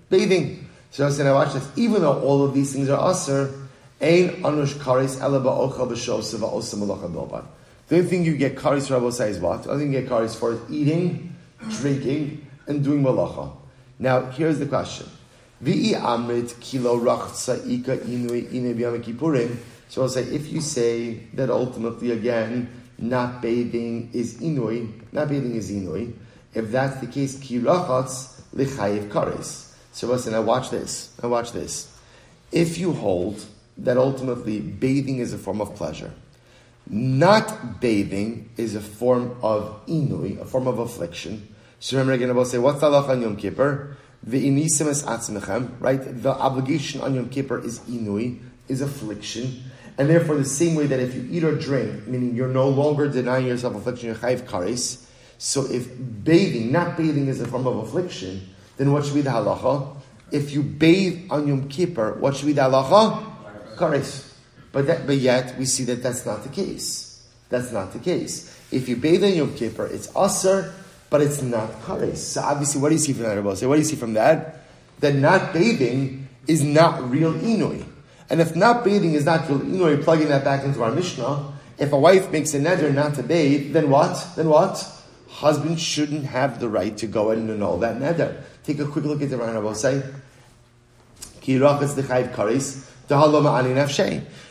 bathing. 0.09 0.69
So 0.91 1.07
I 1.07 1.11
said, 1.11 1.27
I 1.27 1.33
watch 1.33 1.53
this. 1.53 1.69
Even 1.77 2.03
though 2.03 2.21
all 2.21 2.45
of 2.45 2.55
these 2.55 2.73
things 2.73 2.89
are 2.89 3.01
usher, 3.01 3.53
ain 4.01 4.43
anush 4.43 4.75
karis 4.75 5.19
elaba 5.19 5.73
ochel 5.73 5.89
b'shosiva 5.91 6.53
osa 6.53 6.77
malacha. 6.77 7.45
The 7.89 7.97
only 7.97 8.09
thing 8.09 8.25
you 8.25 8.37
get 8.37 8.57
karis 8.57 8.91
Rabbi 8.91 9.07
is 9.07 9.39
what? 9.39 9.65
The 9.65 9.71
only 9.73 9.85
thing 9.85 9.93
you 9.93 10.01
get 10.01 10.11
karis 10.11 10.37
for 10.37 10.53
is 10.53 10.61
eating, 10.71 11.37
drinking, 11.69 12.47
and 12.67 12.83
doing 12.83 13.03
malacha. 13.03 13.60
Now, 14.01 14.31
here's 14.31 14.59
the 14.59 14.65
question. 14.65 15.07
Amrit 15.63 16.59
kilo. 16.59 16.99
So 19.89 20.03
I'll 20.03 20.09
say, 20.09 20.23
if 20.23 20.51
you 20.51 20.61
say 20.63 21.27
that 21.35 21.51
ultimately, 21.51 22.13
again, 22.13 22.71
not 22.97 23.43
bathing 23.43 24.09
is 24.15 24.39
inui, 24.39 24.91
not 25.13 25.29
bathing 25.29 25.55
is 25.55 25.71
inui, 25.71 26.15
if 26.55 26.71
that's 26.71 26.99
the 27.01 27.09
case, 27.09 27.39
ki 27.39 27.59
rachatz 27.59 28.41
lichayiv 28.55 29.11
kares. 29.11 29.75
So 29.93 30.07
listen, 30.07 30.33
now 30.33 30.43
watch 30.43 30.71
this. 30.71 31.15
Now 31.23 31.29
watch 31.29 31.53
this. 31.53 31.95
If 32.51 32.79
you 32.79 32.95
hold 32.95 33.45
that 33.77 33.99
ultimately 33.99 34.61
bathing 34.61 35.19
is 35.19 35.35
a 35.35 35.39
form 35.39 35.61
of 35.61 35.75
pleasure, 35.75 36.13
not 36.89 37.81
bathing 37.81 38.49
is 38.57 38.75
a 38.75 38.81
form 38.81 39.37
of 39.43 39.85
inui, 39.87 40.41
a 40.41 40.47
form 40.47 40.67
of 40.67 40.79
affliction, 40.79 41.55
remember 41.93 42.13
again, 42.13 42.31
I 42.31 42.33
will 42.33 42.45
say, 42.45 42.59
what's 42.59 42.81
the 42.81 42.91
halacha 42.91 43.09
on 43.09 43.23
Yom 43.23 43.37
Kippur? 43.37 43.97
The 44.23 44.47
inisimus 44.47 45.03
atzmechem, 45.05 45.81
right? 45.81 46.01
The 46.23 46.31
obligation 46.31 47.01
on 47.01 47.15
Yom 47.15 47.31
Kippur 47.31 47.65
is 47.65 47.81
inui, 47.81 48.41
is 48.69 48.83
affliction. 48.83 49.63
And 49.97 50.09
therefore, 50.09 50.37
the 50.37 50.45
same 50.45 50.75
way 50.75 50.87
that 50.87 51.01
if 51.01 51.15
you 51.15 51.27
eat 51.31 51.45
or 51.45 51.55
drink, 51.57 52.07
meaning 52.07 52.35
you're 52.35 52.49
no 52.49 52.69
longer 52.69 53.09
denying 53.09 53.47
yourself 53.47 53.77
affliction, 53.77 54.09
you're 54.09 54.17
chayiv 54.17 54.43
kares. 54.43 55.07
So 55.39 55.65
if 55.71 55.89
bathing, 56.23 56.71
not 56.71 56.97
bathing 56.99 57.29
is 57.29 57.41
a 57.41 57.47
form 57.47 57.67
of 57.67 57.79
affliction, 57.79 58.47
then 58.77 58.93
what 58.93 59.07
should 59.07 59.15
be 59.15 59.23
the 59.23 59.31
halacha? 59.31 59.97
If 60.31 60.53
you 60.53 60.63
bathe 60.63 61.31
on 61.31 61.49
Yom 61.49 61.69
Kippur, 61.69 62.15
what 62.15 62.37
should 62.37 62.47
be 62.47 62.53
the 62.53 62.63
halacha? 62.63 63.77
Kares. 63.77 64.33
But, 64.73 64.87
that, 64.87 65.07
but 65.07 65.17
yet, 65.17 65.59
we 65.59 65.65
see 65.65 65.85
that 65.85 66.03
that's 66.03 66.27
not 66.27 66.43
the 66.43 66.51
case. 66.51 67.27
That's 67.49 67.73
not 67.73 67.93
the 67.93 67.99
case. 67.99 68.57
If 68.71 68.89
you 68.89 68.97
bathe 68.97 69.25
on 69.25 69.35
Yom 69.35 69.55
Kippur, 69.55 69.87
it's 69.87 70.15
aser, 70.17 70.75
but 71.11 71.21
it's 71.21 71.43
not 71.43 71.69
kares. 71.83 72.17
So 72.17 72.41
obviously, 72.41 72.81
what 72.81 72.89
do 72.89 72.95
you 72.95 73.01
see 73.01 73.13
from 73.13 73.25
that, 73.25 73.35
Rabbi? 73.35 73.55
Say, 73.55 73.67
What 73.67 73.75
do 73.75 73.81
you 73.81 73.87
see 73.87 73.97
from 73.97 74.15
that? 74.15 74.65
That 75.01 75.17
not 75.17 75.53
bathing 75.53 76.29
is 76.47 76.63
not 76.63 77.11
real 77.11 77.35
inui. 77.35 77.85
And 78.31 78.41
if 78.41 78.55
not 78.55 78.85
bathing 78.85 79.15
is 79.15 79.25
not 79.25 79.49
real 79.49 79.59
inui, 79.61 80.03
plugging 80.03 80.29
that 80.29 80.45
back 80.45 80.65
into 80.65 80.83
our 80.83 80.93
Mishnah, 80.93 81.53
if 81.79 81.93
a 81.93 81.99
wife 81.99 82.31
makes 82.31 82.55
a 82.55 82.61
neder 82.61 82.95
not 82.95 83.15
to 83.15 83.23
bathe, 83.23 83.73
then 83.73 83.91
what? 83.91 84.25
Then 84.37 84.49
what? 84.49 84.87
Husband 85.29 85.81
shouldn't 85.81 86.27
have 86.27 86.61
the 86.61 86.69
right 86.69 86.97
to 86.99 87.07
go 87.07 87.31
and 87.31 87.51
annul 87.51 87.79
that 87.79 87.97
neder. 87.97 88.43
Take 88.65 88.79
a 88.79 88.87
quick 88.87 89.05
look 89.05 89.23
at 89.23 89.31
the 89.31 89.37
Rabbi 89.37 89.73
say. 89.73 90.03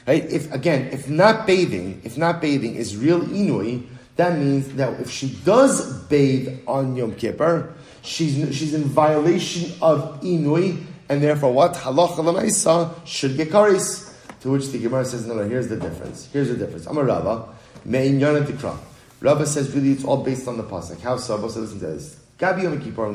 Right? 0.08 0.26
If 0.26 0.52
again, 0.52 0.90
if 0.92 1.08
not 1.08 1.46
bathing, 1.48 2.02
if 2.04 2.18
not 2.18 2.42
bathing 2.42 2.76
is 2.76 2.98
real 2.98 3.22
inui, 3.22 3.86
that 4.20 4.38
means 4.38 4.68
that 4.74 5.00
if 5.00 5.10
she 5.10 5.30
does 5.46 6.04
bathe 6.04 6.60
on 6.68 6.94
Yom 6.98 7.16
Kippur, 7.16 7.74
she's, 8.02 8.36
she's 8.54 8.74
in 8.74 8.84
violation 8.84 9.72
of 9.82 10.20
Inui, 10.20 10.84
and 11.08 11.24
therefore 11.24 11.54
what? 11.54 11.74
Halacha 11.76 12.18
l'maisa 12.18 12.94
should 13.08 13.38
get 13.38 13.50
karis. 13.50 14.14
To 14.42 14.52
which 14.52 14.68
the 14.68 14.78
Gemara 14.78 15.06
says, 15.06 15.26
no, 15.26 15.36
no, 15.36 15.48
here's 15.48 15.70
the 15.70 15.78
difference. 15.78 16.28
Here's 16.34 16.50
the 16.50 16.58
difference. 16.58 16.86
I'm 16.86 16.98
a 16.98 17.04
Rava. 17.04 17.48
Me'in 17.86 18.20
Yonah 18.20 18.42
Tikra. 18.42 18.78
Rava 19.22 19.46
says, 19.46 19.74
really, 19.74 19.92
it's 19.92 20.04
all 20.04 20.22
based 20.22 20.50
on 20.50 20.58
the 20.58 20.64
pasuk. 20.64 21.00
How 21.00 21.16
so? 21.16 21.38
So 21.48 21.62
listen 21.62 21.80
to 21.80 21.88
this. 21.88 22.20
Gabi 22.38 22.64
Yom 22.64 22.82
Kippur 22.82 23.08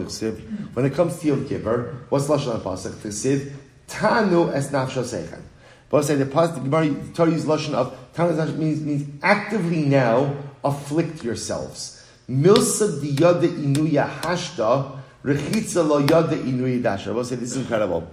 When 0.73 0.87
it 0.87 0.95
comes 0.95 1.19
to 1.19 1.27
Yom 1.27 1.47
Kippur, 1.47 1.97
what's 2.09 2.29
lashon 2.29 2.59
pasuk? 2.63 2.93
Ksiv 2.93 3.53
Tanu 3.89 4.55
es 4.55 4.71
nafsho 4.71 5.03
sechan. 5.03 5.43
But 5.91 6.07
say 6.07 6.15
the 6.15 6.25
pasuk, 6.25 6.55
the 6.55 6.61
Gemara 6.61 6.89
the 6.89 7.13
Torah 7.13 7.31
use 7.31 7.45
lashon 7.45 7.75
of 7.75 7.95
Tanu 8.15 8.57
means 8.57 8.81
means 8.81 9.23
actively 9.23 9.85
now 9.85 10.35
afflict 10.65 11.23
yourselves. 11.23 12.05
Milsa 12.29 13.01
di 13.01 13.11
yada 13.11 13.47
inuya 13.47 14.09
hashda, 14.21 14.99
rechitza 15.23 15.87
lo 15.87 15.99
yada 15.99 16.37
inuya 16.37 16.83
dasha. 16.83 17.11
I 17.11 17.13
will 17.13 17.25
say 17.25 17.37
this 17.37 17.53
is 17.53 17.59
incredible. 17.59 18.09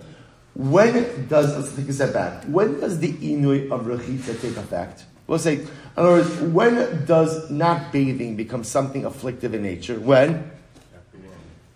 When 0.53 1.27
does, 1.27 1.55
let's 1.55 1.75
take 1.75 1.87
a 1.87 1.93
step 1.93 2.13
back, 2.13 2.43
when 2.43 2.79
does 2.79 2.99
the 2.99 3.13
inui 3.13 3.71
of 3.71 3.85
rechitza 3.85 4.39
take 4.41 4.57
effect? 4.57 5.05
We'll 5.27 5.39
say, 5.39 5.59
in 5.59 5.69
other 5.95 6.09
words, 6.09 6.29
when 6.41 7.05
does 7.05 7.49
not 7.49 7.93
bathing 7.93 8.35
become 8.35 8.65
something 8.65 9.05
afflictive 9.05 9.53
in 9.53 9.63
nature? 9.63 9.97
When? 9.97 10.51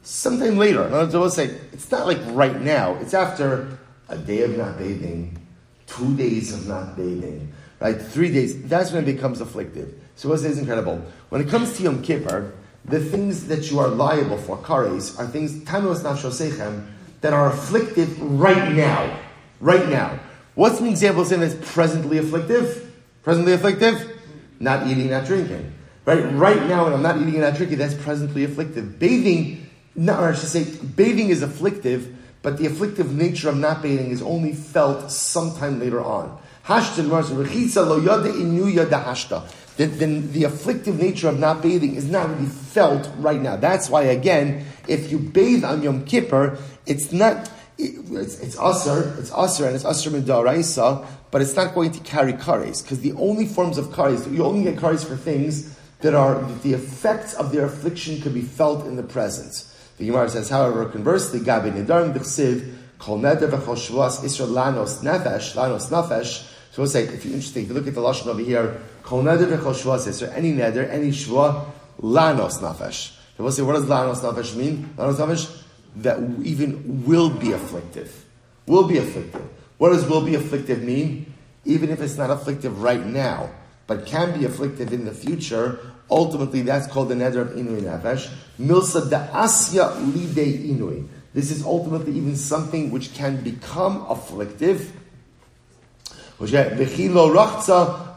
Sometime 0.04 0.58
later. 0.58 0.86
In 0.88 0.94
other 0.94 1.04
words, 1.04 1.14
we'll 1.16 1.30
say, 1.30 1.56
it's 1.72 1.90
not 1.90 2.06
like 2.06 2.20
right 2.28 2.60
now, 2.62 2.96
it's 2.96 3.14
after 3.14 3.78
a 4.10 4.18
day 4.18 4.42
of 4.42 4.58
not 4.58 4.78
bathing, 4.78 5.38
two 5.88 6.16
days 6.18 6.54
of 6.54 6.68
not 6.68 6.98
bathing, 6.98 7.54
right? 7.80 8.00
Three 8.00 8.32
days. 8.32 8.62
That's 8.64 8.92
when 8.92 9.04
it 9.04 9.16
becomes 9.16 9.40
afflictive. 9.40 9.94
So 10.16 10.30
what 10.30 10.40
is 10.40 10.58
incredible? 10.58 11.02
When 11.30 11.42
it 11.42 11.50
comes 11.50 11.76
to 11.78 11.84
Yom 11.84 12.02
Kippur, 12.02 12.54
the 12.86 13.00
things 13.00 13.48
that 13.48 13.70
you 13.70 13.80
are 13.80 13.88
liable 13.88 14.38
for, 14.38 14.58
kares, 14.58 15.20
are 15.20 15.28
things, 15.28 15.54
tanos 15.64 16.02
nafshosechem, 16.02 16.88
that 17.22 17.34
are 17.34 17.52
afflictive 17.52 18.22
right 18.22 18.72
now. 18.74 19.20
Right 19.60 19.90
now. 19.90 20.20
What's 20.54 20.80
an 20.80 20.88
example 20.88 21.24
of 21.24 21.28
something 21.28 21.50
that's 21.50 21.74
presently 21.74 22.18
afflictive? 22.18 22.94
Presently 23.24 23.54
afflictive? 23.54 24.20
Not 24.60 24.88
eating, 24.88 25.10
not 25.10 25.26
drinking. 25.26 25.74
Right? 26.06 26.24
Right 26.34 26.64
now, 26.68 26.86
when 26.86 26.94
I'm 26.94 27.02
not 27.02 27.18
eating 27.18 27.34
and 27.34 27.42
not 27.42 27.56
drinking, 27.56 27.80
that's 27.80 27.96
presently 27.96 28.44
afflictive. 28.44 29.00
Bathing, 29.00 29.70
no, 29.96 30.18
or 30.20 30.30
I 30.30 30.34
should 30.34 30.50
say, 30.50 30.64
bathing 30.96 31.30
is 31.30 31.42
afflictive, 31.42 32.16
but 32.42 32.58
the 32.58 32.68
afflictive 32.68 33.12
nature 33.12 33.50
of 33.50 33.58
not 33.58 33.82
bathing 33.82 34.12
is 34.12 34.22
only 34.22 34.54
felt 34.54 35.12
sometime 35.12 35.80
later 35.80 36.02
on. 36.02 36.38
Lo 36.70 37.98
yada 38.68 39.00
then, 39.78 40.32
the 40.32 40.46
afflictive 40.46 41.00
nature 41.00 41.28
of 41.28 41.38
not 41.40 41.62
bathing 41.62 41.96
is 41.96 42.10
not 42.10 42.30
really 42.30 42.46
felt 42.46 43.10
right 43.18 43.42
now. 43.42 43.58
That's 43.58 43.90
why, 43.90 44.04
again, 44.04 44.66
if 44.88 45.12
you 45.12 45.20
bathe 45.20 45.66
on 45.66 45.84
Yom 45.84 46.06
Kippur, 46.06 46.58
it's 46.86 47.12
not, 47.12 47.50
it, 47.78 47.96
it's, 48.12 48.40
it's 48.40 48.56
usr, 48.56 49.20
it's 49.20 49.32
usr, 49.32 49.66
and 49.66 49.76
it's 49.76 49.84
usr 49.84 50.18
midaraisa, 50.18 51.06
but 51.30 51.42
it's 51.42 51.56
not 51.56 51.76
going 51.76 51.92
to 51.92 52.00
carry 52.02 52.34
kares, 52.34 52.82
because 52.82 53.02
the 53.02 53.12
only 53.14 53.46
forms 53.46 53.78
of 53.78 53.88
kares, 53.88 54.32
you 54.32 54.46
only 54.46 54.64
get 54.64 54.78
kares 54.78 55.06
for 55.06 55.18
things 55.18 55.78
that 56.00 56.14
are, 56.14 56.42
the 56.64 56.74
effects 56.74 57.34
of 57.34 57.52
their 57.52 57.66
affliction 57.66 58.22
could 58.22 58.34
be 58.34 58.42
felt 58.42 58.86
in 58.86 58.96
the 58.96 59.04
presence. 59.04 59.72
The 59.98 60.06
Gemara 60.06 60.30
says, 60.30 60.50
however, 60.50 60.86
conversely, 60.86 61.40
Gabi 61.40 61.74
Nidarim 61.74 62.14
B'chsiv, 62.14 62.76
Kol 63.00 63.20
Neder 63.20 63.50
V'chol 63.50 63.76
Shavuos 63.76 64.20
Isra 64.20 64.48
Lanos 64.48 65.04
Nefesh, 65.04 65.56
Lanos 65.56 65.90
Nefesh, 65.90 66.52
so 66.72 66.82
we'll 66.82 66.92
say, 66.92 67.04
if 67.04 67.24
you're 67.24 67.34
interested, 67.34 67.64
if 67.64 67.70
you 67.70 67.74
look 67.74 67.88
at 67.88 67.96
the 67.96 68.02
Lashon 68.02 68.28
over 68.28 68.42
here, 68.42 68.82
Kol 69.06 69.22
neder 69.22 69.56
v'chol 69.56 70.00
says, 70.00 70.24
any 70.24 70.52
neder, 70.52 70.90
any 70.90 71.10
shvua, 71.10 71.66
lanos 72.02 72.60
nafesh. 72.60 73.12
So 73.38 73.44
we'll 73.44 73.52
say, 73.52 73.62
what 73.62 73.74
does 73.74 73.86
lanos 73.86 74.22
nafesh 74.22 74.56
mean? 74.56 74.90
Lanos 74.98 75.18
nafesh? 75.18 75.62
That 75.98 76.18
even 76.44 77.06
will 77.06 77.30
be 77.30 77.52
afflictive. 77.52 78.26
Will 78.66 78.88
be 78.88 78.98
afflictive. 78.98 79.48
What 79.78 79.90
does 79.90 80.08
will 80.08 80.26
be 80.26 80.34
afflictive 80.34 80.82
mean? 80.82 81.32
Even 81.66 81.92
if 81.92 82.02
it's 82.02 82.18
not 82.18 82.32
afflictive 82.32 82.82
right 82.82 83.06
now, 83.06 83.52
but 83.86 84.08
can 84.08 84.38
be 84.38 84.46
afflictive 84.46 84.92
in 84.92 85.06
the 85.06 85.14
future, 85.14 85.80
ultimately 86.10 86.64
that's 86.64 86.88
called 86.88 87.10
the 87.10 87.16
neder 87.16 87.42
of 87.42 87.50
inui 87.50 87.82
nafesh. 87.84 88.28
Milsa 88.60 89.08
da 89.08 89.28
asya 89.28 89.96
lide 90.16 90.48
inui. 90.68 91.08
This 91.36 91.52
is 91.52 91.64
ultimately 91.64 92.14
even 92.14 92.36
something 92.36 92.90
which 92.90 93.14
can 93.14 93.44
become 93.44 94.04
afflictive 94.10 94.92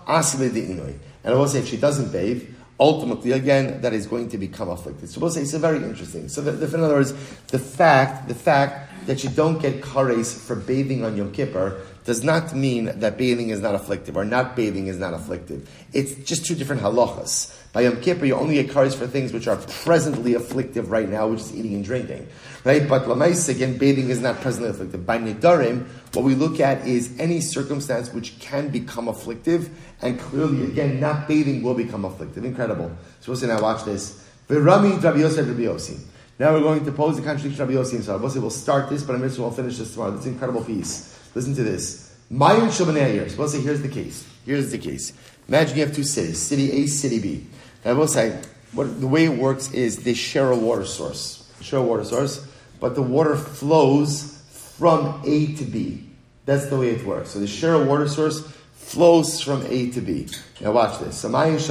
and 0.09 1.01
I 1.25 1.33
will 1.35 1.49
say 1.49 1.59
if 1.59 1.69
she 1.69 1.77
doesn't 1.77 2.11
bathe, 2.11 2.49
ultimately, 2.81 3.33
again, 3.33 3.81
that 3.83 3.93
is 3.93 4.07
going 4.07 4.29
to 4.31 4.39
become 4.39 4.69
afflicted. 4.71 5.11
So 5.11 5.21
we'll 5.21 5.31
say 5.31 5.43
it's 5.43 5.55
a 5.55 5.59
very 5.59 5.77
interesting. 5.79 6.29
So, 6.29 6.41
the, 6.41 6.53
the, 6.53 6.75
in 6.75 6.83
other 6.83 6.95
words, 6.95 7.13
the 7.49 7.59
fact, 7.59 8.29
the 8.29 8.35
fact 8.35 9.07
that 9.07 9.25
you 9.25 9.31
don't 9.31 9.61
get 9.61 9.83
kares 9.83 10.39
for 10.39 10.55
bathing 10.57 11.05
on 11.05 11.17
Yom 11.17 11.33
Kippur 11.33 11.81
does 12.05 12.25
not 12.25 12.55
mean 12.55 12.87
that 13.01 13.19
bathing 13.19 13.51
is 13.51 13.61
not 13.61 13.75
afflictive 13.75 14.17
or 14.17 14.25
not 14.25 14.57
bathing 14.57 14.87
is 14.87 14.99
not 14.99 15.13
afflictive. 15.13 15.69
It's 15.93 16.15
just 16.25 16.47
two 16.47 16.55
different 16.55 16.81
halachas. 16.81 17.55
By 17.79 17.83
Yom 17.83 18.01
Kippur, 18.01 18.26
you 18.26 18.35
only 18.35 18.55
get 18.55 18.70
kares 18.70 18.97
for 18.97 19.07
things 19.07 19.33
which 19.33 19.47
are 19.47 19.57
presently 19.85 20.35
afflictive 20.35 20.91
right 20.91 21.09
now, 21.09 21.29
which 21.29 21.39
is 21.39 21.55
eating 21.55 21.74
and 21.74 21.85
drinking. 21.85 22.26
Right? 22.64 22.89
But 22.89 23.03
Lamais, 23.03 23.49
again, 23.49 23.79
bathing 23.79 24.09
is 24.11 24.20
not 24.20 24.41
presently 24.41 24.70
afflictive. 24.70 25.07
By 25.07 25.18
Nidarim, 25.18 25.87
what 26.12 26.24
we 26.24 26.35
look 26.35 26.59
at 26.59 26.89
is 26.89 27.14
any 27.20 27.41
circumstance 27.41 28.12
which 28.12 28.37
can 28.41 28.70
become 28.70 29.07
afflictive, 29.07 29.70
and 30.03 30.18
clearly, 30.18 30.64
again, 30.64 30.99
not 30.99 31.29
bathing 31.29 31.62
will 31.62 31.74
become 31.74 32.05
afflictive. 32.05 32.45
Incredible. 32.45 32.91
So 33.20 33.31
we'll 33.31 33.41
say 33.41 33.47
now, 33.47 33.62
watch 33.62 33.85
this. 33.85 34.26
Virami 34.49 35.01
Rabbi 35.01 35.22
Rabbi 35.22 35.62
Yossi. 35.62 36.01
Now 36.41 36.55
we're 36.55 36.62
going 36.62 36.85
to 36.85 36.91
pose 36.91 37.14
the 37.14 37.22
contradiction 37.22 37.62
of 37.62 37.68
Rabbi 37.68 37.81
Yossi 37.81 37.93
and 37.93 38.03
Sarah. 38.03 38.18
We'll 38.18 38.51
start 38.51 38.91
this, 38.91 39.05
but 39.05 39.14
I'm 39.14 39.20
sure 39.31 39.43
we'll 39.43 39.53
finish 39.53 39.79
this 39.79 39.93
tomorrow. 39.93 40.18
An 40.18 40.26
incredible 40.26 40.64
piece. 40.64 41.16
Listen 41.33 41.55
to 41.55 41.62
this. 41.62 42.12
Years. 42.29 43.39
We'll 43.39 43.49
say, 43.49 43.61
here's 43.61 43.83
the 43.83 43.89
case. 43.89 44.26
Here's 44.45 44.72
the 44.72 44.79
case. 44.79 45.12
Imagine 45.47 45.79
you 45.79 45.87
have 45.87 45.95
two 45.95 46.03
cities, 46.03 46.39
city 46.39 46.72
A, 46.72 46.87
city 46.87 47.20
B. 47.20 47.47
I 47.85 47.93
will 47.93 48.09
say, 48.09 48.41
what, 48.72 49.01
the 49.01 49.07
way 49.07 49.24
it 49.24 49.39
works 49.39 49.72
is 49.72 50.05
they 50.05 50.14
share 50.14 50.51
a 50.51 50.57
water 50.57 50.85
source. 50.85 51.51
Share 51.61 51.81
a 51.81 51.83
water 51.83 52.05
source, 52.05 52.47
but 52.81 52.95
the 52.95 53.03
water 53.03 53.37
flows 53.37 54.43
from 54.51 55.22
A 55.24 55.55
to 55.55 55.64
B. 55.64 56.05
That's 56.45 56.66
the 56.66 56.79
way 56.79 56.91
it 56.91 57.05
works. 57.05 57.31
So 57.31 57.41
the 57.41 57.47
share 57.47 57.74
a 57.74 57.85
water 57.85 58.09
source 58.09 58.47
flows 58.72 59.41
from 59.41 59.66
A 59.66 59.91
to 59.91 60.01
B. 60.01 60.29
Now 60.61 60.72
watch 60.72 60.99
this. 61.01 61.22
Here's 61.22 61.68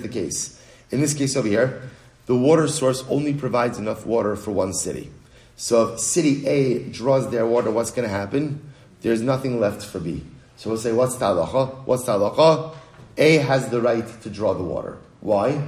the 0.00 0.08
case. 0.10 0.62
In 0.90 1.00
this 1.00 1.14
case 1.14 1.36
over 1.36 1.48
here, 1.48 1.82
the 2.26 2.36
water 2.36 2.68
source 2.68 3.04
only 3.08 3.34
provides 3.34 3.78
enough 3.78 4.06
water 4.06 4.36
for 4.36 4.50
one 4.50 4.72
city. 4.72 5.10
So 5.56 5.94
if 5.94 6.00
city 6.00 6.46
A 6.46 6.88
draws 6.90 7.30
their 7.30 7.46
water, 7.46 7.70
what's 7.70 7.90
going 7.90 8.08
to 8.08 8.14
happen? 8.14 8.72
There's 9.02 9.22
nothing 9.22 9.60
left 9.60 9.82
for 9.82 9.98
B. 10.00 10.24
So 10.58 10.68
we'll 10.70 10.78
say, 10.78 10.92
what's 10.92 11.14
talacha? 11.14 11.86
What's 11.86 12.04
talacha? 12.04 12.74
A 13.16 13.36
has 13.36 13.68
the 13.68 13.80
right 13.80 14.04
to 14.22 14.28
draw 14.28 14.54
the 14.54 14.64
water. 14.64 14.98
Why? 15.20 15.62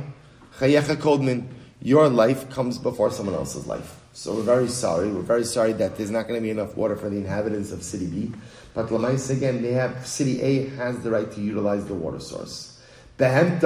Chayecha 0.59 0.97
kodmin. 0.97 1.47
Your 1.81 2.09
life 2.09 2.51
comes 2.51 2.77
before 2.77 3.13
someone 3.13 3.37
else's 3.37 3.69
life. 3.69 4.01
So 4.13 4.35
we're 4.35 4.43
very 4.43 4.67
sorry. 4.67 5.09
We're 5.09 5.23
very 5.23 5.45
sorry 5.45 5.75
that 5.75 5.97
there's 5.97 6.11
not 6.11 6.27
going 6.27 6.41
to 6.41 6.43
be 6.43 6.51
enough 6.51 6.77
water 6.77 6.97
for 6.97 7.09
the 7.09 7.19
inhabitants 7.19 7.71
of 7.71 7.85
city 7.85 8.07
B. 8.07 8.33
But 8.75 8.89
Lamais 8.89 9.31
again, 9.31 9.63
they 9.63 9.75
have 9.75 10.09
city 10.09 10.43
A 10.43 10.71
has 10.71 10.99
the 10.99 11.13
right 11.13 11.31
to 11.31 11.41
utilize 11.41 11.87
the 11.87 11.95
water 11.95 12.19
source. 12.19 12.81
Same 13.17 13.63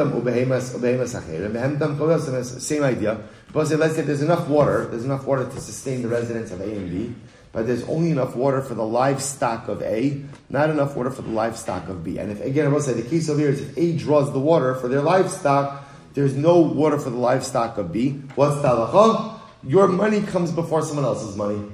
idea. 2.82 3.20
But 3.52 3.70
let's 3.70 3.96
say 3.96 4.02
there's 4.02 4.22
enough 4.22 4.48
water, 4.48 4.86
there's 4.86 5.04
enough 5.04 5.26
water 5.26 5.44
to 5.44 5.60
sustain 5.60 6.00
the 6.02 6.08
residents 6.08 6.50
of 6.50 6.60
A 6.60 6.64
and 6.64 6.90
B, 6.90 7.14
but 7.55 7.66
there's 7.68 7.84
only 7.84 8.11
enough 8.11 8.34
water 8.34 8.61
for 8.61 8.74
the 8.74 8.84
livestock 8.84 9.68
of 9.68 9.80
A, 9.82 10.20
not 10.50 10.68
enough 10.70 10.96
water 10.96 11.11
for 11.11 11.22
the 11.22 11.30
livestock 11.30 11.88
of 11.88 12.02
B. 12.02 12.18
And 12.18 12.32
if 12.32 12.40
again, 12.42 12.66
I 12.66 12.68
will 12.68 12.80
say 12.80 12.92
the 12.92 13.09
case 13.09 13.30
over 13.30 13.38
here 13.38 13.50
is 13.50 13.61
if 13.61 13.78
A 13.78 13.96
draws 13.96 14.32
the 14.32 14.40
water 14.40 14.74
for 14.74 14.88
their 14.88 15.00
livestock, 15.00 15.88
there's 16.14 16.34
no 16.34 16.59
water 16.59 16.98
for 16.98 17.11
the 17.11 17.16
livestock 17.16 17.78
of 17.78 17.92
B. 17.92 18.20
What's 18.34 18.61
the 18.61 18.68
halacha? 18.68 19.40
Your 19.62 19.86
money 19.86 20.20
comes 20.20 20.50
before 20.50 20.82
someone 20.82 21.05
else's 21.05 21.36
money. 21.36 21.64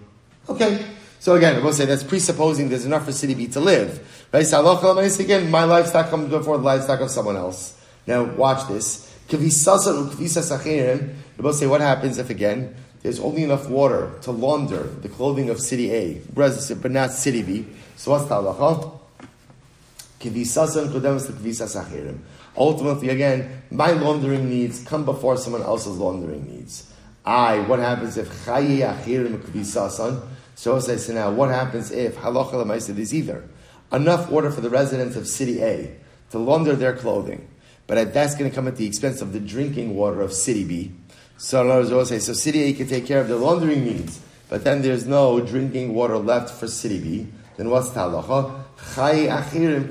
Okay. 0.49 0.85
So 1.19 1.35
again, 1.35 1.57
I 1.57 1.59
will 1.59 1.73
say 1.73 1.87
that's 1.87 2.05
presupposing 2.05 2.69
there's 2.69 2.85
enough 2.85 3.07
for 3.07 3.13
city 3.13 3.35
B 3.35 3.47
to 3.49 3.61
live. 3.61 4.29
Right? 4.33 4.47
So 4.47 4.79
again, 4.99 5.51
my 5.51 5.65
livestock 5.65 6.09
comes 6.11 6.31
before 6.31 6.59
the 6.59 6.65
livestock 6.65 7.01
of 7.01 7.11
someone 7.11 7.37
else. 7.37 7.79
Now 8.07 8.25
watch 8.25 8.69
this. 8.69 9.07
We'll 9.31 9.51
say 11.53 11.67
what 11.67 11.81
happens 11.81 12.19
if 12.19 12.31
again 12.31 12.75
there's 13.03 13.21
only 13.21 13.43
enough 13.43 13.69
water 13.69 14.13
to 14.23 14.31
launder 14.31 14.83
the 14.83 15.09
clothing 15.09 15.49
of 15.51 15.61
city 15.61 15.91
A, 15.93 16.21
but 16.35 16.91
not 16.91 17.13
city 17.13 17.43
B. 17.43 17.67
So 17.97 18.11
what's 18.13 18.25
the 18.27 18.35
halacha? 18.35 18.97
Ultimately, 22.57 23.09
again, 23.09 23.63
my 23.71 23.93
laundering 23.93 24.51
needs 24.51 24.85
come 24.85 25.07
before 25.07 25.39
someone 25.39 25.63
else's 25.63 25.97
laundering 25.97 26.47
needs. 26.47 26.93
I, 27.25 27.61
what 27.61 27.79
happens 27.79 28.19
if 28.19 28.29
chayi 28.45 28.81
achirim 28.81 29.39
kvisasan? 29.39 30.27
So 30.57 30.77
I 30.77 30.81
say, 30.81 31.15
now, 31.15 31.31
what 31.31 31.49
happens 31.49 31.91
if 31.91 32.17
halacha 32.17 32.53
lemaisa 32.53 32.99
is 32.99 33.15
either 33.15 33.49
enough 33.93 34.31
water 34.31 34.51
for 34.51 34.61
the 34.61 34.69
residents 34.69 35.17
of 35.17 35.27
city 35.27 35.63
A 35.63 35.97
to 36.33 36.39
launder 36.39 36.77
their 36.77 36.95
clothing, 36.95 37.49
but 37.87 38.13
that's 38.13 38.35
going 38.35 38.51
to 38.51 38.55
come 38.55 38.69
at 38.69 38.77
the 38.77 38.87
expense 38.87 39.23
of 39.23 39.33
the 39.33 39.41
drinking 39.41 39.95
water 39.97 40.21
of 40.21 40.35
city 40.35 40.65
B. 40.65 40.93
So 41.41 41.63
in 41.63 41.71
other 41.71 41.97
words, 41.97 42.11
say, 42.11 42.19
so 42.19 42.35
city 42.35 42.65
A 42.65 42.75
can 42.75 42.87
take 42.87 43.07
care 43.07 43.19
of 43.19 43.29
the 43.29 43.37
laundering 43.37 43.83
needs, 43.83 44.21
but 44.51 44.63
then 44.63 44.83
there's 44.83 45.07
no 45.07 45.41
drinking 45.41 45.95
water 45.95 46.19
left 46.19 46.51
for 46.51 46.69
city 46.69 47.01
B. 47.01 47.29
Then 47.57 47.71
what's 47.71 47.89
talacha? 47.89 48.63
Chai 48.95 49.27
achirim. 49.27 49.89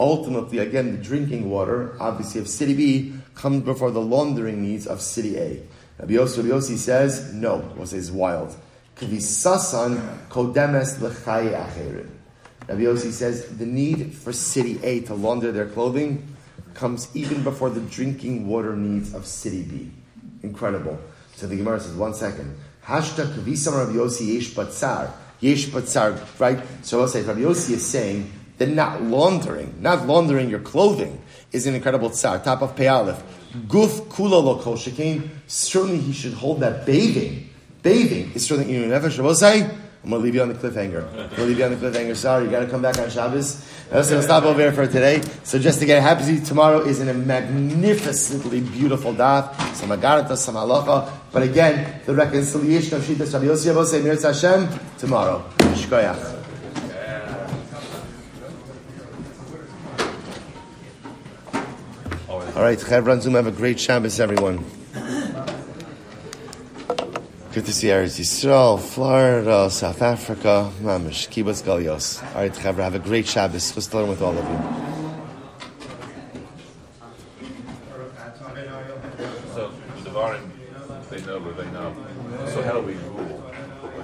Ultimately, 0.00 0.58
again, 0.58 0.92
the 0.92 1.02
drinking 1.02 1.50
water, 1.50 1.98
obviously, 2.00 2.40
of 2.40 2.48
city 2.48 2.72
B 2.72 3.14
comes 3.34 3.62
before 3.62 3.90
the 3.90 4.00
laundering 4.00 4.62
needs 4.62 4.86
of 4.86 5.02
city 5.02 5.36
A. 5.36 5.62
Rabbi 5.98 6.14
Yossi, 6.14 6.78
says, 6.78 7.34
no. 7.34 7.58
What 7.58 7.88
says 7.88 8.10
wild. 8.10 8.56
Kvisasan 8.96 10.28
kodemes 10.30 10.96
lechai 10.96 11.52
achirim. 11.52 12.08
Rabbi 12.68 12.80
Yossi 12.80 13.12
says 13.12 13.58
the 13.58 13.66
need 13.66 14.14
for 14.14 14.32
city 14.32 14.82
A 14.82 15.00
to 15.02 15.14
launder 15.14 15.52
their 15.52 15.66
clothing 15.66 16.33
comes 16.74 17.08
even 17.14 17.42
before 17.42 17.70
the 17.70 17.80
drinking 17.80 18.46
water 18.46 18.76
needs 18.76 19.14
of 19.14 19.26
city 19.26 19.62
B. 19.62 19.90
Incredible. 20.42 20.98
So 21.36 21.46
the 21.46 21.56
Gemara 21.56 21.80
says, 21.80 21.94
one 21.94 22.14
second. 22.14 22.56
Hashta 22.84 23.26
kavisam 23.26 23.78
Rabbi 23.78 23.92
Yossi 23.98 24.34
yesh 24.34 24.50
batzar. 24.50 25.10
Yesh 25.40 25.66
batzar, 25.66 26.20
right? 26.38 26.60
So 26.82 27.00
I'll 27.00 27.08
say, 27.08 27.22
Rabbi 27.22 27.40
Yossi 27.40 27.72
is 27.72 27.86
saying 27.86 28.30
that 28.58 28.68
not 28.68 29.02
laundering, 29.02 29.74
not 29.80 30.06
laundering 30.06 30.50
your 30.50 30.60
clothing 30.60 31.20
is 31.52 31.66
an 31.66 31.74
incredible 31.74 32.10
tsar. 32.10 32.38
Top 32.38 32.62
of 32.62 32.76
Pe'alef. 32.76 33.20
Guf 33.66 34.08
kula 34.08 34.42
lo 34.42 34.60
kol 34.60 34.76
Certainly 34.76 35.98
he 35.98 36.12
should 36.12 36.34
hold 36.34 36.60
that 36.60 36.84
bathing. 36.84 37.48
Bathing 37.82 38.32
is 38.34 38.46
certainly, 38.46 38.72
you 38.72 38.86
never 38.86 39.10
should 39.10 39.36
say, 39.36 39.70
I'm 40.04 40.10
going 40.10 40.20
to 40.20 40.24
leave 40.24 40.34
you 40.34 40.42
on 40.42 40.48
the 40.48 40.54
cliffhanger. 40.54 41.08
I'm 41.08 41.16
going 41.16 41.30
to 41.30 41.44
leave 41.44 41.58
you 41.58 41.64
on 41.64 41.70
the 41.70 41.76
cliffhanger. 41.78 42.14
Sorry, 42.14 42.44
you 42.44 42.50
got 42.50 42.60
to 42.60 42.66
come 42.66 42.82
back 42.82 42.98
on 42.98 43.08
Shabbos. 43.08 43.66
gonna 43.90 44.22
stop 44.22 44.44
over 44.44 44.60
here 44.60 44.70
for 44.70 44.86
today. 44.86 45.22
So 45.44 45.58
just 45.58 45.78
to 45.80 45.86
get 45.86 46.02
happy, 46.02 46.40
tomorrow 46.40 46.80
is 46.80 47.00
in 47.00 47.08
a 47.08 47.14
magnificently 47.14 48.60
beautiful 48.60 49.14
daf. 49.14 49.56
Some 49.74 49.88
agarata, 49.88 50.36
some 50.36 50.56
halacha. 50.56 51.10
But 51.32 51.44
again, 51.44 52.02
the 52.04 52.14
reconciliation 52.14 52.98
of 52.98 53.02
Shita 53.02 53.32
Rabbi 53.32 53.46
Yossi 53.46 53.72
Abosei 53.72 54.02
Mirz 54.02 54.24
Hashem 54.24 54.68
tomorrow. 54.98 55.42
Shkoyach. 55.58 56.42
All 62.54 62.62
right, 62.62 62.78
Chevron 62.78 63.22
Zoom, 63.22 63.34
have 63.34 63.46
a 63.46 63.50
great 63.50 63.80
Shabbos, 63.80 64.20
everyone. 64.20 64.83
Good 67.54 67.66
to 67.66 67.72
see 67.72 67.86
Eretz 67.86 68.18
Yisrael, 68.18 68.80
Florida, 68.80 69.70
South 69.70 70.02
Africa, 70.02 70.72
Mamish, 70.82 71.28
Kibbutz 71.28 71.62
Galios. 71.62 72.20
All 72.34 72.42
right, 72.42 72.52
Chavra, 72.52 72.82
have 72.82 72.96
a 72.96 72.98
great 72.98 73.28
Shabbos. 73.28 73.72
We'll 73.76 73.82
start 73.82 74.08
with 74.08 74.20
all 74.22 74.36
of 74.36 74.44
you. 74.44 74.58
So, 79.54 79.70
the 79.70 80.10
Devarim, 80.10 80.50
they 81.10 81.20
know 81.22 81.38
where 81.38 81.52
they 81.52 81.70
know. 81.70 81.94
So 82.48 82.60
how 82.64 82.72
do 82.72 82.80
we 82.80 82.94
rule? 82.94 83.52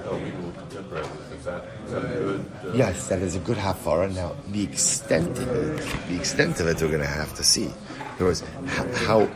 How 0.05 0.11
do 0.11 0.23
we 0.23 0.31
rule 0.31 0.53
contemporary? 0.53 1.07
Is 1.37 1.43
that, 1.43 1.65
is 1.85 1.91
that 1.91 2.01
good? 2.03 2.45
Uh, 2.63 2.73
yes, 2.73 3.07
that 3.09 3.21
is 3.21 3.35
a 3.35 3.39
good 3.39 3.57
hafara. 3.57 4.15
Now, 4.15 4.33
the 4.47 4.63
extent 4.63 5.37
of 5.39 5.49
it, 5.49 6.07
the 6.07 6.15
extent 6.15 6.61
of 6.61 6.67
it, 6.67 6.81
we're 6.81 6.87
going 6.87 7.01
to 7.01 7.05
have 7.05 7.35
to 7.35 7.43
see. 7.43 7.65
In 7.65 7.71
other 8.15 8.25
words, 8.27 8.43
how 8.95 9.29